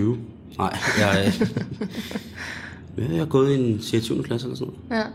Nej, 0.58 0.76
jeg, 0.98 1.32
øh, 2.98 3.10
jeg 3.10 3.18
har 3.18 3.26
gået 3.26 3.56
i 3.56 3.70
en 3.72 3.80
6. 3.82 4.04
7. 4.04 4.22
klasse 4.22 4.46
eller 4.46 4.56
sådan 4.56 4.74
noget. 4.90 5.02
Ja. 5.04 5.08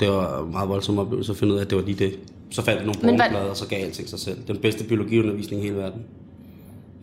Det 0.00 0.08
var 0.08 0.44
en 0.44 0.50
meget 0.52 0.68
voldsom 0.68 0.98
oplevelse 0.98 1.32
at 1.32 1.38
finde 1.38 1.52
ud 1.54 1.58
af, 1.58 1.62
at 1.64 1.70
det 1.70 1.78
var 1.78 1.84
lige 1.84 1.98
det. 2.04 2.18
Så 2.50 2.62
fandt 2.62 2.78
jeg 2.78 2.86
nogle 2.86 3.00
Men 3.02 3.14
hvad- 3.16 3.26
pornoblade, 3.28 3.50
og 3.50 3.56
så 3.56 3.66
gav 3.68 3.84
alting 3.84 4.08
sig 4.08 4.18
selv. 4.18 4.38
Den 4.48 4.56
bedste 4.58 4.84
biologiundervisning 4.84 5.62
i 5.62 5.64
hele 5.64 5.76
verden. 5.76 6.00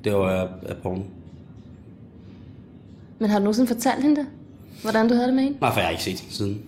Det 0.04 0.14
var 0.14 0.30
af 0.64 0.78
porno. 0.84 1.02
Men 3.20 3.30
har 3.30 3.38
du 3.40 3.44
nogensinde 3.44 3.68
fortalt 3.68 4.04
hende 4.04 4.16
det? 4.16 4.28
Hvordan 4.82 5.08
du 5.10 5.14
havde 5.14 5.28
det 5.28 5.36
med 5.36 5.44
hende? 5.44 5.58
Nej, 5.62 5.72
for 5.72 5.80
jeg 5.80 5.86
har 5.88 5.92
ikke 5.92 6.04
set 6.04 6.20
hende 6.20 6.36
siden. 6.36 6.62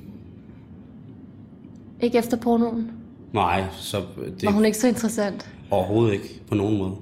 Ikke 2.02 2.18
efter 2.18 2.38
pornoen? 2.38 2.92
Nej, 3.34 3.64
så 3.72 3.98
det 4.40 4.46
Var 4.46 4.52
hun 4.52 4.66
ikke 4.66 4.78
så 4.78 4.88
interessant? 4.88 5.50
overhovedet 5.72 6.14
ikke 6.14 6.42
på 6.48 6.56
nogen 6.56 6.78
måde. 6.78 6.96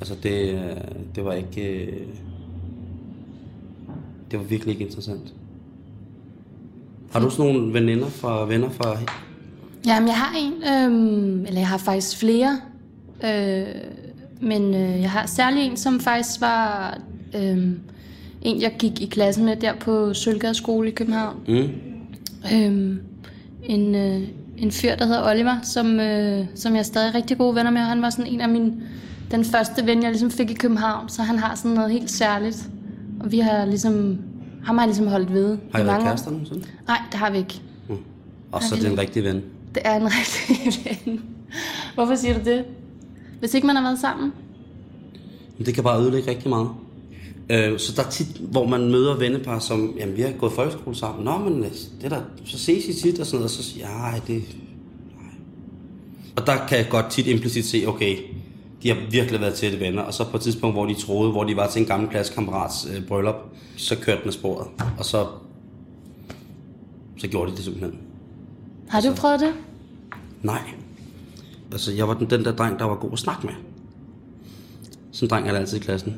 Altså 0.00 0.14
det, 0.22 0.54
øh, 0.54 0.76
det 1.14 1.24
var 1.24 1.32
ikke... 1.32 1.84
øh, 1.86 2.06
Det 4.30 4.38
var 4.38 4.44
virkelig 4.44 4.72
ikke 4.72 4.84
interessant. 4.84 5.34
Har 7.12 7.20
du 7.20 7.30
sådan 7.30 7.52
nogle 7.54 7.72
veninder 7.74 8.08
fra, 8.08 8.44
venner 8.46 8.68
fra... 8.70 8.98
Jamen, 9.86 10.08
jeg 10.08 10.16
har 10.16 10.36
en, 10.38 10.52
øhm, 10.52 11.46
eller 11.46 11.60
jeg 11.60 11.68
har 11.68 11.78
faktisk 11.78 12.18
flere. 12.18 12.60
Øh, 13.24 13.66
men 14.40 14.74
øh, 14.74 15.00
jeg 15.00 15.10
har 15.10 15.26
særlig 15.26 15.62
en, 15.62 15.76
som 15.76 16.00
faktisk 16.00 16.40
var 16.40 16.98
øhm, 17.36 17.80
en, 18.42 18.62
jeg 18.62 18.72
gik 18.78 19.00
i 19.00 19.06
klasse 19.06 19.42
med 19.42 19.56
der 19.56 19.74
på 19.74 20.14
Sølgade 20.14 20.54
skole 20.54 20.88
i 20.88 20.92
København. 20.92 21.36
Mm? 21.48 21.68
Øhm, 22.54 23.00
en, 23.62 23.94
øh, 23.94 24.22
en 24.58 24.70
fyr, 24.72 24.94
der 24.94 25.06
hedder 25.06 25.30
Oliver, 25.30 25.56
som, 25.62 26.00
øh, 26.00 26.46
som 26.54 26.72
jeg 26.72 26.78
er 26.78 26.84
stadig 26.84 27.14
rigtig 27.14 27.38
gode 27.38 27.54
venner 27.54 27.70
med. 27.70 27.80
Han 27.80 28.02
var 28.02 28.10
sådan 28.10 28.26
en 28.26 28.40
af 28.40 28.48
mine, 28.48 28.72
den 29.30 29.44
første 29.44 29.86
ven, 29.86 30.02
jeg 30.02 30.10
ligesom 30.10 30.30
fik 30.30 30.50
i 30.50 30.54
København, 30.54 31.08
så 31.08 31.22
han 31.22 31.38
har 31.38 31.54
sådan 31.54 31.70
noget 31.70 31.90
helt 31.90 32.10
særligt. 32.10 32.68
Og 33.20 33.32
vi 33.32 33.38
har 33.38 33.64
ligesom, 33.64 34.18
ham 34.64 34.78
har 34.78 34.84
jeg 34.84 34.88
ligesom 34.88 35.06
holdt 35.06 35.32
ved. 35.32 35.58
Har 35.72 35.82
I 35.82 35.86
været 35.86 36.02
kærester 36.02 36.30
nogensinde? 36.30 36.64
Nej, 36.86 36.98
det 37.12 37.20
har 37.20 37.30
vi 37.30 37.38
ikke. 37.38 37.60
Og 38.52 38.62
så 38.62 38.74
er 38.74 38.78
det 38.78 38.90
en 38.92 38.98
rigtig 38.98 39.24
ven. 39.24 39.42
Det 39.74 39.82
er 39.84 39.96
en 39.96 40.06
rigtig 40.18 40.84
ven. 41.06 41.20
Hvorfor 41.94 42.14
siger 42.14 42.34
du 42.38 42.40
det? 42.44 42.64
Hvis 43.40 43.54
ikke 43.54 43.66
man 43.66 43.76
har 43.76 43.82
været 43.82 43.98
sammen? 43.98 44.32
Men 45.58 45.66
det 45.66 45.74
kan 45.74 45.84
bare 45.84 46.00
ødelægge 46.02 46.30
rigtig 46.30 46.48
meget. 46.48 46.68
Øh, 47.50 47.78
så 47.78 47.92
der 47.96 48.02
er 48.04 48.10
tit, 48.10 48.26
hvor 48.50 48.66
man 48.66 48.90
møder 48.90 49.16
vennepar, 49.16 49.58
som, 49.58 49.94
jamen 49.98 50.16
vi 50.16 50.22
har 50.22 50.30
gået 50.38 50.52
folkeskole 50.52 50.96
sammen. 50.96 51.24
Nå, 51.24 51.38
men 51.38 51.62
det 52.02 52.10
der, 52.10 52.20
så 52.44 52.58
ses 52.58 52.84
I 52.84 52.92
tit 53.02 53.20
og 53.20 53.26
sådan 53.26 53.38
noget, 53.38 53.44
og 53.44 53.50
så 53.50 53.62
siger 53.62 53.86
jeg, 53.88 53.96
"Ej, 54.12 54.20
det... 54.26 54.42
Nej. 55.16 55.32
Og 56.36 56.46
der 56.46 56.66
kan 56.68 56.78
jeg 56.78 56.86
godt 56.90 57.06
tit 57.10 57.26
implicit 57.26 57.64
se, 57.66 57.84
okay, 57.86 58.16
de 58.82 58.88
har 58.88 58.96
virkelig 59.10 59.40
været 59.40 59.54
tætte 59.54 59.80
venner, 59.80 60.02
og 60.02 60.14
så 60.14 60.24
på 60.30 60.36
et 60.36 60.42
tidspunkt, 60.42 60.76
hvor 60.76 60.86
de 60.86 60.94
troede, 60.94 61.30
hvor 61.32 61.44
de 61.44 61.56
var 61.56 61.68
til 61.70 61.80
en 61.82 61.86
gammel 61.88 62.08
klassekammerats 62.10 62.88
øh, 62.96 63.06
bryllup, 63.06 63.34
så 63.76 63.96
kørte 63.96 64.20
den 64.20 64.28
af 64.28 64.34
sporet, 64.34 64.66
og 64.98 65.04
så, 65.04 65.26
så 67.18 67.28
gjorde 67.28 67.50
de 67.50 67.56
det 67.56 67.64
simpelthen. 67.64 67.98
Har 68.88 69.00
du 69.00 69.14
prøvet 69.14 69.40
det? 69.40 69.52
Nej. 70.42 70.60
Altså, 71.72 71.92
jeg 71.92 72.08
var 72.08 72.14
den, 72.14 72.30
den 72.30 72.44
der 72.44 72.52
dreng, 72.52 72.78
der 72.78 72.84
var 72.84 72.94
god 72.94 73.12
at 73.12 73.18
snakke 73.18 73.46
med. 73.46 73.54
Sådan 75.12 75.26
en 75.26 75.30
dreng 75.30 75.48
er 75.48 75.52
der 75.52 75.58
altid 75.58 75.76
i 75.76 75.80
klassen. 75.80 76.16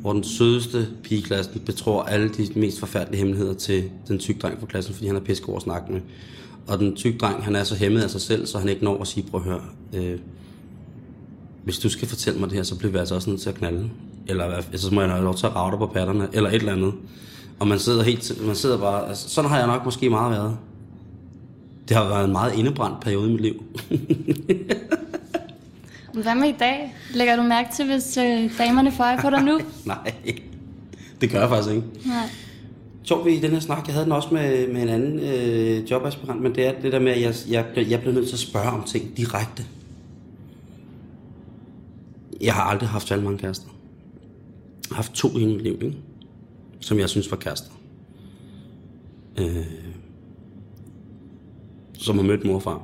Hvor 0.00 0.12
den 0.12 0.24
sødeste 0.24 0.88
pige 1.02 1.18
i 1.18 1.22
klassen 1.22 1.60
betror 1.60 2.02
alle 2.02 2.28
de 2.28 2.60
mest 2.60 2.80
forfærdelige 2.80 3.18
hemmeligheder 3.18 3.54
til 3.54 3.90
den 4.08 4.18
tykke 4.18 4.40
dreng 4.40 4.60
fra 4.60 4.66
klassen, 4.66 4.94
fordi 4.94 5.06
han 5.06 5.16
er 5.16 5.20
pissegod 5.20 5.56
at 5.56 5.62
snakke 5.62 5.92
med. 5.92 6.00
Og 6.66 6.78
den 6.78 6.96
tykke 6.96 7.18
dreng, 7.18 7.44
han 7.44 7.56
er 7.56 7.64
så 7.64 7.74
hæmmet 7.74 8.02
af 8.02 8.10
sig 8.10 8.20
selv, 8.20 8.46
så 8.46 8.58
han 8.58 8.68
ikke 8.68 8.84
når 8.84 9.00
at 9.00 9.06
sige, 9.06 9.26
prøv 9.30 9.40
at 9.40 9.46
høre, 9.46 9.60
øh, 9.94 10.18
hvis 11.64 11.78
du 11.78 11.88
skal 11.88 12.08
fortælle 12.08 12.40
mig 12.40 12.48
det 12.48 12.56
her, 12.56 12.62
så 12.62 12.78
bliver 12.78 12.92
vi 12.92 12.98
altså 12.98 13.14
også 13.14 13.30
nødt 13.30 13.40
til 13.40 13.48
at 13.48 13.54
knalde. 13.54 13.90
Eller 14.26 14.44
altså, 14.44 14.88
så 14.88 14.94
må 14.94 15.00
jeg 15.00 15.10
have 15.10 15.24
lov 15.24 15.34
til 15.34 15.46
at 15.46 15.56
rave 15.56 15.70
dig 15.70 15.78
på 15.78 15.86
patterne, 15.86 16.28
eller 16.32 16.50
et 16.50 16.54
eller 16.54 16.72
andet. 16.72 16.92
Og 17.58 17.68
man 17.68 17.78
sidder 17.78 18.02
helt, 18.02 18.46
man 18.46 18.56
sidder 18.56 18.78
bare, 18.78 19.08
altså, 19.08 19.28
sådan 19.28 19.50
har 19.50 19.58
jeg 19.58 19.66
nok 19.66 19.84
måske 19.84 20.10
meget 20.10 20.30
været. 20.30 20.56
Det 21.88 21.96
har 21.96 22.08
været 22.08 22.24
en 22.24 22.32
meget 22.32 22.54
indebrændt 22.58 23.00
periode 23.00 23.28
i 23.28 23.32
mit 23.32 23.40
liv. 23.40 23.62
Hvad 26.22 26.34
med 26.34 26.48
i 26.48 26.54
dag? 26.58 26.94
Lægger 27.14 27.36
du 27.36 27.42
mærke 27.42 27.68
til, 27.76 27.86
hvis 27.86 28.16
øh, 28.16 28.58
damerne 28.58 28.92
får 28.92 29.04
øje 29.04 29.18
på 29.22 29.30
dig 29.30 29.42
nu? 29.44 29.60
Nej, 29.86 30.12
det 31.20 31.30
gør 31.30 31.40
jeg 31.40 31.48
faktisk 31.48 31.74
ikke. 31.74 31.86
Nej. 32.06 32.28
Sjovt 33.04 33.24
ved 33.24 33.32
i 33.32 33.40
den 33.40 33.50
her 33.50 33.60
snak, 33.60 33.86
jeg 33.86 33.94
havde 33.94 34.04
den 34.04 34.12
også 34.12 34.28
med, 34.32 34.68
med 34.72 34.82
en 34.82 34.88
anden 34.88 35.18
øh, 35.18 35.90
jobaspirant, 35.90 36.42
men 36.42 36.54
det 36.54 36.66
er 36.66 36.72
det 36.82 36.92
der 36.92 36.98
med, 36.98 37.12
at 37.12 37.20
jeg, 37.22 37.34
jeg, 37.50 37.64
bliver- 37.72 37.88
jeg 37.88 38.00
bliver 38.00 38.14
nødt 38.14 38.26
til 38.26 38.34
at 38.36 38.40
spørge 38.40 38.68
om 38.70 38.84
ting 38.84 39.16
direkte. 39.16 39.64
Jeg 42.40 42.54
har 42.54 42.62
aldrig 42.62 42.88
haft 42.88 43.08
særlig 43.08 43.24
mange 43.24 43.38
kærester. 43.38 43.66
Jeg 44.88 44.96
har 44.96 44.96
haft 44.96 45.12
to 45.12 45.28
i 45.38 45.44
mit 45.46 45.62
liv, 45.62 45.78
ikke? 45.82 45.96
som 46.80 46.98
jeg 46.98 47.08
synes 47.08 47.30
var 47.30 47.36
kærester. 47.36 47.70
Øh, 49.38 49.56
som 51.98 52.16
har 52.16 52.24
mødt 52.24 52.44
mor 52.44 52.54
og 52.54 52.62
far. 52.62 52.82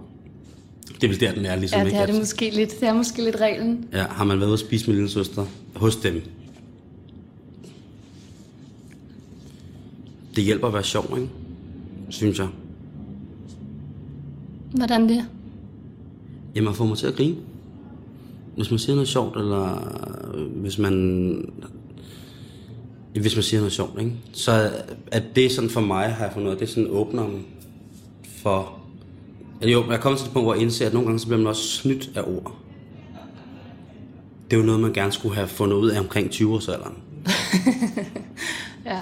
Det 0.94 1.04
er 1.04 1.08
vel 1.08 1.20
der, 1.20 1.32
den 1.34 1.46
er 1.46 1.56
ligesom 1.56 1.78
Ja, 1.78 1.84
det 1.84 1.90
ikke? 1.90 2.02
er 2.02 2.06
det 2.06 2.14
måske 2.14 2.50
lidt. 2.50 2.80
Det 2.80 2.88
er 2.88 2.94
måske 2.94 3.24
lidt 3.24 3.36
reglen. 3.40 3.88
Ja, 3.92 4.02
har 4.02 4.24
man 4.24 4.38
været 4.38 4.48
ude 4.48 4.52
at 4.54 4.60
spise 4.60 4.86
med 4.86 4.94
lille 4.94 5.10
søster 5.10 5.46
hos 5.76 5.96
dem? 5.96 6.22
Det 10.36 10.44
hjælper 10.44 10.66
at 10.66 10.74
være 10.74 10.84
sjov, 10.84 11.18
ikke? 11.18 11.30
Synes 12.08 12.38
jeg. 12.38 12.48
Hvordan 14.72 15.08
det? 15.08 15.28
Jamen 16.54 16.68
at 16.68 16.76
få 16.76 16.84
mig 16.84 16.98
til 16.98 17.06
at 17.06 17.14
grine. 17.14 17.36
Hvis 18.56 18.70
man 18.70 18.78
siger 18.78 18.94
noget 18.94 19.08
sjovt, 19.08 19.36
eller 19.36 19.92
hvis 20.36 20.78
man... 20.78 21.52
Hvis 23.12 23.36
man 23.36 23.42
siger 23.42 23.60
noget 23.60 23.72
sjovt, 23.72 24.00
ikke? 24.00 24.12
Så 24.32 24.70
at 25.06 25.22
det 25.36 25.52
sådan 25.52 25.70
for 25.70 25.80
mig, 25.80 26.12
har 26.12 26.24
jeg 26.24 26.32
fundet 26.32 26.46
ud 26.48 26.52
af, 26.52 26.58
det 26.58 26.68
er 26.68 26.72
sådan 26.72 26.90
åbneren 26.90 27.44
for... 28.24 28.83
Jo, 29.72 29.84
jeg 29.86 29.94
er 29.94 30.00
kommet 30.00 30.18
til 30.18 30.24
det 30.26 30.32
punkt, 30.34 30.46
hvor 30.46 30.54
jeg 30.54 30.62
indser, 30.62 30.86
at 30.86 30.92
nogle 30.92 31.06
gange 31.06 31.18
så 31.18 31.26
bliver 31.26 31.38
man 31.38 31.46
også 31.46 31.68
snydt 31.68 32.10
af 32.14 32.22
ord. 32.22 32.56
Det 34.50 34.56
er 34.56 34.60
jo 34.60 34.66
noget, 34.66 34.80
man 34.80 34.92
gerne 34.92 35.12
skulle 35.12 35.34
have 35.34 35.48
fundet 35.48 35.76
ud 35.76 35.90
af 35.90 36.00
omkring 36.00 36.30
20-årsalderen. 36.30 36.94
Ja. 38.86 39.00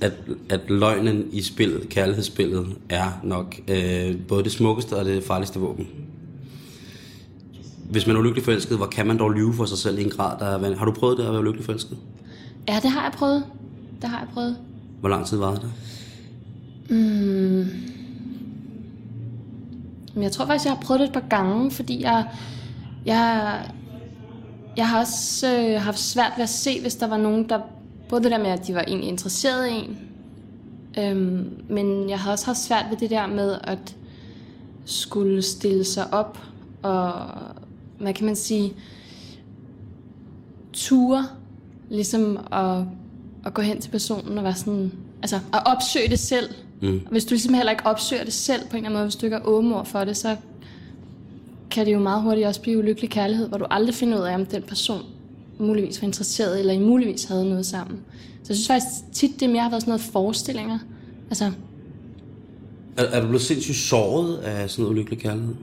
at, 0.00 0.12
at 0.48 0.60
løgnen 0.68 1.28
i 1.32 1.42
spillet, 1.42 1.88
kærlighedsspillet, 1.88 2.66
er 2.88 3.20
nok 3.22 3.56
øh, 3.68 4.16
både 4.28 4.44
det 4.44 4.52
smukkeste 4.52 4.96
og 4.96 5.04
det 5.04 5.24
farligste 5.24 5.60
våben. 5.60 5.88
Hvis 7.90 8.06
man 8.06 8.16
er 8.16 8.20
ulykkelig 8.20 8.44
forelsket, 8.44 8.76
hvor 8.76 8.86
kan 8.86 9.06
man 9.06 9.18
dog 9.18 9.30
lyve 9.30 9.54
for 9.54 9.64
sig 9.64 9.78
selv 9.78 9.98
i 9.98 10.04
en 10.04 10.10
grad, 10.10 10.38
der 10.38 10.46
er 10.46 10.76
Har 10.76 10.84
du 10.84 10.92
prøvet 10.92 11.18
det 11.18 11.24
at 11.24 11.30
være 11.30 11.40
ulykkelig 11.40 11.64
forelsket? 11.64 11.98
Ja, 12.68 12.78
det 12.82 12.90
har 12.90 13.02
jeg 13.02 13.12
prøvet. 13.12 13.44
Det 14.02 14.10
har 14.10 14.18
jeg 14.18 14.28
prøvet. 14.34 14.56
Hvor 15.00 15.08
lang 15.08 15.26
tid 15.26 15.36
var 15.38 15.54
det? 15.54 15.70
Mm. 16.90 17.66
Men 20.16 20.22
jeg 20.22 20.32
tror 20.32 20.46
faktisk, 20.46 20.64
jeg 20.64 20.74
har 20.74 20.80
prøvet 20.80 21.00
det 21.00 21.06
et 21.06 21.12
par 21.12 21.28
gange, 21.28 21.70
fordi 21.70 22.02
jeg, 22.02 22.28
jeg, 23.06 23.60
jeg 24.76 24.88
har 24.88 25.00
også 25.00 25.58
øh, 25.58 25.80
haft 25.80 25.98
svært 25.98 26.32
ved 26.36 26.42
at 26.42 26.48
se, 26.48 26.80
hvis 26.80 26.94
der 26.94 27.06
var 27.06 27.16
nogen, 27.16 27.48
der... 27.48 27.60
Både 28.08 28.22
det 28.22 28.30
der 28.30 28.38
med, 28.38 28.50
at 28.50 28.66
de 28.66 28.74
var 28.74 28.80
egentlig 28.80 29.08
interesseret 29.08 29.68
i 29.68 29.72
en, 29.72 29.98
øhm, 30.98 31.64
men 31.68 32.10
jeg 32.10 32.20
har 32.20 32.32
også 32.32 32.46
haft 32.46 32.58
svært 32.58 32.84
ved 32.90 32.96
det 32.96 33.10
der 33.10 33.26
med 33.26 33.58
at 33.64 33.96
skulle 34.84 35.42
stille 35.42 35.84
sig 35.84 36.14
op 36.14 36.38
og, 36.82 37.12
hvad 37.98 38.14
kan 38.14 38.26
man 38.26 38.36
sige, 38.36 38.72
ture, 40.72 41.26
ligesom 41.90 42.46
at, 42.52 42.84
at 43.46 43.54
gå 43.54 43.62
hen 43.62 43.80
til 43.80 43.90
personen 43.90 44.38
og 44.38 44.44
være 44.44 44.54
sådan, 44.54 44.92
altså 45.22 45.36
at 45.36 45.62
opsøge 45.66 46.08
det 46.08 46.18
selv. 46.18 46.54
Mm. 46.80 47.00
Hvis 47.10 47.24
du 47.24 47.30
ligesom 47.30 47.54
heller 47.54 47.70
ikke 47.70 47.86
opsøger 47.86 48.24
det 48.24 48.32
selv 48.32 48.60
på 48.60 48.76
en 48.76 48.76
eller 48.76 48.88
anden 48.88 48.92
måde, 48.92 49.04
hvis 49.04 49.16
du 49.16 49.26
ikke 49.26 49.36
er 49.36 49.44
åben 49.44 49.72
over 49.72 49.84
for 49.84 50.04
det, 50.04 50.16
så 50.16 50.36
kan 51.70 51.86
det 51.86 51.92
jo 51.92 51.98
meget 51.98 52.22
hurtigt 52.22 52.46
også 52.46 52.60
blive 52.60 52.78
ulykkelig 52.78 53.10
kærlighed, 53.10 53.48
hvor 53.48 53.58
du 53.58 53.66
aldrig 53.70 53.94
finder 53.94 54.18
ud 54.18 54.22
af, 54.24 54.34
om 54.34 54.46
den 54.46 54.62
person 54.62 55.02
muligvis 55.58 56.02
var 56.02 56.06
interesseret, 56.06 56.58
eller 56.60 56.72
I 56.72 56.78
muligvis 56.78 57.24
havde 57.24 57.48
noget 57.48 57.66
sammen. 57.66 57.98
Så 58.42 58.52
jeg 58.52 58.56
synes 58.56 58.68
faktisk 58.68 59.12
tit, 59.12 59.40
det 59.40 59.50
mere 59.50 59.62
har 59.62 59.70
været 59.70 59.82
sådan 59.82 59.90
noget 59.90 60.00
forestillinger. 60.00 60.78
Altså, 61.30 61.52
Er, 62.96 63.02
er 63.02 63.20
du 63.20 63.26
blevet 63.26 63.42
sindssygt 63.42 63.76
såret 63.76 64.36
af 64.36 64.70
sådan 64.70 64.82
noget 64.82 64.92
ulykkelig 64.94 65.18
kærlighed? 65.18 65.54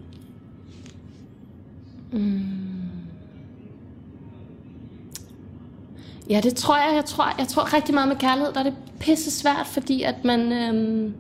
Ja, 6.29 6.39
det 6.43 6.55
tror 6.55 6.77
jeg. 6.77 6.95
Jeg 6.95 7.05
tror, 7.05 7.35
jeg 7.39 7.47
tror 7.47 7.73
rigtig 7.73 7.93
meget 7.93 8.07
med 8.07 8.15
kærlighed, 8.15 8.53
der 8.53 8.59
er 8.59 8.63
det 8.63 8.73
pisse 8.99 9.31
svært, 9.31 9.67
fordi 9.67 10.03
at 10.03 10.15
man 10.25 10.51
øhm, 10.51 11.13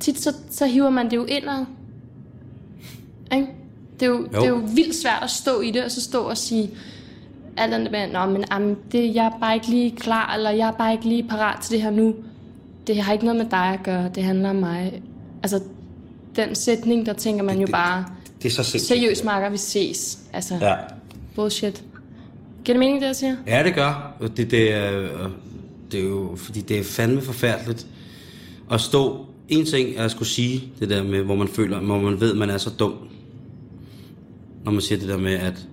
tit 0.00 0.20
så, 0.20 0.34
så 0.50 0.66
hiver 0.66 0.90
man 0.90 1.10
det 1.10 1.16
jo 1.16 1.24
indad. 1.24 1.64
Ikke? 3.34 3.46
Det, 4.00 4.06
er 4.06 4.10
jo, 4.10 4.16
jo. 4.16 4.24
det 4.40 4.44
er 4.44 4.48
jo 4.48 4.62
vildt 4.74 4.94
svært 4.94 5.22
at 5.22 5.30
stå 5.30 5.60
i 5.60 5.70
det, 5.70 5.84
og 5.84 5.90
så 5.90 6.00
stå 6.00 6.22
og 6.22 6.36
sige 6.36 6.70
alt 7.56 7.74
andet 7.74 7.92
med, 7.92 8.08
Nå, 8.12 8.26
men 8.26 8.44
am, 8.50 8.76
det, 8.92 9.14
jeg 9.14 9.26
er 9.26 9.38
bare 9.40 9.54
ikke 9.54 9.66
lige 9.68 9.90
klar, 9.96 10.34
eller 10.34 10.50
jeg 10.50 10.68
er 10.68 10.72
bare 10.72 10.92
ikke 10.92 11.04
lige 11.08 11.22
parat 11.28 11.60
til 11.62 11.72
det 11.72 11.82
her 11.82 11.90
nu. 11.90 12.14
Det 12.86 12.96
har 13.02 13.12
ikke 13.12 13.24
noget 13.24 13.38
med 13.42 13.50
dig 13.50 13.66
at 13.66 13.82
gøre, 13.82 14.10
det 14.14 14.22
handler 14.22 14.50
om 14.50 14.56
mig. 14.56 15.02
Altså, 15.42 15.60
den 16.36 16.54
sætning, 16.54 17.06
der 17.06 17.12
tænker 17.12 17.44
man 17.44 17.60
jo 17.60 17.66
bare, 17.72 18.04
Det 18.42 18.48
er 18.48 18.52
så 18.52 18.62
sindssygt. 18.62 18.88
seriøst 18.88 19.24
marker, 19.24 19.48
vi 19.48 19.56
ses. 19.56 20.18
Altså, 20.32 20.54
Ja. 20.60 20.74
bullshit. 21.34 21.84
Giver 22.64 22.74
det 22.74 22.78
mening, 22.78 23.00
det 23.00 23.06
jeg 23.06 23.16
siger? 23.16 23.36
Ja, 23.46 23.62
det 23.64 23.74
gør. 23.74 24.12
Det, 24.36 24.50
det, 24.50 24.72
er, 24.72 25.08
det 25.92 26.00
er 26.00 26.04
jo, 26.08 26.32
fordi 26.36 26.60
det 26.60 26.78
er 26.78 26.84
fandme 26.84 27.20
forfærdeligt 27.22 27.86
at 28.70 28.80
stå... 28.80 29.26
En 29.48 29.66
ting 29.66 29.96
er 29.96 30.04
at 30.04 30.10
skulle 30.10 30.28
sige 30.28 30.64
det 30.80 30.90
der 30.90 31.02
med, 31.02 31.22
hvor 31.22 31.34
man 31.34 31.48
føler, 31.48 31.80
hvor 31.80 32.00
man 32.00 32.20
ved, 32.20 32.34
man 32.34 32.50
er 32.50 32.58
så 32.58 32.70
dum. 32.78 32.94
Når 34.64 34.72
man 34.72 34.80
siger 34.80 34.98
det 34.98 35.08
der 35.08 35.16
med, 35.18 35.32
at 35.34 35.66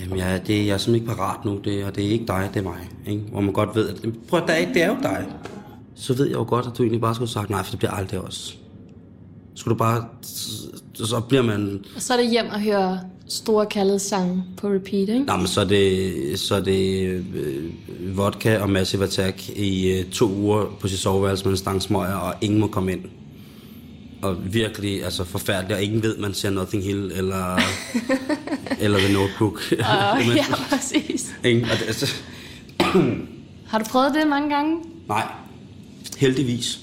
jamen, 0.00 0.18
jeg, 0.18 0.34
er- 0.34 0.38
det, 0.38 0.66
jeg 0.66 0.72
er 0.72 0.78
simpelthen 0.78 0.94
ikke 0.94 1.06
parat 1.06 1.44
nu, 1.44 1.60
det, 1.64 1.84
og 1.84 1.96
det 1.96 2.06
er 2.06 2.10
ikke 2.10 2.26
dig, 2.26 2.50
det 2.54 2.60
er 2.60 2.64
mig. 2.64 2.88
Ikke? 3.06 3.22
Hvor 3.30 3.40
man 3.40 3.52
godt 3.52 3.74
ved, 3.74 3.88
at 3.88 3.96
prøv, 4.28 4.40
at, 4.40 4.46
det, 4.48 4.54
er, 4.54 4.58
ikke- 4.58 4.74
det 4.74 4.82
er 4.82 4.88
jo 4.88 4.96
dig. 5.02 5.26
Så 5.94 6.14
ved 6.14 6.26
jeg 6.26 6.34
jo 6.34 6.44
godt, 6.48 6.66
at 6.66 6.72
du 6.78 6.82
egentlig 6.82 7.00
bare 7.00 7.14
skulle 7.14 7.28
have 7.28 7.32
sagt, 7.32 7.50
nej, 7.50 7.62
for 7.62 7.70
det 7.70 7.78
bliver 7.78 7.92
aldrig 7.92 8.20
os. 8.20 8.58
Skulle 9.54 9.72
du 9.72 9.78
bare... 9.78 10.04
Så 10.94 11.20
bliver 11.20 11.42
man 11.42 11.84
Og 11.96 12.02
så 12.02 12.12
er 12.12 12.16
det 12.16 12.30
hjem 12.30 12.46
og 12.52 12.60
høre 12.60 13.00
store 13.28 13.66
kærlighedssange 13.66 14.44
på 14.56 14.68
repeat, 14.68 15.08
ikke? 15.08 15.24
Nå, 15.24 15.36
men 15.36 15.46
så 15.46 15.60
er 15.60 15.64
det, 15.64 16.40
så 16.40 16.54
er 16.54 16.60
det 16.60 17.02
øh, 17.34 18.16
vodka 18.16 18.58
og 18.58 18.70
Massive 18.70 19.04
Attack 19.04 19.48
i 19.48 19.90
øh, 19.90 20.10
to 20.10 20.28
uger 20.28 20.76
på 20.80 20.88
sit 20.88 20.98
soveværelse 20.98 21.44
med 21.44 21.52
en 21.52 21.56
stang 21.56 21.82
smøger, 21.82 22.14
og 22.14 22.34
ingen 22.40 22.60
må 22.60 22.66
komme 22.66 22.92
ind. 22.92 23.00
Og 24.22 24.54
virkelig 24.54 25.04
altså 25.04 25.24
forfærdeligt, 25.24 25.76
og 25.76 25.82
ingen 25.82 26.02
ved, 26.02 26.16
man 26.16 26.34
ser 26.34 26.50
Nothing 26.50 26.84
Hill 26.84 27.12
eller, 27.14 27.56
eller 28.84 28.98
The 28.98 29.12
Notebook. 29.12 29.60
Uh, 29.72 29.78
ja, 30.36 30.44
præcis. 30.70 31.34
Ingen, 31.44 31.64
og 31.64 31.70
det, 31.70 31.86
altså, 31.86 32.14
Har 33.70 33.78
du 33.78 33.84
prøvet 33.84 34.14
det 34.14 34.28
mange 34.28 34.54
gange? 34.54 34.76
nej, 35.08 35.32
heldigvis. 36.18 36.80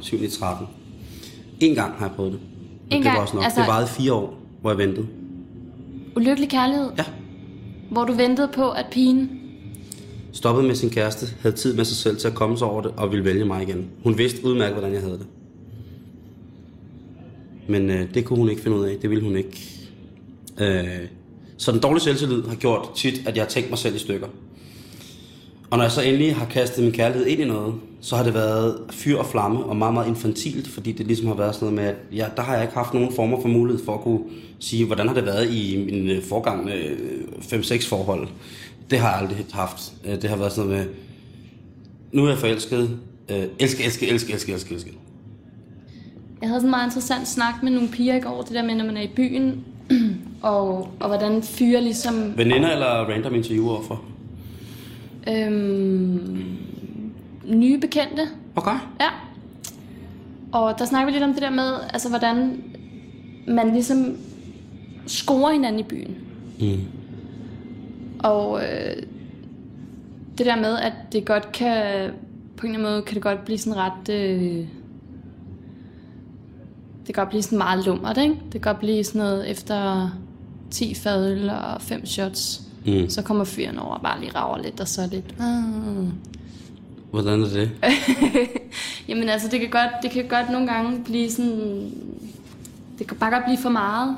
7. 0.00 0.22
i 0.22 0.28
13. 0.28 0.66
En 1.60 1.74
gang 1.74 1.94
har 1.94 2.06
jeg 2.06 2.14
prøvet 2.16 2.32
det. 2.32 2.40
En 2.90 2.96
det 2.98 3.04
var 3.04 3.10
gang? 3.10 3.18
også 3.22 3.34
nok. 3.36 3.44
Altså- 3.44 3.60
Det 3.60 3.68
varede 3.68 3.86
fire 3.86 4.12
år, 4.12 4.38
hvor 4.60 4.70
jeg 4.70 4.78
ventede. 4.78 5.06
Ulykkelig 6.16 6.48
kærlighed? 6.50 6.90
Ja. 6.98 7.04
Hvor 7.90 8.04
du 8.04 8.12
ventede 8.12 8.48
på, 8.54 8.70
at 8.70 8.86
pigen... 8.90 9.40
Stoppede 10.32 10.66
med 10.66 10.74
sin 10.74 10.90
kæreste, 10.90 11.26
havde 11.40 11.56
tid 11.56 11.74
med 11.76 11.84
sig 11.84 11.96
selv 11.96 12.16
til 12.16 12.28
at 12.28 12.34
komme 12.34 12.58
sig 12.58 12.66
over 12.68 12.82
det, 12.82 12.90
og 12.96 13.10
ville 13.10 13.24
vælge 13.24 13.44
mig 13.44 13.62
igen. 13.62 13.86
Hun 14.04 14.18
vidste 14.18 14.44
udmærket, 14.46 14.72
hvordan 14.74 14.92
jeg 14.92 15.00
havde 15.00 15.14
det. 15.18 15.26
Men 17.68 17.90
øh, 17.90 18.14
det 18.14 18.24
kunne 18.24 18.38
hun 18.38 18.48
ikke 18.48 18.62
finde 18.62 18.76
ud 18.76 18.84
af. 18.84 18.96
Det 19.02 19.10
ville 19.10 19.24
hun 19.24 19.36
ikke. 19.36 19.70
Øh, 20.60 20.84
så 21.56 21.72
den 21.72 21.80
dårlige 21.80 22.02
selvtillid 22.02 22.42
har 22.42 22.54
gjort 22.54 22.88
tit, 22.96 23.28
at 23.28 23.36
jeg 23.36 23.42
har 23.44 23.48
tænkt 23.48 23.70
mig 23.70 23.78
selv 23.78 23.94
i 23.94 23.98
stykker. 23.98 24.26
Og 25.74 25.78
når 25.78 25.84
jeg 25.84 25.92
så 25.92 26.00
endelig 26.00 26.36
har 26.36 26.46
kastet 26.46 26.84
min 26.84 26.92
kærlighed 26.92 27.26
ind 27.26 27.40
i 27.40 27.44
noget, 27.44 27.74
så 28.00 28.16
har 28.16 28.24
det 28.24 28.34
været 28.34 28.76
fyr 28.90 29.18
og 29.18 29.26
flamme 29.26 29.64
og 29.64 29.76
meget, 29.76 29.94
meget 29.94 30.08
infantilt, 30.08 30.68
fordi 30.68 30.92
det 30.92 31.06
ligesom 31.06 31.26
har 31.26 31.34
været 31.34 31.54
sådan 31.54 31.74
noget 31.74 31.74
med, 31.74 31.84
at 31.84 32.16
ja, 32.16 32.26
der 32.36 32.42
har 32.42 32.54
jeg 32.54 32.62
ikke 32.62 32.74
haft 32.74 32.94
nogen 32.94 33.12
former 33.12 33.40
for 33.40 33.48
mulighed 33.48 33.84
for 33.84 33.94
at 33.94 34.00
kunne 34.00 34.20
sige, 34.58 34.86
hvordan 34.86 35.08
har 35.08 35.14
det 35.14 35.26
været 35.26 35.50
i 35.50 35.84
min 35.86 36.10
øh, 36.10 36.22
forgangne 36.22 36.72
5-6 37.40 37.88
forhold. 37.88 38.28
Det 38.90 38.98
har 38.98 39.10
jeg 39.10 39.18
aldrig 39.18 39.46
haft. 39.52 39.92
Øh, 40.04 40.22
Det 40.22 40.30
har 40.30 40.36
været 40.36 40.52
sådan 40.52 40.70
noget 40.70 40.86
med, 40.86 40.94
nu 42.12 42.24
er 42.24 42.28
jeg 42.28 42.38
forelsket, 42.38 42.98
øh, 43.30 43.44
elske, 43.58 43.84
elske, 43.84 44.08
elske, 44.08 44.32
elske, 44.32 44.52
elske, 44.52 44.74
elske. 44.74 44.92
Jeg 46.40 46.48
havde 46.48 46.60
sådan 46.60 46.66
en 46.66 46.70
meget 46.70 46.86
interessant 46.86 47.28
snak 47.28 47.62
med 47.62 47.72
nogle 47.72 47.88
piger 47.88 48.16
i 48.16 48.20
går, 48.20 48.42
det 48.42 48.54
der 48.54 48.62
med, 48.62 48.74
når 48.74 48.84
man 48.84 48.96
er 48.96 49.02
i 49.02 49.10
byen, 49.16 49.64
og, 50.42 50.88
og 51.00 51.08
hvordan 51.08 51.42
fyre 51.42 51.80
ligesom... 51.80 52.32
Veninder 52.36 52.70
eller 52.70 52.86
random 52.86 53.34
interviewer 53.34 53.82
for? 53.82 54.13
Øhm, 55.28 56.56
nye 57.46 57.78
bekendte. 57.78 58.22
Okay. 58.56 58.78
Ja. 59.00 59.08
Og 60.52 60.78
der 60.78 60.84
snakker 60.84 61.06
vi 61.06 61.12
lidt 61.12 61.24
om 61.24 61.32
det 61.32 61.42
der 61.42 61.50
med, 61.50 61.72
altså 61.92 62.08
hvordan 62.08 62.62
man 63.46 63.72
ligesom 63.72 64.16
scorer 65.06 65.52
hinanden 65.52 65.80
i 65.80 65.82
byen. 65.82 66.16
Mm. 66.60 66.80
Og 68.18 68.62
øh, 68.62 69.02
det 70.38 70.46
der 70.46 70.56
med, 70.56 70.78
at 70.78 70.92
det 71.12 71.24
godt 71.24 71.52
kan, 71.52 72.10
på 72.56 72.66
en 72.66 72.74
eller 72.74 72.78
anden 72.78 72.92
måde, 72.92 73.02
kan 73.02 73.14
det 73.14 73.22
godt 73.22 73.44
blive 73.44 73.58
sådan 73.58 73.78
ret, 73.78 74.08
øh, 74.08 74.66
det 77.06 77.14
kan 77.14 77.22
godt 77.22 77.28
blive 77.28 77.42
sådan 77.42 77.58
meget 77.58 77.86
lummert, 77.86 78.18
ikke? 78.18 78.34
Det 78.34 78.52
kan 78.52 78.60
godt 78.60 78.78
blive 78.78 79.04
sådan 79.04 79.18
noget 79.18 79.50
efter 79.50 80.10
10 80.70 80.94
fadøl 80.94 81.50
og 81.50 81.82
5 81.82 82.06
shots. 82.06 82.63
Mm. 82.86 83.10
Så 83.10 83.22
kommer 83.22 83.44
fyren 83.44 83.78
over 83.78 83.94
og 83.94 84.02
bare 84.02 84.20
lige 84.20 84.32
rager 84.34 84.62
lidt, 84.62 84.80
og 84.80 84.88
så 84.88 85.08
lidt... 85.12 85.34
Ah. 85.40 86.08
Hvordan 87.10 87.42
er 87.42 87.48
det? 87.48 87.70
Jamen 89.08 89.28
altså, 89.28 89.48
det 89.48 89.60
kan, 89.60 89.70
godt, 89.70 89.90
det 90.02 90.10
kan 90.10 90.28
godt 90.28 90.50
nogle 90.50 90.66
gange 90.66 91.04
blive 91.04 91.30
sådan... 91.30 91.90
Det 92.98 93.06
kan 93.06 93.16
bare 93.16 93.30
godt 93.30 93.44
blive 93.44 93.58
for 93.58 93.70
meget. 93.70 94.16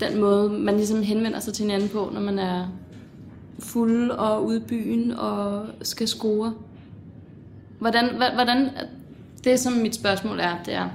Den 0.00 0.20
måde, 0.20 0.50
man 0.50 0.76
ligesom 0.76 1.02
henvender 1.02 1.40
sig 1.40 1.54
til 1.54 1.62
hinanden 1.62 1.88
på, 1.88 2.10
når 2.14 2.20
man 2.20 2.38
er 2.38 2.68
fuld 3.58 4.10
og 4.10 4.46
ude 4.46 4.56
i 4.56 4.60
byen 4.68 5.12
og 5.12 5.66
skal 5.82 6.08
score. 6.08 6.54
Hvordan, 7.78 8.08
hvordan, 8.34 8.70
det 9.44 9.60
som 9.60 9.72
mit 9.72 9.94
spørgsmål 9.94 10.40
er, 10.40 10.56
det 10.66 10.74
er, 10.74 10.88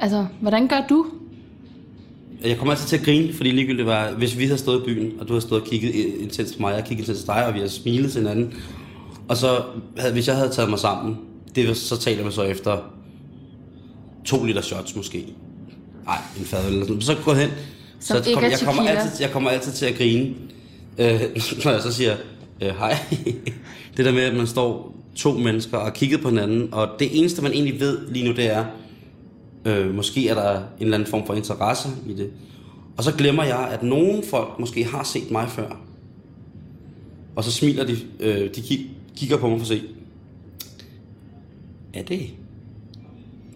altså, 0.00 0.26
hvordan 0.40 0.68
gør 0.68 0.80
du? 0.88 1.06
Jeg 2.44 2.56
kommer 2.58 2.72
altid 2.74 2.88
til 2.88 2.96
at 2.96 3.04
grine, 3.04 3.32
fordi 3.32 3.50
ligegyldigt 3.50 3.86
var, 3.86 4.10
hvis 4.10 4.38
vi 4.38 4.44
havde 4.44 4.58
stået 4.58 4.80
i 4.80 4.84
byen, 4.84 5.12
og 5.20 5.28
du 5.28 5.32
havde 5.32 5.40
stået 5.42 5.60
og 5.62 5.66
kigget 5.68 5.94
intens 6.20 6.52
på 6.52 6.56
mig, 6.60 6.70
og 6.72 6.76
jeg 6.78 6.86
kiggede 6.86 7.08
intens 7.08 7.24
på 7.26 7.32
dig, 7.32 7.46
og 7.46 7.54
vi 7.54 7.58
havde 7.58 7.70
smilet 7.70 8.12
til 8.12 8.20
hinanden, 8.20 8.54
og 9.28 9.36
så, 9.36 9.62
havde, 9.98 10.12
hvis 10.12 10.28
jeg 10.28 10.36
havde 10.36 10.50
taget 10.50 10.70
mig 10.70 10.78
sammen, 10.78 11.16
det, 11.54 11.68
var- 11.68 11.74
så 11.74 11.96
taler 11.98 12.22
man 12.22 12.32
så 12.32 12.42
efter 12.42 12.78
to 14.24 14.44
liter 14.44 14.60
shots 14.60 14.96
måske. 14.96 15.24
Nej, 16.04 16.18
en 16.38 16.44
fad 16.44 16.66
eller 16.68 16.86
sådan. 16.86 17.00
Så 17.00 17.16
gå 17.24 17.32
hen. 17.34 17.48
Som 18.00 18.16
så 18.24 18.34
kom, 18.34 18.44
er 18.44 18.48
jeg, 18.48 18.58
kommer 18.64 18.82
altid, 18.82 19.10
jeg 19.20 19.30
kommer 19.30 19.50
altid 19.50 19.72
til 19.72 19.86
at 19.86 19.94
grine, 19.94 20.34
øh, 20.98 21.20
når 21.64 21.70
jeg 21.72 21.82
så 21.82 21.92
siger, 21.92 22.16
øh, 22.62 22.68
hej. 22.68 22.96
det 23.96 24.04
der 24.04 24.12
med, 24.12 24.22
at 24.22 24.34
man 24.36 24.46
står 24.46 24.96
to 25.16 25.32
mennesker 25.32 25.76
og 25.76 25.92
kigger 25.94 26.18
på 26.18 26.28
hinanden, 26.28 26.68
og 26.72 26.88
det 26.98 27.18
eneste, 27.18 27.42
man 27.42 27.52
egentlig 27.52 27.80
ved 27.80 27.98
lige 28.08 28.24
nu, 28.28 28.32
det 28.34 28.46
er, 28.46 28.64
Øh, 29.64 29.94
måske 29.94 30.28
er 30.28 30.34
der 30.34 30.56
en 30.56 30.62
eller 30.80 30.94
anden 30.94 31.10
form 31.10 31.26
for 31.26 31.34
interesse 31.34 31.88
i 32.08 32.14
det. 32.14 32.30
Og 32.96 33.04
så 33.04 33.12
glemmer 33.12 33.44
jeg, 33.44 33.68
at 33.72 33.82
nogle 33.82 34.22
folk 34.30 34.58
måske 34.58 34.84
har 34.84 35.04
set 35.04 35.30
mig 35.30 35.48
før. 35.48 35.80
Og 37.36 37.44
så 37.44 37.52
smiler 37.52 37.84
de, 37.84 37.96
øh, 38.20 38.54
de 38.54 38.60
kig, 38.60 38.90
kigger 39.16 39.36
på 39.36 39.48
mig 39.48 39.58
for 39.58 39.64
at 39.64 39.68
se. 39.68 39.82
Er 41.94 42.02
det? 42.02 42.30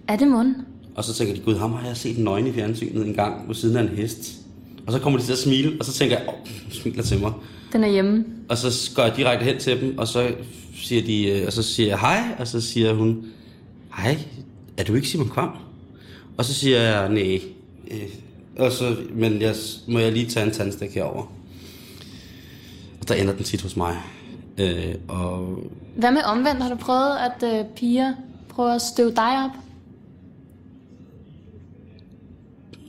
Er 0.09 0.17
det 0.17 0.29
mund? 0.29 0.55
Og 0.95 1.05
så 1.05 1.15
tænker 1.15 1.35
de, 1.35 1.41
gud, 1.41 1.57
ham 1.57 1.73
har 1.73 1.87
jeg 1.87 1.97
set 1.97 2.19
nøgen 2.19 2.47
i 2.47 2.53
fjernsynet 2.53 3.07
en 3.07 3.15
gang 3.15 3.49
ved 3.49 3.55
siden 3.55 3.77
af 3.77 3.83
en 3.83 3.89
hest. 3.89 4.39
Og 4.87 4.93
så 4.93 4.99
kommer 4.99 5.19
de 5.19 5.25
til 5.25 5.33
at 5.33 5.39
smile, 5.39 5.77
og 5.81 5.85
så 5.85 5.93
tænker 5.93 6.19
jeg, 6.19 6.29
åh, 6.29 6.35
oh, 6.35 6.49
smiler 6.71 7.03
til 7.03 7.21
mig. 7.21 7.33
Den 7.73 7.85
er 7.85 7.89
hjemme. 7.89 8.25
Og 8.49 8.59
så 8.59 8.91
går 8.95 9.03
jeg 9.03 9.17
direkte 9.17 9.45
hen 9.45 9.59
til 9.59 9.81
dem, 9.81 9.99
og 9.99 10.09
så 10.09 10.35
siger 10.75 11.03
de, 11.03 11.29
øh, 11.29 11.47
og 11.47 11.53
så 11.53 11.63
siger 11.63 11.89
jeg 11.89 11.99
hej, 11.99 12.23
og 12.39 12.47
så 12.47 12.61
siger 12.61 12.95
hun, 12.95 13.25
hej, 13.97 14.19
er 14.77 14.85
du 14.85 14.95
ikke 14.95 15.09
Simon 15.09 15.29
Kvam? 15.29 15.51
Og 16.39 16.45
så 16.45 16.55
siger 16.55 16.81
jeg, 16.81 17.09
nej. 17.09 17.41
Øh, 17.91 18.09
og 18.59 18.73
så, 18.73 18.97
men 19.11 19.43
jeg, 19.43 19.55
må 19.89 19.99
jeg 19.99 20.13
lige 20.13 20.27
tage 20.27 20.47
en 20.47 20.53
tandstik 20.53 20.95
herover. 20.95 21.33
Og 23.01 23.09
der 23.09 23.15
ender 23.15 23.35
den 23.35 23.45
tit 23.45 23.63
hos 23.63 23.77
mig. 23.77 23.97
Øh, 24.59 24.95
og 25.09 25.59
Hvad 25.97 26.11
med 26.11 26.23
omvendt? 26.23 26.63
Har 26.63 26.71
du 26.71 26.77
prøvet, 26.77 27.17
at 27.19 27.59
øh, 27.59 27.65
piger 27.77 28.15
prøver 28.49 28.71
at 28.71 28.83
støve 28.83 29.11
dig 29.11 29.45
op? 29.45 29.51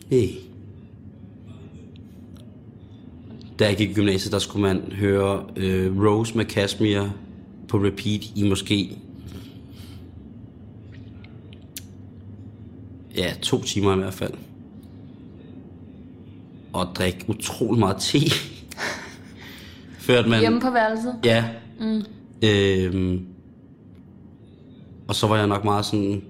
nej. 0.09 0.27
Da 3.59 3.65
jeg 3.65 3.77
gik 3.77 3.89
i 3.89 3.93
gymnasiet, 3.93 4.31
der 4.31 4.39
skulle 4.39 4.61
man 4.61 4.91
høre 4.91 5.45
øh, 5.55 6.01
Rose 6.01 6.37
med 6.37 6.45
Kashmir 6.45 7.01
på 7.67 7.77
repeat 7.77 8.21
i 8.35 8.49
måske 8.49 8.97
ja, 13.17 13.33
to 13.41 13.61
timer 13.61 13.93
i 13.93 13.97
hvert 13.97 14.13
fald. 14.13 14.33
Og 16.73 16.87
drikke 16.95 17.25
utrolig 17.27 17.79
meget 17.79 17.97
te. 17.99 18.19
Før 20.05 20.19
at 20.19 20.29
man... 20.29 20.39
Hjemme 20.39 20.61
på 20.61 20.69
værelset? 20.71 21.15
Ja. 21.23 21.45
Mm. 21.79 22.03
Øhm, 22.41 23.25
og 25.07 25.15
så 25.15 25.27
var 25.27 25.37
jeg 25.37 25.47
nok 25.47 25.63
meget 25.63 25.85
sådan... 25.85 26.23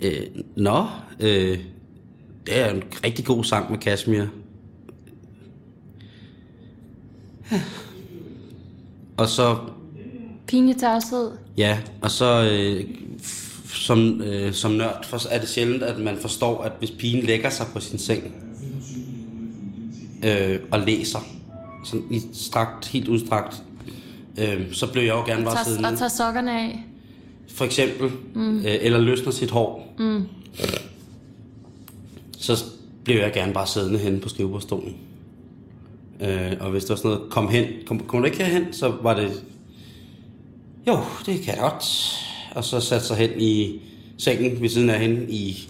Øh, 0.00 0.26
Nå, 0.56 0.86
øh, 1.20 1.58
det 2.46 2.60
er 2.60 2.70
en 2.70 2.82
rigtig 3.04 3.24
god 3.24 3.44
sang 3.44 3.70
med 3.70 3.78
Kashmir. 3.78 4.24
Og 9.16 9.28
så 9.28 9.58
Pinlig 10.46 10.76
tavshed. 10.76 11.30
Ja, 11.56 11.78
og 12.02 12.10
så 12.10 12.50
øh, 12.52 12.84
som, 13.74 14.22
øh, 14.22 14.52
som 14.52 14.70
nørd 14.70 15.04
for, 15.04 15.20
er 15.30 15.40
det 15.40 15.48
sjældent, 15.48 15.82
at 15.82 15.98
man 15.98 16.16
forstår, 16.18 16.62
at 16.62 16.72
hvis 16.78 16.90
pigen 16.90 17.24
lægger 17.24 17.50
sig 17.50 17.66
på 17.72 17.80
sin 17.80 17.98
seng 17.98 18.34
øh, 20.24 20.58
og 20.70 20.80
læser, 20.80 21.18
sådan 21.84 22.04
i 22.10 22.20
strakt, 22.32 22.88
helt 22.88 23.08
udstrakt, 23.08 23.62
øh, 24.38 24.72
så 24.72 24.92
blev 24.92 25.02
jeg 25.02 25.14
jo 25.14 25.24
gerne 25.26 25.44
bare 25.44 25.64
siddende. 25.64 25.88
og 25.88 25.98
tager 25.98 26.08
sokkerne 26.08 26.60
af. 26.60 26.84
For 27.48 27.64
eksempel, 27.64 28.10
mm. 28.34 28.58
øh, 28.58 28.64
eller 28.64 28.98
løsner 28.98 29.32
sit 29.32 29.50
hår. 29.50 29.94
Mm. 29.98 30.22
Så 32.38 32.64
blev 33.04 33.16
jeg 33.16 33.32
gerne 33.32 33.52
bare 33.52 33.66
siddende 33.66 33.98
henne 33.98 34.20
på 34.20 34.28
skrivebordsstolen. 34.28 34.96
Øh, 36.20 36.52
og 36.60 36.70
hvis 36.70 36.84
der 36.84 36.94
var 36.94 36.96
sådan 36.96 37.10
noget, 37.10 37.30
kom 37.30 37.48
hen, 37.48 37.66
kom, 37.86 38.00
kom 38.00 38.20
du 38.20 38.26
ikke 38.26 38.44
herhen, 38.44 38.72
så 38.72 38.92
var 39.02 39.14
det, 39.14 39.44
jo, 40.88 40.98
det 41.26 41.40
kan 41.40 41.54
jeg 41.54 41.58
godt. 41.60 41.84
Og 42.54 42.64
så 42.64 42.80
satte 42.80 43.06
sig 43.06 43.16
hen 43.16 43.30
i 43.40 43.80
sengen 44.18 44.62
ved 44.62 44.68
siden 44.68 44.90
af 44.90 45.00
hende 45.00 45.26
i 45.32 45.68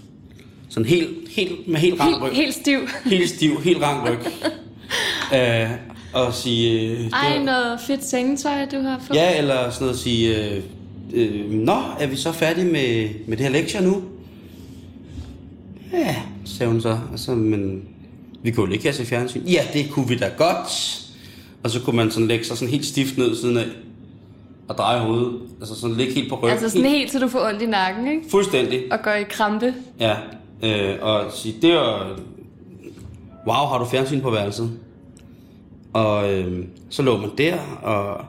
sådan 0.68 0.88
helt, 0.88 1.08
helt, 1.28 1.68
med 1.68 1.80
helt 1.80 2.00
rank 2.00 2.22
ryg. 2.22 2.32
Helt, 2.32 2.36
helt 2.36 2.54
stiv. 2.54 2.78
helt 3.04 3.30
stiv, 3.30 3.60
helt 3.60 3.82
rank 3.82 4.08
ryg. 4.10 4.18
øh, 5.38 5.70
og 6.12 6.34
sige... 6.34 6.80
Øh, 6.90 7.10
Ej, 7.12 7.36
var- 7.36 7.44
noget 7.44 7.80
fedt 7.86 8.04
sengetøj, 8.04 8.64
du 8.64 8.80
har 8.80 9.00
fået. 9.06 9.16
Ja, 9.16 9.38
eller 9.38 9.70
sådan 9.70 9.80
noget 9.84 9.94
at 9.94 10.00
sige, 10.00 10.54
øh, 10.54 10.62
øh, 11.12 11.50
Nå, 11.50 11.82
er 12.00 12.06
vi 12.06 12.16
så 12.16 12.32
færdige 12.32 12.66
med, 12.66 13.08
med 13.26 13.36
det 13.36 13.46
her 13.46 13.52
lektie 13.52 13.80
nu? 13.80 14.02
Ja, 15.92 16.16
sagde 16.44 16.72
hun 16.72 16.80
så. 16.80 16.98
Og 17.12 17.18
så 17.18 17.34
men 17.34 17.82
vi 18.42 18.50
kunne 18.50 18.66
jo 18.66 18.72
ikke 18.72 18.84
have 18.84 18.94
se 18.94 19.04
fjernsyn. 19.06 19.42
Ja, 19.46 19.62
det 19.72 19.90
kunne 19.90 20.08
vi 20.08 20.16
da 20.16 20.30
godt. 20.36 21.00
Og 21.62 21.70
så 21.70 21.80
kunne 21.80 21.96
man 21.96 22.10
sådan 22.10 22.28
lægge 22.28 22.44
sig 22.44 22.56
sådan 22.58 22.72
helt 22.72 22.86
stift 22.86 23.18
ned 23.18 23.36
siden 23.36 23.56
af. 23.56 23.66
Og 24.68 24.78
dreje 24.78 25.00
hovedet. 25.00 25.40
Altså 25.60 25.80
sådan 25.80 25.96
ligge 25.96 26.14
helt 26.14 26.28
på 26.28 26.36
ryggen. 26.36 26.50
Altså 26.50 26.68
sådan 26.68 26.86
helt, 26.86 27.12
så 27.12 27.18
du 27.18 27.28
får 27.28 27.48
ondt 27.48 27.62
i 27.62 27.66
nakken, 27.66 28.08
ikke? 28.08 28.22
Fuldstændig. 28.30 28.92
Og 28.92 28.98
går 29.02 29.12
i 29.12 29.22
krampe. 29.22 29.74
Ja. 30.00 30.16
Øh, 30.62 30.96
og 31.00 31.32
sige, 31.32 31.54
det 31.62 31.74
var... 31.74 32.16
Wow, 33.46 33.66
har 33.66 33.78
du 33.78 33.84
fjernsyn 33.84 34.20
på 34.20 34.30
værelset? 34.30 34.70
Og 35.92 36.32
øh, 36.32 36.64
så 36.90 37.02
lå 37.02 37.16
man 37.16 37.30
der, 37.38 37.58
og 37.82 38.24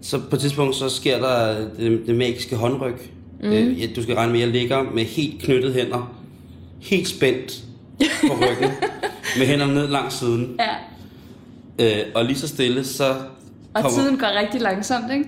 så 0.00 0.20
på 0.30 0.36
et 0.36 0.40
tidspunkt, 0.40 0.76
så 0.76 0.88
sker 0.88 1.18
der 1.18 1.58
det, 1.78 2.02
det 2.06 2.14
magiske 2.14 2.56
håndryg. 2.56 2.94
Mm. 3.42 3.48
Øh, 3.48 3.80
ja, 3.80 3.86
du 3.96 4.02
skal 4.02 4.14
regne 4.14 4.32
med, 4.32 4.40
at 4.40 4.46
jeg 4.46 4.54
ligger 4.54 4.82
med 4.82 5.04
helt 5.04 5.42
knyttede 5.42 5.72
hænder, 5.74 6.14
helt 6.80 7.08
spændt 7.08 7.64
på 8.00 8.34
ryggen, 8.34 8.70
med 9.38 9.46
hænderne 9.46 9.74
ned 9.74 9.88
langs 9.88 10.14
siden. 10.14 10.60
Ja. 11.78 12.00
Øh, 12.00 12.06
og 12.14 12.24
lige 12.24 12.38
så 12.38 12.48
stille, 12.48 12.84
så 12.84 13.14
Og 13.74 13.92
tiden 13.92 14.18
går 14.18 14.38
rigtig 14.40 14.60
langsomt, 14.60 15.12
ikke? 15.12 15.24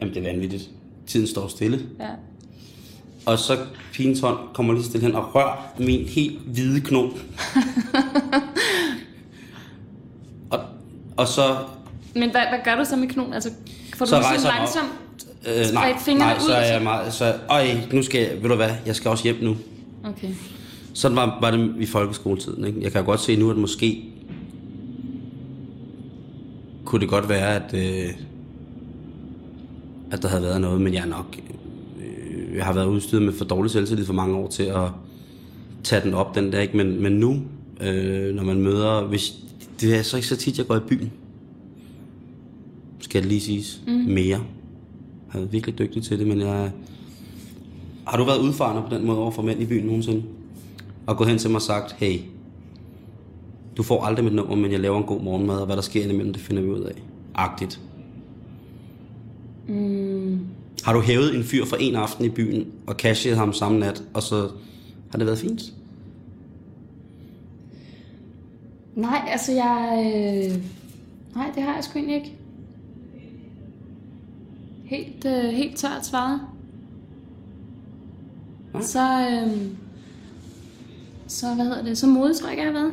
Jamen, 0.00 0.14
det 0.14 0.26
er 0.26 0.32
vanvittigt. 0.32 0.70
Tiden 1.06 1.26
står 1.26 1.48
stille. 1.48 1.80
Ja. 2.00 2.08
Og 3.26 3.38
så 3.38 3.58
pigens 3.92 4.20
hånd 4.20 4.38
kommer 4.54 4.72
lige 4.72 4.82
så 4.82 4.88
stille 4.88 5.06
hen 5.06 5.16
og 5.16 5.34
rør 5.34 5.72
min 5.78 6.06
helt 6.06 6.40
hvide 6.40 6.80
kno. 6.80 7.02
og, 10.50 10.60
og 11.16 11.28
så, 11.28 11.56
Men 12.14 12.30
hvad, 12.30 12.40
hvad 12.48 12.58
gør 12.64 12.76
du 12.76 12.84
så 12.84 12.96
med 12.96 13.08
knogen? 13.08 13.32
Altså, 13.32 13.50
får 13.96 14.04
du 14.04 14.10
Så 14.10 14.22
så 14.22 14.42
sådan 14.42 14.58
langsomt 14.58 14.92
øh, 15.46 15.74
nej, 15.74 15.94
nej, 16.18 16.38
så 16.38 16.46
ud? 16.46 16.50
er 16.50 16.72
jeg 16.72 16.82
meget, 16.82 17.12
så, 17.14 17.34
øj, 17.50 17.66
nu 17.92 18.02
skal 18.02 18.20
jeg, 18.20 18.42
ved 18.42 18.48
du 18.48 18.54
hvad, 18.56 18.70
jeg 18.86 18.96
skal 18.96 19.10
også 19.10 19.24
hjem 19.24 19.36
nu. 19.42 19.56
Okay. 20.04 20.28
Sådan 20.94 21.16
var, 21.16 21.38
var 21.40 21.50
det 21.50 21.74
i 21.78 21.86
folkeskoletiden. 21.86 22.64
Ikke? 22.64 22.78
Jeg 22.82 22.92
kan 22.92 23.04
godt 23.04 23.20
se 23.20 23.36
nu, 23.36 23.50
at 23.50 23.56
måske 23.56 24.04
kunne 26.88 27.00
det 27.00 27.08
godt 27.08 27.28
være, 27.28 27.54
at, 27.54 27.74
øh, 27.74 28.14
at 30.10 30.22
der 30.22 30.28
havde 30.28 30.42
været 30.42 30.60
noget, 30.60 30.80
men 30.80 30.94
jeg 30.94 31.06
nok... 31.06 31.38
Øh, 32.00 32.56
jeg 32.56 32.64
har 32.64 32.72
været 32.72 32.86
udstyret 32.86 33.22
med 33.22 33.32
for 33.32 33.44
dårlig 33.44 33.70
selvtillid 33.70 34.04
for 34.04 34.12
mange 34.12 34.36
år 34.36 34.48
til 34.48 34.62
at 34.62 34.88
tage 35.84 36.02
den 36.04 36.14
op 36.14 36.34
den 36.34 36.52
der, 36.52 36.60
ikke? 36.60 36.76
Men, 36.76 37.02
men 37.02 37.12
nu, 37.12 37.42
øh, 37.80 38.34
når 38.34 38.44
man 38.44 38.60
møder... 38.60 39.06
Hvis, 39.06 39.34
det 39.80 39.98
er 39.98 40.02
så 40.02 40.16
ikke 40.16 40.28
så 40.28 40.36
tit, 40.36 40.58
jeg 40.58 40.66
går 40.66 40.76
i 40.76 40.80
byen. 40.88 41.12
Skal 43.00 43.22
det 43.22 43.28
lige 43.28 43.40
siges. 43.40 43.80
Mm. 43.86 43.92
Mere. 43.92 44.40
Jeg 45.34 45.42
er 45.42 45.46
virkelig 45.46 45.78
dygtig 45.78 46.02
til 46.02 46.18
det, 46.18 46.26
men 46.26 46.40
jeg... 46.40 46.72
Har 48.06 48.16
du 48.16 48.24
været 48.24 48.38
udfarende 48.38 48.82
på 48.88 48.94
den 48.94 49.06
måde 49.06 49.18
over 49.18 49.30
for 49.30 49.42
mænd 49.42 49.62
i 49.62 49.66
byen 49.66 49.86
nogensinde? 49.86 50.22
Og 51.06 51.16
gået 51.16 51.28
hen 51.28 51.38
til 51.38 51.50
mig 51.50 51.56
og 51.56 51.62
sagt, 51.62 51.92
hey, 51.92 52.18
du 53.78 53.82
får 53.82 54.04
aldrig 54.04 54.24
mit 54.24 54.34
nummer, 54.34 54.56
men 54.56 54.72
jeg 54.72 54.80
laver 54.80 54.98
en 54.98 55.04
god 55.04 55.22
morgenmad, 55.22 55.56
og 55.56 55.66
hvad 55.66 55.76
der 55.76 55.82
sker 55.82 56.02
indimellem, 56.02 56.32
det 56.32 56.42
finder 56.42 56.62
vi 56.62 56.68
ud 56.68 56.80
af. 56.80 57.02
Agtigt. 57.34 57.80
Mm. 59.68 60.40
Har 60.84 60.92
du 60.92 61.00
hævet 61.00 61.36
en 61.36 61.44
fyr 61.44 61.64
for 61.64 61.76
en 61.76 61.94
aften 61.94 62.24
i 62.24 62.28
byen, 62.28 62.72
og 62.86 62.94
cashet 62.94 63.36
ham 63.36 63.52
samme 63.52 63.78
nat, 63.78 64.02
og 64.14 64.22
så 64.22 64.50
har 65.10 65.18
det 65.18 65.26
været 65.26 65.38
fint? 65.38 65.60
Nej, 68.94 69.28
altså 69.30 69.52
jeg... 69.52 70.04
Øh... 70.06 70.62
Nej, 71.34 71.50
det 71.54 71.62
har 71.62 71.74
jeg 71.74 71.84
sgu 71.84 71.98
egentlig 71.98 72.16
ikke. 72.16 72.36
Helt, 74.84 75.24
øh, 75.24 75.44
helt 75.44 75.76
tørt 75.76 76.06
svaret. 76.06 76.40
Nej. 78.72 78.82
Så, 78.82 79.28
øh... 79.30 79.56
Så, 81.26 81.54
hvad 81.54 81.64
hedder 81.64 81.84
det? 81.84 81.98
Så 81.98 82.06
ikke, 82.50 82.62
jeg 82.62 82.72
har 82.72 82.80
været. 82.80 82.92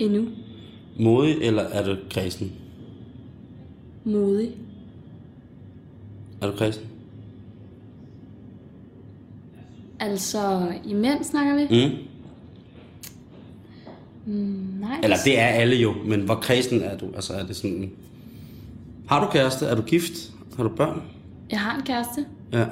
Endnu. 0.00 0.28
Modig, 1.00 1.36
eller 1.42 1.62
er 1.62 1.84
du 1.84 1.96
kredsen? 2.10 2.52
Modig. 4.04 4.50
Er 6.42 6.50
du 6.50 6.56
kredsen? 6.56 6.82
Altså, 10.00 10.72
i 10.86 10.94
mænd 10.94 11.24
snakker 11.24 11.54
vi? 11.56 11.86
Mm. 11.86 11.96
Mm, 14.26 14.66
nej. 14.80 15.00
Eller 15.02 15.16
det 15.24 15.38
er 15.38 15.46
alle 15.46 15.76
jo, 15.76 15.94
men 16.04 16.20
hvor 16.20 16.34
kredsen 16.34 16.82
er 16.82 16.96
du? 16.98 17.06
Altså 17.14 17.32
er 17.32 17.46
det 17.46 17.56
sådan... 17.56 17.90
Har 19.06 19.24
du 19.24 19.30
kæreste? 19.32 19.66
Er 19.66 19.74
du 19.74 19.82
gift? 19.82 20.32
Har 20.56 20.62
du 20.62 20.68
børn? 20.68 21.02
Jeg 21.50 21.60
har 21.60 21.76
en 21.76 21.82
kæreste. 21.82 22.26
Ja. 22.52 22.66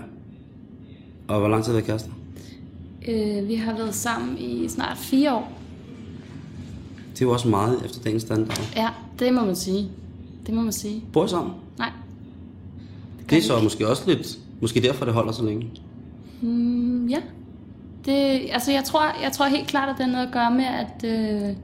Og 1.28 1.38
hvor 1.40 1.48
lang 1.48 1.64
tid 1.64 1.72
har 1.72 1.76
været 1.76 1.86
kærester? 1.86 2.10
Øh, 3.08 3.48
vi 3.48 3.54
har 3.54 3.76
været 3.76 3.94
sammen 3.94 4.38
i 4.38 4.68
snart 4.68 4.98
fire 4.98 5.34
år. 5.34 5.57
Det 7.18 7.24
er 7.24 7.28
jo 7.28 7.32
også 7.32 7.48
meget 7.48 7.84
efter 7.84 8.02
dagens 8.02 8.22
standard. 8.22 8.72
Ja, 8.76 8.88
det 9.18 9.34
må 9.34 9.44
man 9.44 9.56
sige. 9.56 9.88
Det 10.46 10.54
må 10.54 10.62
man 10.62 10.72
sige. 10.72 11.04
Bor 11.12 11.24
I 11.24 11.28
sammen? 11.28 11.54
Nej. 11.78 11.90
Det 13.30 13.38
er 13.38 13.42
så 13.42 13.60
måske 13.62 13.88
også 13.88 14.02
lidt... 14.06 14.38
Måske 14.60 14.82
derfor, 14.82 15.04
det 15.04 15.14
holder 15.14 15.32
så 15.32 15.44
længe. 15.44 15.70
Mm, 16.40 17.06
ja. 17.06 17.18
Det, 18.04 18.12
altså 18.52 18.72
jeg 18.72 18.84
tror, 18.84 19.22
jeg 19.22 19.32
tror 19.32 19.46
helt 19.46 19.66
klart, 19.66 19.88
at 19.88 19.94
det 19.98 20.04
har 20.04 20.12
noget 20.12 20.26
at 20.26 20.32
gøre 20.32 20.50
med, 20.50 20.64
at, 20.64 21.04
øh, 21.04 21.56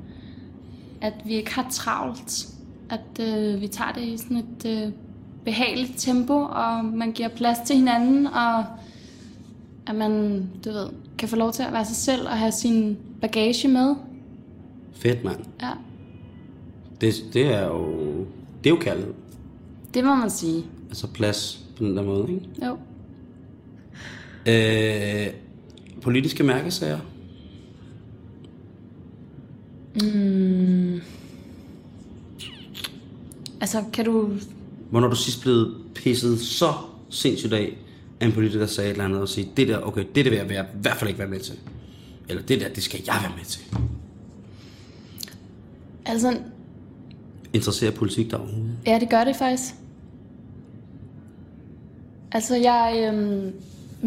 at 1.00 1.12
vi 1.24 1.34
ikke 1.34 1.54
har 1.54 1.66
travlt. 1.70 2.48
At 2.90 3.20
øh, 3.20 3.60
vi 3.60 3.66
tager 3.66 3.92
det 3.92 4.02
i 4.02 4.16
sådan 4.16 4.36
et 4.36 4.66
øh, 4.66 4.92
behageligt 5.44 5.92
tempo, 5.96 6.34
og 6.34 6.84
man 6.84 7.12
giver 7.12 7.28
plads 7.28 7.58
til 7.66 7.76
hinanden, 7.76 8.26
og 8.26 8.64
at 9.86 9.94
man, 9.94 10.42
du 10.64 10.70
ved, 10.70 10.86
kan 11.18 11.28
få 11.28 11.36
lov 11.36 11.52
til 11.52 11.62
at 11.62 11.72
være 11.72 11.84
sig 11.84 11.96
selv 11.96 12.26
og 12.26 12.38
have 12.38 12.52
sin 12.52 12.96
bagage 13.20 13.68
med. 13.68 13.94
Fedt, 14.94 15.24
mand. 15.24 15.44
Ja. 15.62 15.70
Det, 17.00 17.14
det 17.32 17.46
er 17.46 17.66
jo... 17.66 18.16
Det 18.64 18.70
er 18.70 18.74
jo 18.74 18.80
kærlighed. 18.80 19.14
Det 19.94 20.04
må 20.04 20.14
man 20.14 20.30
sige. 20.30 20.64
Altså 20.88 21.06
plads 21.06 21.64
på 21.76 21.84
den 21.84 21.96
der 21.96 22.02
måde, 22.02 22.32
ikke? 22.32 22.48
Jo. 22.66 22.78
Øh, 24.46 25.34
politiske 26.02 26.42
mærkesager. 26.42 26.98
Altså, 33.60 33.84
kan 33.92 34.04
du... 34.04 34.30
Hvornår 34.90 35.08
du 35.08 35.16
sidst 35.16 35.42
blevet 35.42 35.76
pisset 35.94 36.40
så 36.40 36.72
sindssygt 37.10 37.52
af, 37.52 37.76
at 38.20 38.26
en 38.26 38.32
politiker 38.32 38.66
sagde 38.66 38.90
et 38.90 38.92
eller 38.92 39.04
andet 39.04 39.20
og 39.20 39.28
sige, 39.28 39.48
det 39.56 39.68
der, 39.68 39.78
okay, 39.78 40.04
det 40.14 40.24
der 40.24 40.30
vil 40.30 40.38
jeg 40.38 40.48
være, 40.48 40.64
i 40.64 40.78
hvert 40.80 40.96
fald 40.96 41.08
ikke 41.08 41.18
være 41.18 41.28
med 41.28 41.40
til. 41.40 41.54
Eller 42.28 42.42
det 42.42 42.60
der, 42.60 42.68
det 42.68 42.82
skal 42.82 43.00
jeg 43.06 43.18
være 43.22 43.32
med 43.36 43.44
til. 43.44 43.62
Altså, 46.14 46.38
Interesserer 47.52 47.90
politik 47.90 48.32
overhovedet? 48.32 48.76
ja, 48.86 48.98
det 48.98 49.10
gør 49.10 49.24
det 49.24 49.36
faktisk. 49.36 49.74
Altså, 52.32 52.56
jeg, 52.56 53.08
øhm, 53.08 53.52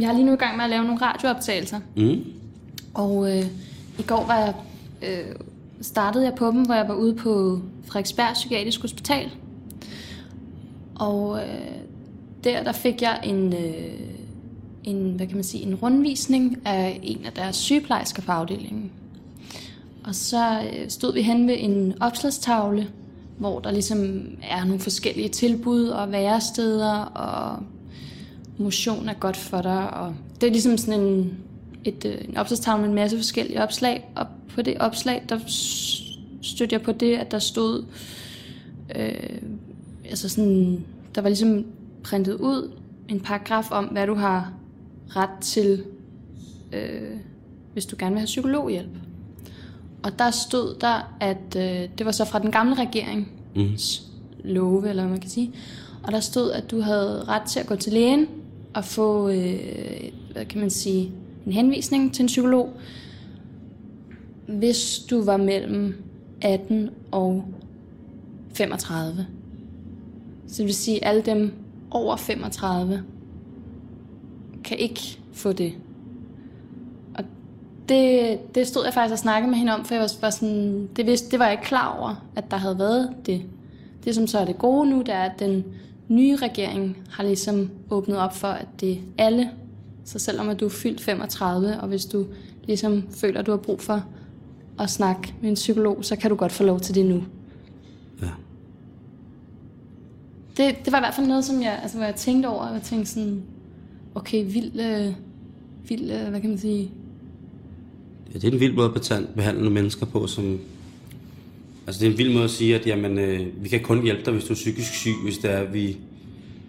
jeg 0.02 0.10
er 0.10 0.14
lige 0.14 0.26
nu 0.26 0.34
i 0.34 0.36
gang 0.36 0.58
med 0.58 0.64
at 0.64 0.70
lave 0.70 0.84
nogle 0.84 1.02
radiooptagelser. 1.02 1.80
Mm. 1.96 2.24
Og 2.94 3.38
øh, 3.38 3.46
i 4.00 4.02
går 4.08 4.26
var 4.26 4.38
jeg, 4.38 4.54
øh, 5.02 5.36
startede 5.82 6.26
jeg 6.26 6.36
på 6.36 6.48
dem, 6.48 6.62
hvor 6.62 6.76
jeg 6.76 6.88
var 6.88 6.96
ude 6.96 7.16
på 7.16 7.62
Frederiksberg 7.86 8.34
Psykiatrisk 8.34 8.82
Hospital. 8.82 9.32
Og 10.96 11.40
øh, 11.40 11.78
der, 12.44 12.64
der 12.64 12.72
fik 12.72 13.02
jeg 13.02 13.20
en, 13.24 13.54
øh, 13.54 14.00
en, 14.84 15.14
hvad 15.16 15.28
kan 15.28 15.36
man 15.36 15.44
sige, 15.44 15.64
en 15.64 15.76
rundvisning 15.76 16.58
af 16.66 17.00
en 17.04 17.26
af 17.26 17.32
deres 17.32 17.56
sygeplejersker 17.56 18.22
på 18.22 18.32
afdelingen. 18.32 18.92
Og 20.08 20.16
så 20.16 20.62
øh, 20.62 20.90
stod 20.90 21.14
vi 21.14 21.22
hen 21.22 21.48
ved 21.48 21.56
en 21.58 21.94
opslagstavle, 22.02 22.88
hvor 23.38 23.60
der 23.60 23.72
ligesom 23.72 24.22
er 24.44 24.66
nogle 24.66 24.80
forskellige 24.80 25.30
tilbud 25.30 25.88
og 25.88 26.12
væresteder, 26.12 26.94
og 26.94 27.64
motion 28.58 29.10
er 29.10 29.14
godt 29.14 29.38
for 29.38 29.62
dig. 29.62 29.94
Og 29.94 30.16
det 30.42 30.48
er 30.48 30.52
ligesom 30.52 30.78
sådan 30.78 31.02
en, 31.02 31.38
et, 31.84 32.06
øh, 32.06 32.18
en 32.30 32.38
opslagstavle 32.38 32.82
med 32.82 32.90
en 32.90 32.96
masse 32.96 33.18
forskellige 33.18 33.64
opslag. 33.64 34.10
Og 34.16 34.28
på 34.50 34.62
det 34.62 34.78
opslag, 34.78 35.24
der 35.30 35.40
stødte 36.42 36.74
jeg 36.74 36.82
på 36.82 36.92
det, 36.92 37.16
at 37.16 37.32
der 37.32 37.40
stod, 37.40 37.86
øh, 38.96 39.40
altså 40.10 40.30
sådan, 40.30 40.86
der 41.16 41.22
var 41.22 41.30
ligesom 41.30 41.66
printet 42.04 42.34
ud 42.34 42.72
en 43.10 43.20
paragraf 43.20 43.72
om, 43.72 43.86
hvad 43.86 44.08
du 44.08 44.14
har 44.14 44.54
ret 45.10 45.40
til, 45.42 45.84
øh, 46.74 47.18
hvis 47.74 47.86
du 47.86 47.96
gerne 48.00 48.12
vil 48.12 48.20
have 48.20 48.26
psykologhjælp. 48.26 49.07
Og 50.04 50.20
der 50.20 50.32
stod 50.32 50.76
der, 50.82 51.16
at 51.20 51.56
øh, 51.56 51.90
det 51.98 52.06
var 52.06 52.12
så 52.12 52.26
fra 52.26 52.40
den 52.40 52.52
gamle 52.52 52.76
regering 52.76 53.32
Mm. 53.56 53.78
love, 54.44 54.90
eller 54.90 55.04
hvad 55.04 55.12
man 55.12 55.20
kan 55.20 55.30
sige. 55.30 55.52
Og 56.04 56.12
der 56.12 56.20
stod, 56.20 56.52
at 56.52 56.72
du 56.72 56.82
havde 56.82 57.24
ret 57.28 57.42
til 57.42 57.60
at 57.60 57.68
gå 57.68 57.76
til 57.76 57.94
lægen 57.94 58.28
og 58.74 58.86
få, 58.86 59.30
øh, 59.30 59.60
hvad 60.32 60.46
kan 60.46 60.60
man 60.62 60.70
sige, 60.70 61.12
en 61.46 61.52
henvisning 61.52 62.14
til 62.14 62.24
en 62.24 62.28
psykolog, 62.28 62.74
hvis 64.48 65.00
du 65.10 65.24
var 65.24 65.38
mellem 65.38 66.04
18 66.42 66.90
og 67.12 67.46
35. 68.54 69.26
Så 70.48 70.58
det 70.58 70.66
vil 70.66 70.76
sige, 70.76 71.04
at 71.06 71.10
alle 71.10 71.22
dem 71.22 71.52
over 71.92 72.16
35 72.16 73.04
kan 74.64 74.78
ikke 74.78 75.20
få 75.34 75.52
det. 75.54 75.74
Det, 77.90 78.40
det 78.56 78.68
stod 78.68 78.84
jeg 78.86 78.94
faktisk 78.94 79.12
og 79.12 79.20
snakkede 79.20 79.50
med 79.50 79.58
hende 79.58 79.74
om, 79.74 79.86
for 79.86 79.94
jeg 79.94 80.02
var, 80.02 80.12
var 80.22 80.30
sådan, 80.30 80.90
det, 80.96 81.06
vidste, 81.06 81.32
det 81.32 81.40
var 81.40 81.46
jeg 81.46 81.54
ikke 81.54 81.64
klar 81.64 81.98
over, 82.00 82.28
at 82.36 82.52
der 82.52 82.58
havde 82.58 82.80
været 82.80 83.16
det. 83.26 83.42
Det 84.04 84.16
som 84.16 84.28
så 84.28 84.40
er 84.40 84.46
det 84.46 84.58
gode 84.58 84.90
nu, 84.90 85.00
det 85.00 85.10
er, 85.10 85.22
at 85.22 85.40
den 85.40 85.66
nye 86.08 86.36
regering 86.36 86.98
har 87.10 87.24
ligesom 87.24 87.70
åbnet 87.90 88.18
op 88.18 88.36
for, 88.36 88.48
at 88.48 88.68
det 88.80 88.92
er 88.92 88.98
alle. 89.18 89.50
Så 90.06 90.20
selvom 90.20 90.50
at 90.50 90.60
du 90.60 90.66
er 90.66 90.70
fyldt 90.70 91.02
35, 91.02 91.82
og 91.82 91.88
hvis 91.88 92.06
du 92.06 92.26
ligesom 92.64 93.04
føler, 93.12 93.40
at 93.40 93.46
du 93.46 93.52
har 93.52 93.58
brug 93.58 93.82
for 93.82 94.06
at 94.80 94.90
snakke 94.90 95.34
med 95.42 95.50
en 95.50 95.56
psykolog, 95.56 96.06
så 96.06 96.16
kan 96.16 96.30
du 96.30 96.36
godt 96.36 96.52
få 96.52 96.64
lov 96.64 96.80
til 96.80 96.96
det 96.96 97.06
nu. 97.06 97.24
Ja. 98.22 98.28
Det, 100.58 100.86
det 100.86 100.92
var 100.92 100.98
i 100.98 101.02
hvert 101.02 101.14
fald 101.14 101.28
noget, 101.28 101.46
som 101.46 101.62
jeg, 101.62 101.80
altså, 101.82 101.98
hvor 101.98 102.06
jeg 102.06 102.16
tænkte 102.16 102.48
over, 102.48 102.60
og 102.60 102.74
jeg 102.74 102.82
tænkte 102.82 103.12
sådan, 103.12 103.44
okay, 104.16 104.46
vild, 104.54 104.80
øh, 104.80 105.14
vild 105.90 106.12
øh, 106.12 106.30
hvad 106.30 106.42
kan 106.42 106.50
man 106.50 106.60
sige, 106.60 106.92
Ja, 108.34 108.40
det 108.40 108.48
er 108.48 108.52
en 108.52 108.60
vild 108.60 108.74
måde 108.74 108.92
at 108.96 109.24
behandle 109.36 109.62
nogle 109.64 109.74
mennesker 109.74 110.06
på, 110.06 110.28
som... 110.28 110.60
Altså, 111.88 112.00
det 112.02 112.08
er 112.08 112.12
en 112.12 112.18
vild 112.18 112.34
måde 112.34 112.44
at 112.44 112.50
sige, 112.50 112.76
at 112.76 112.88
jamen, 112.88 113.20
øh, 113.20 113.64
vi 113.64 113.70
kan 113.70 113.80
kun 113.84 114.04
hjælpe 114.04 114.22
dig, 114.26 114.34
hvis 114.34 114.44
du 114.46 114.54
er 114.54 114.56
psykisk 114.56 114.94
syg, 114.94 115.14
hvis 115.24 115.38
det 115.38 115.52
er, 115.52 115.64
vi 115.64 115.98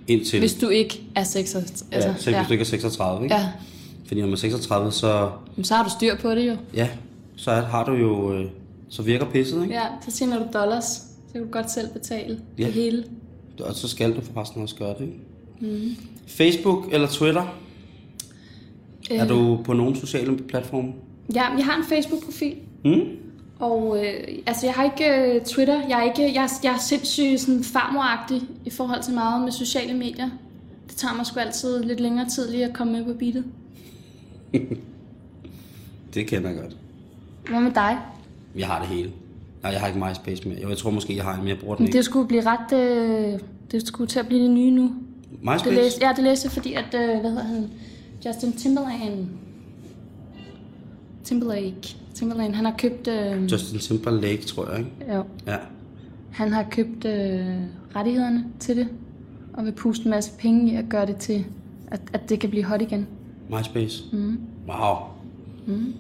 indtil... 0.09 0.39
hvis 0.39 0.55
du 0.55 0.69
ikke 0.69 1.03
er 1.15 1.25
36. 1.25 1.89
ja, 1.93 1.97
altså, 1.97 2.25
selv 2.25 2.37
hvis 2.37 2.47
du 2.47 2.53
ikke 2.53 2.63
er 2.63 2.67
36, 2.67 3.25
ikke? 3.25 3.35
ja. 3.37 3.49
Fordi 4.07 4.21
når 4.21 4.27
man 4.27 4.33
er 4.35 4.39
36, 4.39 4.93
så, 4.93 5.31
Men 5.57 5.65
så 5.65 5.75
har 5.75 5.85
du 5.85 5.91
styr 5.91 6.17
på 6.17 6.31
det 6.35 6.47
jo. 6.49 6.57
ja, 6.75 6.89
så 7.37 7.51
har 7.51 7.85
du 7.85 7.93
jo... 7.93 8.33
Øh, 8.35 8.45
så 8.89 9.03
virker 9.03 9.27
pisset, 9.27 9.63
ikke? 9.63 9.75
Ja, 9.75 9.85
så 10.09 10.19
tjener 10.19 10.39
du 10.39 10.45
dollars, 10.59 10.85
så 10.85 11.33
kan 11.33 11.43
du 11.43 11.49
godt 11.51 11.71
selv 11.71 11.89
betale 11.93 12.39
Ja. 12.59 12.65
det 12.65 12.73
hele. 12.73 13.05
Og 13.61 13.75
så 13.75 13.89
skal 13.89 14.17
du 14.17 14.21
for 14.21 14.41
resten 14.41 14.63
også 14.63 14.75
gøre 14.77 14.95
det, 14.99 15.01
ikke? 15.01 15.15
Mm. 15.61 15.97
Facebook 16.27 16.89
eller 16.93 17.09
Twitter? 17.09 17.59
Øh. 19.11 19.19
Er 19.19 19.27
du 19.29 19.61
på 19.65 19.73
nogle 19.73 19.97
sociale 19.97 20.39
platforme? 20.39 20.93
Ja, 21.35 21.43
jeg 21.57 21.65
har 21.65 21.77
en 21.79 21.85
Facebook-profil, 21.85 22.55
Mm? 22.85 23.01
og 23.59 23.99
øh, 24.07 24.15
altså 24.47 24.67
jeg 24.67 24.75
har 24.75 24.85
ikke 24.85 25.35
øh, 25.35 25.41
Twitter. 25.45 25.81
Jeg 25.89 25.99
er, 25.99 26.03
ikke, 26.03 26.35
jeg, 26.35 26.49
jeg 26.65 26.73
er 26.73 26.79
sindssygt 26.79 27.41
sådan 27.41 27.65
farmoragtig 27.65 28.43
i 28.65 28.71
forhold 28.71 29.03
til 29.03 29.15
meget 29.15 29.43
med 29.43 29.53
sociale 29.53 29.95
medier. 29.95 30.31
Det 30.89 30.97
tager 30.97 31.15
mig 31.15 31.27
sgu 31.27 31.41
altid 31.41 31.83
lidt 31.83 32.01
længere 32.01 32.29
tid 32.29 32.51
lige 32.51 32.65
at 32.65 32.73
komme 32.75 32.93
med 32.93 33.05
på 33.05 33.13
beatet. 33.19 33.45
Det 36.15 36.27
kender 36.27 36.49
jeg 36.51 36.59
godt. 36.59 36.77
Hvad 37.51 37.61
med 37.61 37.71
dig? 37.73 37.99
Jeg 38.57 38.67
har 38.67 38.79
det 38.79 38.89
hele. 38.89 39.11
Nej, 39.63 39.73
jeg 39.73 39.81
har 39.81 39.87
ikke 39.89 39.99
MySpace 40.09 40.49
mere. 40.49 40.61
Jo, 40.63 40.69
jeg 40.69 40.79
tror 40.79 40.91
måske, 40.91 41.17
jeg 41.17 41.25
har 41.25 41.39
en 41.39 41.45
mere, 41.45 41.57
bruger 41.57 41.77
den 41.77 41.85
Men 41.85 41.93
det 41.93 42.05
skulle 42.05 42.29
blive 42.29 42.43
ret... 42.47 42.73
Øh, 42.79 43.39
det 43.71 43.87
skulle 43.87 44.09
til 44.09 44.19
at 44.19 44.27
blive 44.27 44.43
det 44.43 44.51
nye 44.51 44.71
nu. 44.71 44.83
Det 44.83 45.43
MySpace? 45.43 45.71
læste, 45.71 46.07
ja, 46.07 46.13
det 46.17 46.25
læste 46.25 46.47
jeg, 46.47 46.53
fordi 46.53 46.73
at, 46.73 46.95
øh, 46.95 47.21
hvad 47.21 47.31
hedder 47.31 47.45
han? 47.45 47.71
Justin 48.27 48.53
Timberlake. 48.53 49.27
Timberlake. 51.29 51.97
Timberlake, 52.15 52.53
han 52.55 52.65
har 52.65 52.75
købt... 52.79 53.09
Øh, 53.09 53.53
Justin 53.53 53.79
Timberlake, 53.79 54.43
tror 54.43 54.71
jeg, 54.71 54.79
ikke? 54.79 55.15
jo, 55.15 55.25
Ja. 55.47 55.57
han 56.31 56.53
har 56.53 56.67
købt 56.71 57.05
øh, 57.05 57.47
rettighederne 57.97 58.45
til 58.61 58.77
det, 58.77 58.89
og 59.53 59.65
vil 59.65 59.73
puste 59.73 60.05
en 60.05 60.11
masse 60.11 60.31
penge 60.39 60.73
i 60.73 60.77
at 60.77 60.85
gøre 60.91 61.07
det 61.07 61.17
til, 61.17 61.45
at, 61.91 62.01
at 62.13 62.29
det 62.29 62.41
kan 62.41 62.51
blive 62.51 62.65
hot 62.65 62.83
igen. 62.83 63.07
MySpace? 63.51 64.03
Mm. 64.13 64.39
Wow. 64.69 64.97
Mm. 65.67 65.95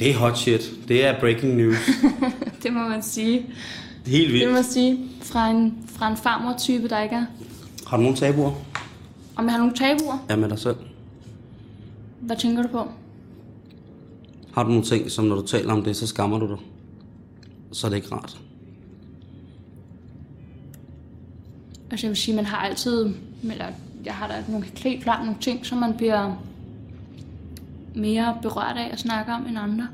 Det 0.00 0.10
er 0.10 0.14
hot 0.14 0.38
shit. 0.38 0.72
Det 0.88 1.06
er 1.06 1.20
breaking 1.20 1.56
news. 1.56 1.76
Det 2.62 2.72
må 2.72 2.88
man 2.88 3.02
sige. 3.02 3.46
Det 4.04 4.12
er 4.14 4.16
helt 4.18 4.28
Det 4.32 4.32
må 4.34 4.38
vildt. 4.38 4.52
man 4.52 4.64
sige. 4.64 4.98
Fra 5.20 5.50
en, 5.50 5.74
fra 5.86 6.10
en 6.10 6.16
farmor-type, 6.16 6.88
der 6.88 7.00
ikke 7.02 7.14
er. 7.14 7.24
Har 7.86 7.96
du 7.96 8.02
nogle 8.02 8.16
tabuer? 8.16 8.52
Om 9.36 9.44
jeg 9.44 9.52
har 9.52 9.58
nogle 9.58 9.74
tabuer, 9.74 10.24
Ja, 10.30 10.36
med 10.36 10.48
dig 10.48 10.58
selv. 10.58 10.76
hvad 12.20 12.36
tænker 12.36 12.62
du 12.62 12.68
på? 12.68 12.88
Har 14.52 14.62
du 14.62 14.68
nogle 14.68 14.84
ting, 14.84 15.10
som 15.10 15.24
når 15.24 15.36
du 15.36 15.46
taler 15.46 15.72
om 15.72 15.82
det, 15.82 15.96
så 15.96 16.06
skammer 16.06 16.38
du 16.38 16.48
dig? 16.48 16.58
Så 17.72 17.86
er 17.86 17.88
det 17.88 17.96
ikke 17.96 18.12
rart. 18.12 18.40
Altså 21.90 22.06
jeg 22.06 22.10
vil 22.10 22.16
sige, 22.16 22.36
man 22.36 22.44
har 22.44 22.56
altid, 22.56 23.14
eller 23.42 23.66
jeg 24.04 24.14
har 24.14 24.28
da 24.28 24.44
nogle, 24.48 24.66
helt 24.76 25.02
klart 25.02 25.24
nogle 25.24 25.40
ting, 25.40 25.66
som 25.66 25.78
man 25.78 25.96
bliver 25.96 26.36
mere 27.94 28.38
berørt 28.42 28.76
af 28.76 28.88
at 28.92 29.00
snakke 29.00 29.32
om 29.32 29.46
end 29.46 29.58
andre. 29.58 29.88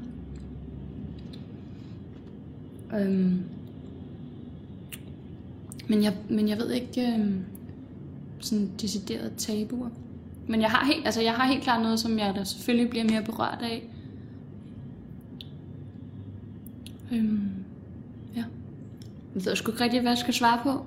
Øhm. 3.00 3.42
Men, 5.88 6.04
jeg, 6.04 6.16
men 6.28 6.48
jeg 6.48 6.58
ved 6.58 6.70
ikke 6.70 7.14
øhm, 7.14 7.44
sådan 8.40 8.70
decideret 8.80 9.32
tabuer. 9.36 9.88
Men 10.48 10.60
jeg 10.60 10.70
har, 10.70 10.86
helt, 10.86 11.06
altså 11.06 11.20
jeg 11.20 11.32
har 11.32 11.46
helt 11.46 11.62
klart 11.62 11.82
noget, 11.82 12.00
som 12.00 12.18
jeg 12.18 12.34
da 12.34 12.44
selvfølgelig 12.44 12.90
bliver 12.90 13.04
mere 13.04 13.22
berørt 13.22 13.58
af. 13.62 13.82
Øhm, 17.12 17.50
ja. 18.36 18.44
Jeg 19.34 19.44
ved 19.44 19.56
sgu 19.56 19.70
ikke 19.70 19.84
rigtig, 19.84 20.00
hvad 20.00 20.10
jeg 20.10 20.18
skal 20.18 20.34
svare 20.34 20.60
på. 20.62 20.84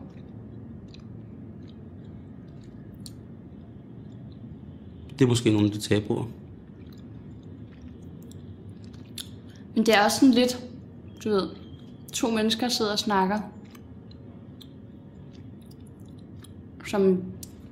Det 5.20 5.26
er 5.26 5.30
måske 5.30 5.52
nogle 5.52 5.68
af 5.68 5.72
de 5.72 5.80
tabuer. 5.80 6.26
Men 9.76 9.86
det 9.86 9.96
er 9.96 10.04
også 10.04 10.20
sådan 10.20 10.34
lidt, 10.34 10.64
du 11.24 11.30
ved, 11.30 11.50
to 12.14 12.32
mennesker 12.32 12.70
sidder 12.70 12.92
og 12.92 13.00
snakker. 13.00 13.40
Som, 16.88 17.24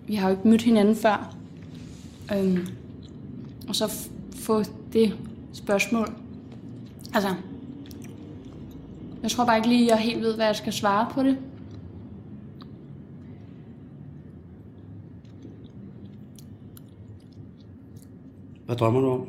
vi 0.07 0.15
har 0.15 0.29
jo 0.29 0.35
ikke 0.35 0.47
mødt 0.47 0.61
hinanden 0.61 0.95
før. 0.95 1.35
Øhm, 2.37 2.67
og 3.67 3.75
så 3.75 4.09
få 4.35 4.63
det 4.93 5.13
spørgsmål. 5.53 6.13
Altså, 7.13 7.35
jeg 9.23 9.31
tror 9.31 9.45
bare 9.45 9.57
ikke 9.57 9.69
lige, 9.69 9.87
jeg 9.87 9.97
helt 9.97 10.21
ved, 10.21 10.35
hvad 10.35 10.45
jeg 10.45 10.55
skal 10.55 10.73
svare 10.73 11.07
på 11.11 11.23
det. 11.23 11.37
Hvad 18.65 18.75
drømmer 18.75 19.01
du 19.01 19.11
om? 19.11 19.27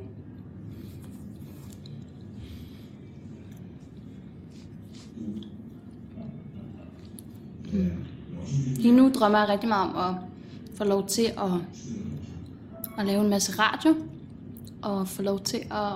Lige 8.77 8.97
nu 8.97 9.11
drømmer 9.15 9.39
jeg 9.39 9.49
rigtig 9.49 9.69
meget 9.69 9.91
om 9.91 9.97
at 9.97 10.15
få 10.77 10.85
lov 10.85 11.07
til 11.07 11.23
at, 11.23 11.53
at 12.99 13.07
lave 13.07 13.21
en 13.21 13.31
masse 13.31 13.53
radio, 13.59 13.95
og 14.83 15.09
få 15.09 15.23
lov 15.23 15.41
til 15.41 15.59
at, 15.71 15.93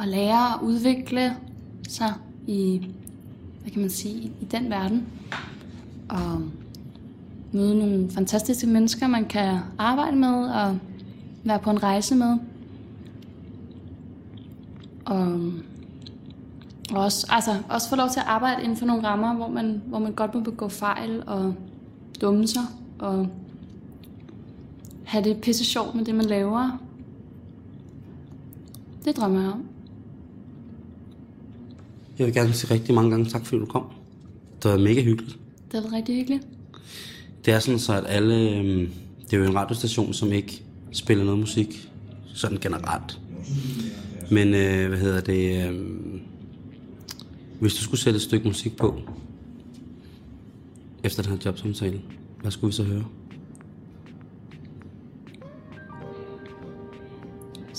at 0.00 0.08
lære 0.08 0.56
og 0.56 0.64
udvikle 0.64 1.36
sig 1.92 2.14
i, 2.46 2.86
hvad 3.60 3.70
kan 3.70 3.80
man 3.80 3.90
sige, 3.90 4.32
i, 4.40 4.44
den 4.50 4.70
verden. 4.70 5.06
Og 6.08 6.42
møde 7.52 7.78
nogle 7.78 8.10
fantastiske 8.10 8.66
mennesker, 8.66 9.06
man 9.06 9.24
kan 9.24 9.58
arbejde 9.78 10.16
med 10.16 10.48
og 10.48 10.78
være 11.44 11.58
på 11.58 11.70
en 11.70 11.82
rejse 11.82 12.14
med. 12.14 12.38
Og 15.04 15.52
og 16.92 17.04
også, 17.04 17.26
altså, 17.30 17.62
også 17.68 17.88
få 17.88 17.96
lov 17.96 18.08
til 18.08 18.20
at 18.20 18.26
arbejde 18.26 18.62
inden 18.62 18.76
for 18.76 18.86
nogle 18.86 19.04
rammer, 19.08 19.34
hvor 19.34 19.48
man, 19.48 19.82
hvor 19.86 19.98
man 19.98 20.12
godt 20.12 20.34
må 20.34 20.40
begå 20.40 20.68
fejl 20.68 21.22
og 21.26 21.54
dumme 22.20 22.46
sig, 22.46 22.62
og 22.98 23.28
have 25.04 25.24
det 25.24 25.40
pisse 25.40 25.64
sjovt 25.64 25.94
med 25.94 26.04
det, 26.04 26.14
man 26.14 26.24
laver. 26.24 26.78
Det 29.04 29.16
drømmer 29.16 29.40
jeg 29.40 29.50
om. 29.50 29.64
Jeg 32.22 32.26
vil 32.26 32.34
gerne 32.34 32.52
sige 32.52 32.74
rigtig 32.74 32.94
mange 32.94 33.10
gange 33.10 33.26
tak, 33.30 33.46
fordi 33.46 33.60
du 33.60 33.66
kom. 33.66 33.84
Det 34.62 34.70
var 34.70 34.78
mega 34.78 35.02
hyggeligt. 35.02 35.38
Det 35.64 35.72
har 35.74 35.80
været 35.80 35.92
rigtig 35.92 36.16
hyggeligt. 36.16 36.46
Det 37.44 37.54
er 37.54 37.58
sådan 37.58 37.78
så, 37.78 37.92
at 37.92 38.04
alle... 38.06 38.50
øhm, 38.50 38.88
Det 39.24 39.32
er 39.32 39.36
jo 39.38 39.44
en 39.44 39.54
radiostation, 39.56 40.12
som 40.12 40.32
ikke 40.32 40.62
spiller 40.92 41.24
noget 41.24 41.40
musik, 41.40 41.88
sådan 42.34 42.58
generelt. 42.58 43.20
Men, 44.30 44.54
øh, 44.54 44.88
hvad 44.88 44.98
hedder 44.98 45.20
det... 45.20 45.68
Øh, 45.68 45.80
hvis 47.60 47.74
du 47.74 47.82
skulle 47.82 48.00
sætte 48.00 48.16
et 48.16 48.22
stykke 48.22 48.48
musik 48.48 48.76
på, 48.76 49.00
efter 51.04 51.22
den 51.22 51.32
her 51.32 51.38
jobsamtale, 51.44 52.00
hvad 52.40 52.50
skulle 52.50 52.68
vi 52.70 52.76
så 52.76 52.82
høre? 52.82 53.04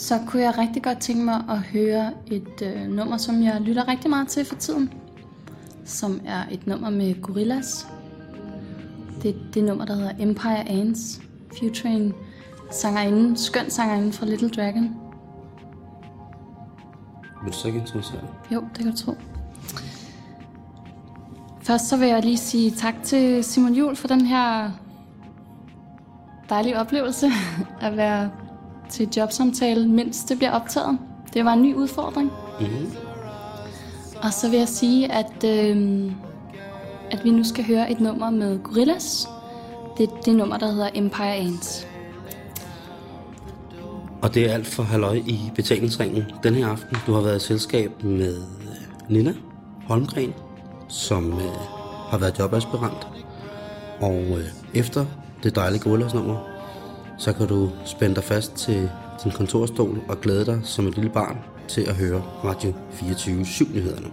Så 0.04 0.20
kunne 0.28 0.42
jeg 0.42 0.58
rigtig 0.58 0.84
godt 0.84 1.00
tænke 1.00 1.24
mig 1.24 1.44
at 1.50 1.60
høre 1.60 2.12
et 2.28 2.62
øh, 2.62 2.88
nummer, 2.88 3.18
som 3.18 3.44
jeg 3.44 3.62
lytter 3.62 3.88
rigtig 3.88 4.10
meget 4.10 4.28
til 4.28 4.46
for 4.46 4.56
tiden. 4.56 4.94
Som 5.86 6.22
er 6.26 6.44
et 6.52 6.68
nummer 6.68 6.90
med 6.90 7.22
Gorillaz. 7.22 7.86
Det 9.22 9.30
er 9.30 9.40
det 9.54 9.64
nummer, 9.64 9.86
der 9.86 9.94
hedder 9.94 10.12
Empire 10.20 10.70
Ants, 10.70 11.22
featuring 11.60 12.14
sangerinden, 12.72 13.38
skøn 13.38 13.70
sangerinde 13.70 14.14
fra 14.14 14.26
Little 14.26 14.50
Dragon. 14.50 14.96
Vil 17.44 17.54
du 17.54 17.58
så 17.58 17.68
ikke 17.68 17.80
introducere? 17.80 18.22
Jo, 18.52 18.62
det 18.62 18.78
kan 18.78 18.92
du 18.92 18.98
tro. 18.98 19.14
Først 21.62 21.90
så 21.90 21.98
vil 21.98 22.08
jeg 22.08 22.24
lige 22.24 22.38
sige 22.38 22.72
tak 22.72 22.96
til 23.04 23.44
Simon 23.44 23.74
Jul 23.74 23.96
for 23.96 24.08
den 24.08 24.26
her 24.26 24.72
dejlige 26.50 26.80
oplevelse 26.80 27.28
at 27.82 27.98
være 27.98 28.32
til 28.94 29.10
jobsamtale, 29.18 29.88
mens 29.88 30.24
det 30.24 30.38
bliver 30.38 30.52
optaget. 30.52 31.00
Det 31.34 31.46
var 31.46 31.54
en 31.54 31.62
ny 31.62 31.76
udfordring. 31.76 32.32
Mm-hmm. 32.60 32.92
Og 34.22 34.34
så 34.34 34.50
vil 34.50 34.60
jeg 34.60 34.68
sige, 34.68 35.12
at, 35.12 35.44
øh, 35.46 36.12
at 37.12 37.20
vi 37.24 37.32
nu 37.32 37.44
skal 37.44 37.66
høre 37.66 37.92
et 37.92 38.00
nummer 38.00 38.30
med 38.30 38.60
Gorillaz. 38.64 39.26
Det 39.98 40.10
er 40.10 40.22
det 40.26 40.36
nummer, 40.36 40.58
der 40.58 40.72
hedder 40.72 40.90
Empire 40.96 41.36
Ants. 41.36 41.88
Og 44.22 44.34
det 44.34 44.50
er 44.50 44.54
alt 44.54 44.68
for 44.68 44.84
halløj 44.84 45.16
i 45.16 45.40
betalingsringen 45.56 46.24
den 46.44 46.54
her 46.54 46.68
aften. 46.68 46.98
Du 47.08 47.14
har 47.14 47.22
været 47.22 47.44
i 47.44 47.46
selskab 47.46 48.04
med 48.04 48.38
øh, 48.38 49.10
Nina 49.10 49.34
Holmgren, 49.88 50.34
som 50.88 51.34
øh, 51.34 51.40
har 52.10 52.18
været 52.18 52.40
jobaspirant. 52.40 53.08
Og 54.02 54.16
øh, 54.16 54.46
efter 54.74 55.06
det 55.44 55.56
dejlige 55.56 55.82
gorillas-nummer, 55.82 56.53
så 57.18 57.34
kan 57.34 57.48
du 57.48 57.70
spænde 57.86 58.16
dig 58.16 58.24
fast 58.24 58.56
til 58.56 58.90
din 59.24 59.32
kontorstol 59.32 60.02
og 60.10 60.22
glæde 60.22 60.46
dig 60.46 60.62
som 60.64 60.88
et 60.88 60.96
lille 60.96 61.10
barn 61.10 61.38
til 61.68 61.82
at 61.82 61.96
høre 61.96 62.24
Radio 62.44 62.74
24 62.92 63.46
nyhederne. 63.74 64.08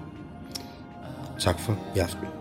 Tak 1.39 1.61
for 1.61 1.79
i 1.97 1.99
aften. 1.99 2.40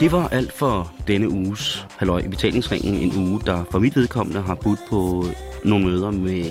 Det 0.00 0.12
var 0.12 0.28
alt 0.28 0.52
for 0.52 0.92
denne 1.06 1.28
uges 1.28 1.86
Halløj 1.98 2.18
i 2.18 2.28
betalingsringen. 2.28 2.94
En 2.94 3.28
uge, 3.28 3.40
der 3.46 3.64
for 3.70 3.78
mit 3.78 3.96
vedkommende 3.96 4.40
har 4.40 4.54
budt 4.54 4.78
på 4.90 5.24
nogle 5.64 5.84
møder 5.84 6.10
med 6.10 6.50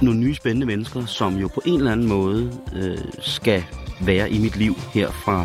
nogle 0.00 0.20
nye 0.20 0.34
spændende 0.34 0.66
mennesker, 0.66 1.06
som 1.06 1.36
jo 1.36 1.48
på 1.48 1.62
en 1.66 1.78
eller 1.78 1.92
anden 1.92 2.08
måde 2.08 2.60
øh, 2.74 2.98
skal 3.18 3.64
være 4.00 4.30
i 4.30 4.38
mit 4.38 4.56
liv 4.56 4.74
her 4.94 5.10
fra 5.10 5.44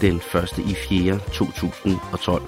den 0.00 0.16
1. 0.16 0.58
i 0.58 0.74
4. 0.88 1.18
2012. 1.32 2.42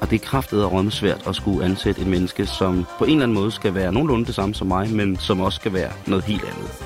Og 0.00 0.10
det 0.10 0.20
er 0.20 0.26
kraftet 0.26 0.64
og 0.64 0.92
svært 0.92 1.26
at 1.26 1.36
skulle 1.36 1.64
ansætte 1.64 2.00
et 2.00 2.06
menneske, 2.06 2.46
som 2.46 2.86
på 2.98 3.04
en 3.04 3.10
eller 3.10 3.22
anden 3.22 3.34
måde 3.34 3.50
skal 3.50 3.74
være 3.74 3.92
nogenlunde 3.92 4.26
det 4.26 4.34
samme 4.34 4.54
som 4.54 4.66
mig, 4.66 4.90
men 4.90 5.16
som 5.16 5.40
også 5.40 5.56
skal 5.56 5.72
være 5.72 5.92
noget 6.06 6.24
helt 6.24 6.44
andet. 6.44 6.83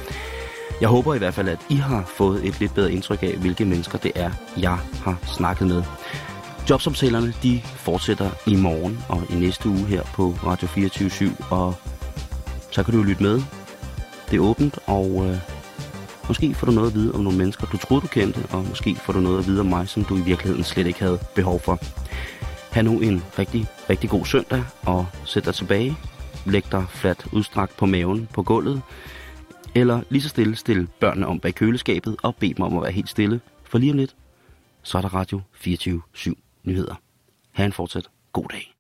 Jeg 0.81 0.89
håber 0.89 1.15
i 1.15 1.19
hvert 1.19 1.35
fald, 1.35 1.49
at 1.49 1.67
I 1.69 1.75
har 1.75 2.05
fået 2.07 2.47
et 2.47 2.61
lidt 2.61 2.75
bedre 2.75 2.93
indtryk 2.93 3.23
af, 3.23 3.37
hvilke 3.37 3.65
mennesker 3.65 3.99
det 3.99 4.13
er, 4.15 4.31
jeg 4.57 4.79
har 5.05 5.19
snakket 5.27 5.67
med. 5.67 5.83
Jobsamtalerne, 6.71 7.35
de 7.43 7.61
fortsætter 7.65 8.31
i 8.47 8.57
morgen 8.57 9.05
og 9.09 9.23
i 9.31 9.35
næste 9.35 9.69
uge 9.69 9.87
her 9.87 10.03
på 10.03 10.35
Radio 10.45 10.69
24 10.69 11.33
og 11.51 11.75
så 12.71 12.83
kan 12.83 12.93
du 12.93 12.99
jo 12.99 13.05
lytte 13.05 13.23
med. 13.23 13.41
Det 14.31 14.37
er 14.37 14.41
åbent, 14.41 14.79
og 14.87 15.27
øh, 15.27 15.37
måske 16.29 16.55
får 16.55 16.67
du 16.67 16.73
noget 16.73 16.89
at 16.89 16.95
vide 16.95 17.15
om 17.15 17.21
nogle 17.21 17.39
mennesker, 17.39 17.67
du 17.67 17.77
troede, 17.77 18.03
du 18.03 18.07
kendte, 18.07 18.47
og 18.51 18.65
måske 18.69 18.95
får 18.95 19.13
du 19.13 19.21
noget 19.21 19.39
at 19.39 19.47
vide 19.47 19.61
om 19.61 19.67
mig, 19.67 19.89
som 19.89 20.05
du 20.05 20.17
i 20.17 20.21
virkeligheden 20.21 20.65
slet 20.65 20.87
ikke 20.87 21.01
havde 21.01 21.19
behov 21.35 21.61
for. 21.61 21.79
Ha' 22.71 22.83
nu 22.83 23.01
en 23.01 23.25
rigtig, 23.39 23.67
rigtig 23.91 24.11
god 24.11 24.25
søndag, 24.25 24.65
og 24.87 25.07
sæt 25.25 25.45
dig 25.45 25.55
tilbage. 25.55 25.97
Læg 26.45 26.65
dig 26.73 26.85
fladt 26.89 27.27
udstrakt 27.33 27.77
på 27.77 27.87
maven 27.87 28.29
på 28.35 28.43
gulvet, 28.43 28.83
eller 29.81 30.03
lige 30.09 30.23
så 30.23 30.29
stille 30.29 30.57
stille 30.57 30.89
børnene 31.01 31.27
om 31.27 31.41
bag 31.41 31.55
køleskabet 31.55 32.17
og 32.23 32.37
bed 32.37 32.55
dem 32.55 32.65
om 32.65 32.77
at 32.77 32.83
være 32.83 32.93
helt 32.93 33.09
stille. 33.09 33.41
For 33.65 33.79
lige 33.79 33.93
om 33.93 33.97
lidt, 33.97 34.17
så 34.83 34.99
er 34.99 35.03
der 35.03 35.15
Radio 35.15 35.41
24-7 35.55 36.33
nyheder. 36.65 36.95
Ha' 37.53 37.65
en 37.65 37.73
fortsat 37.73 38.11
god 38.33 38.49
dag. 38.49 38.78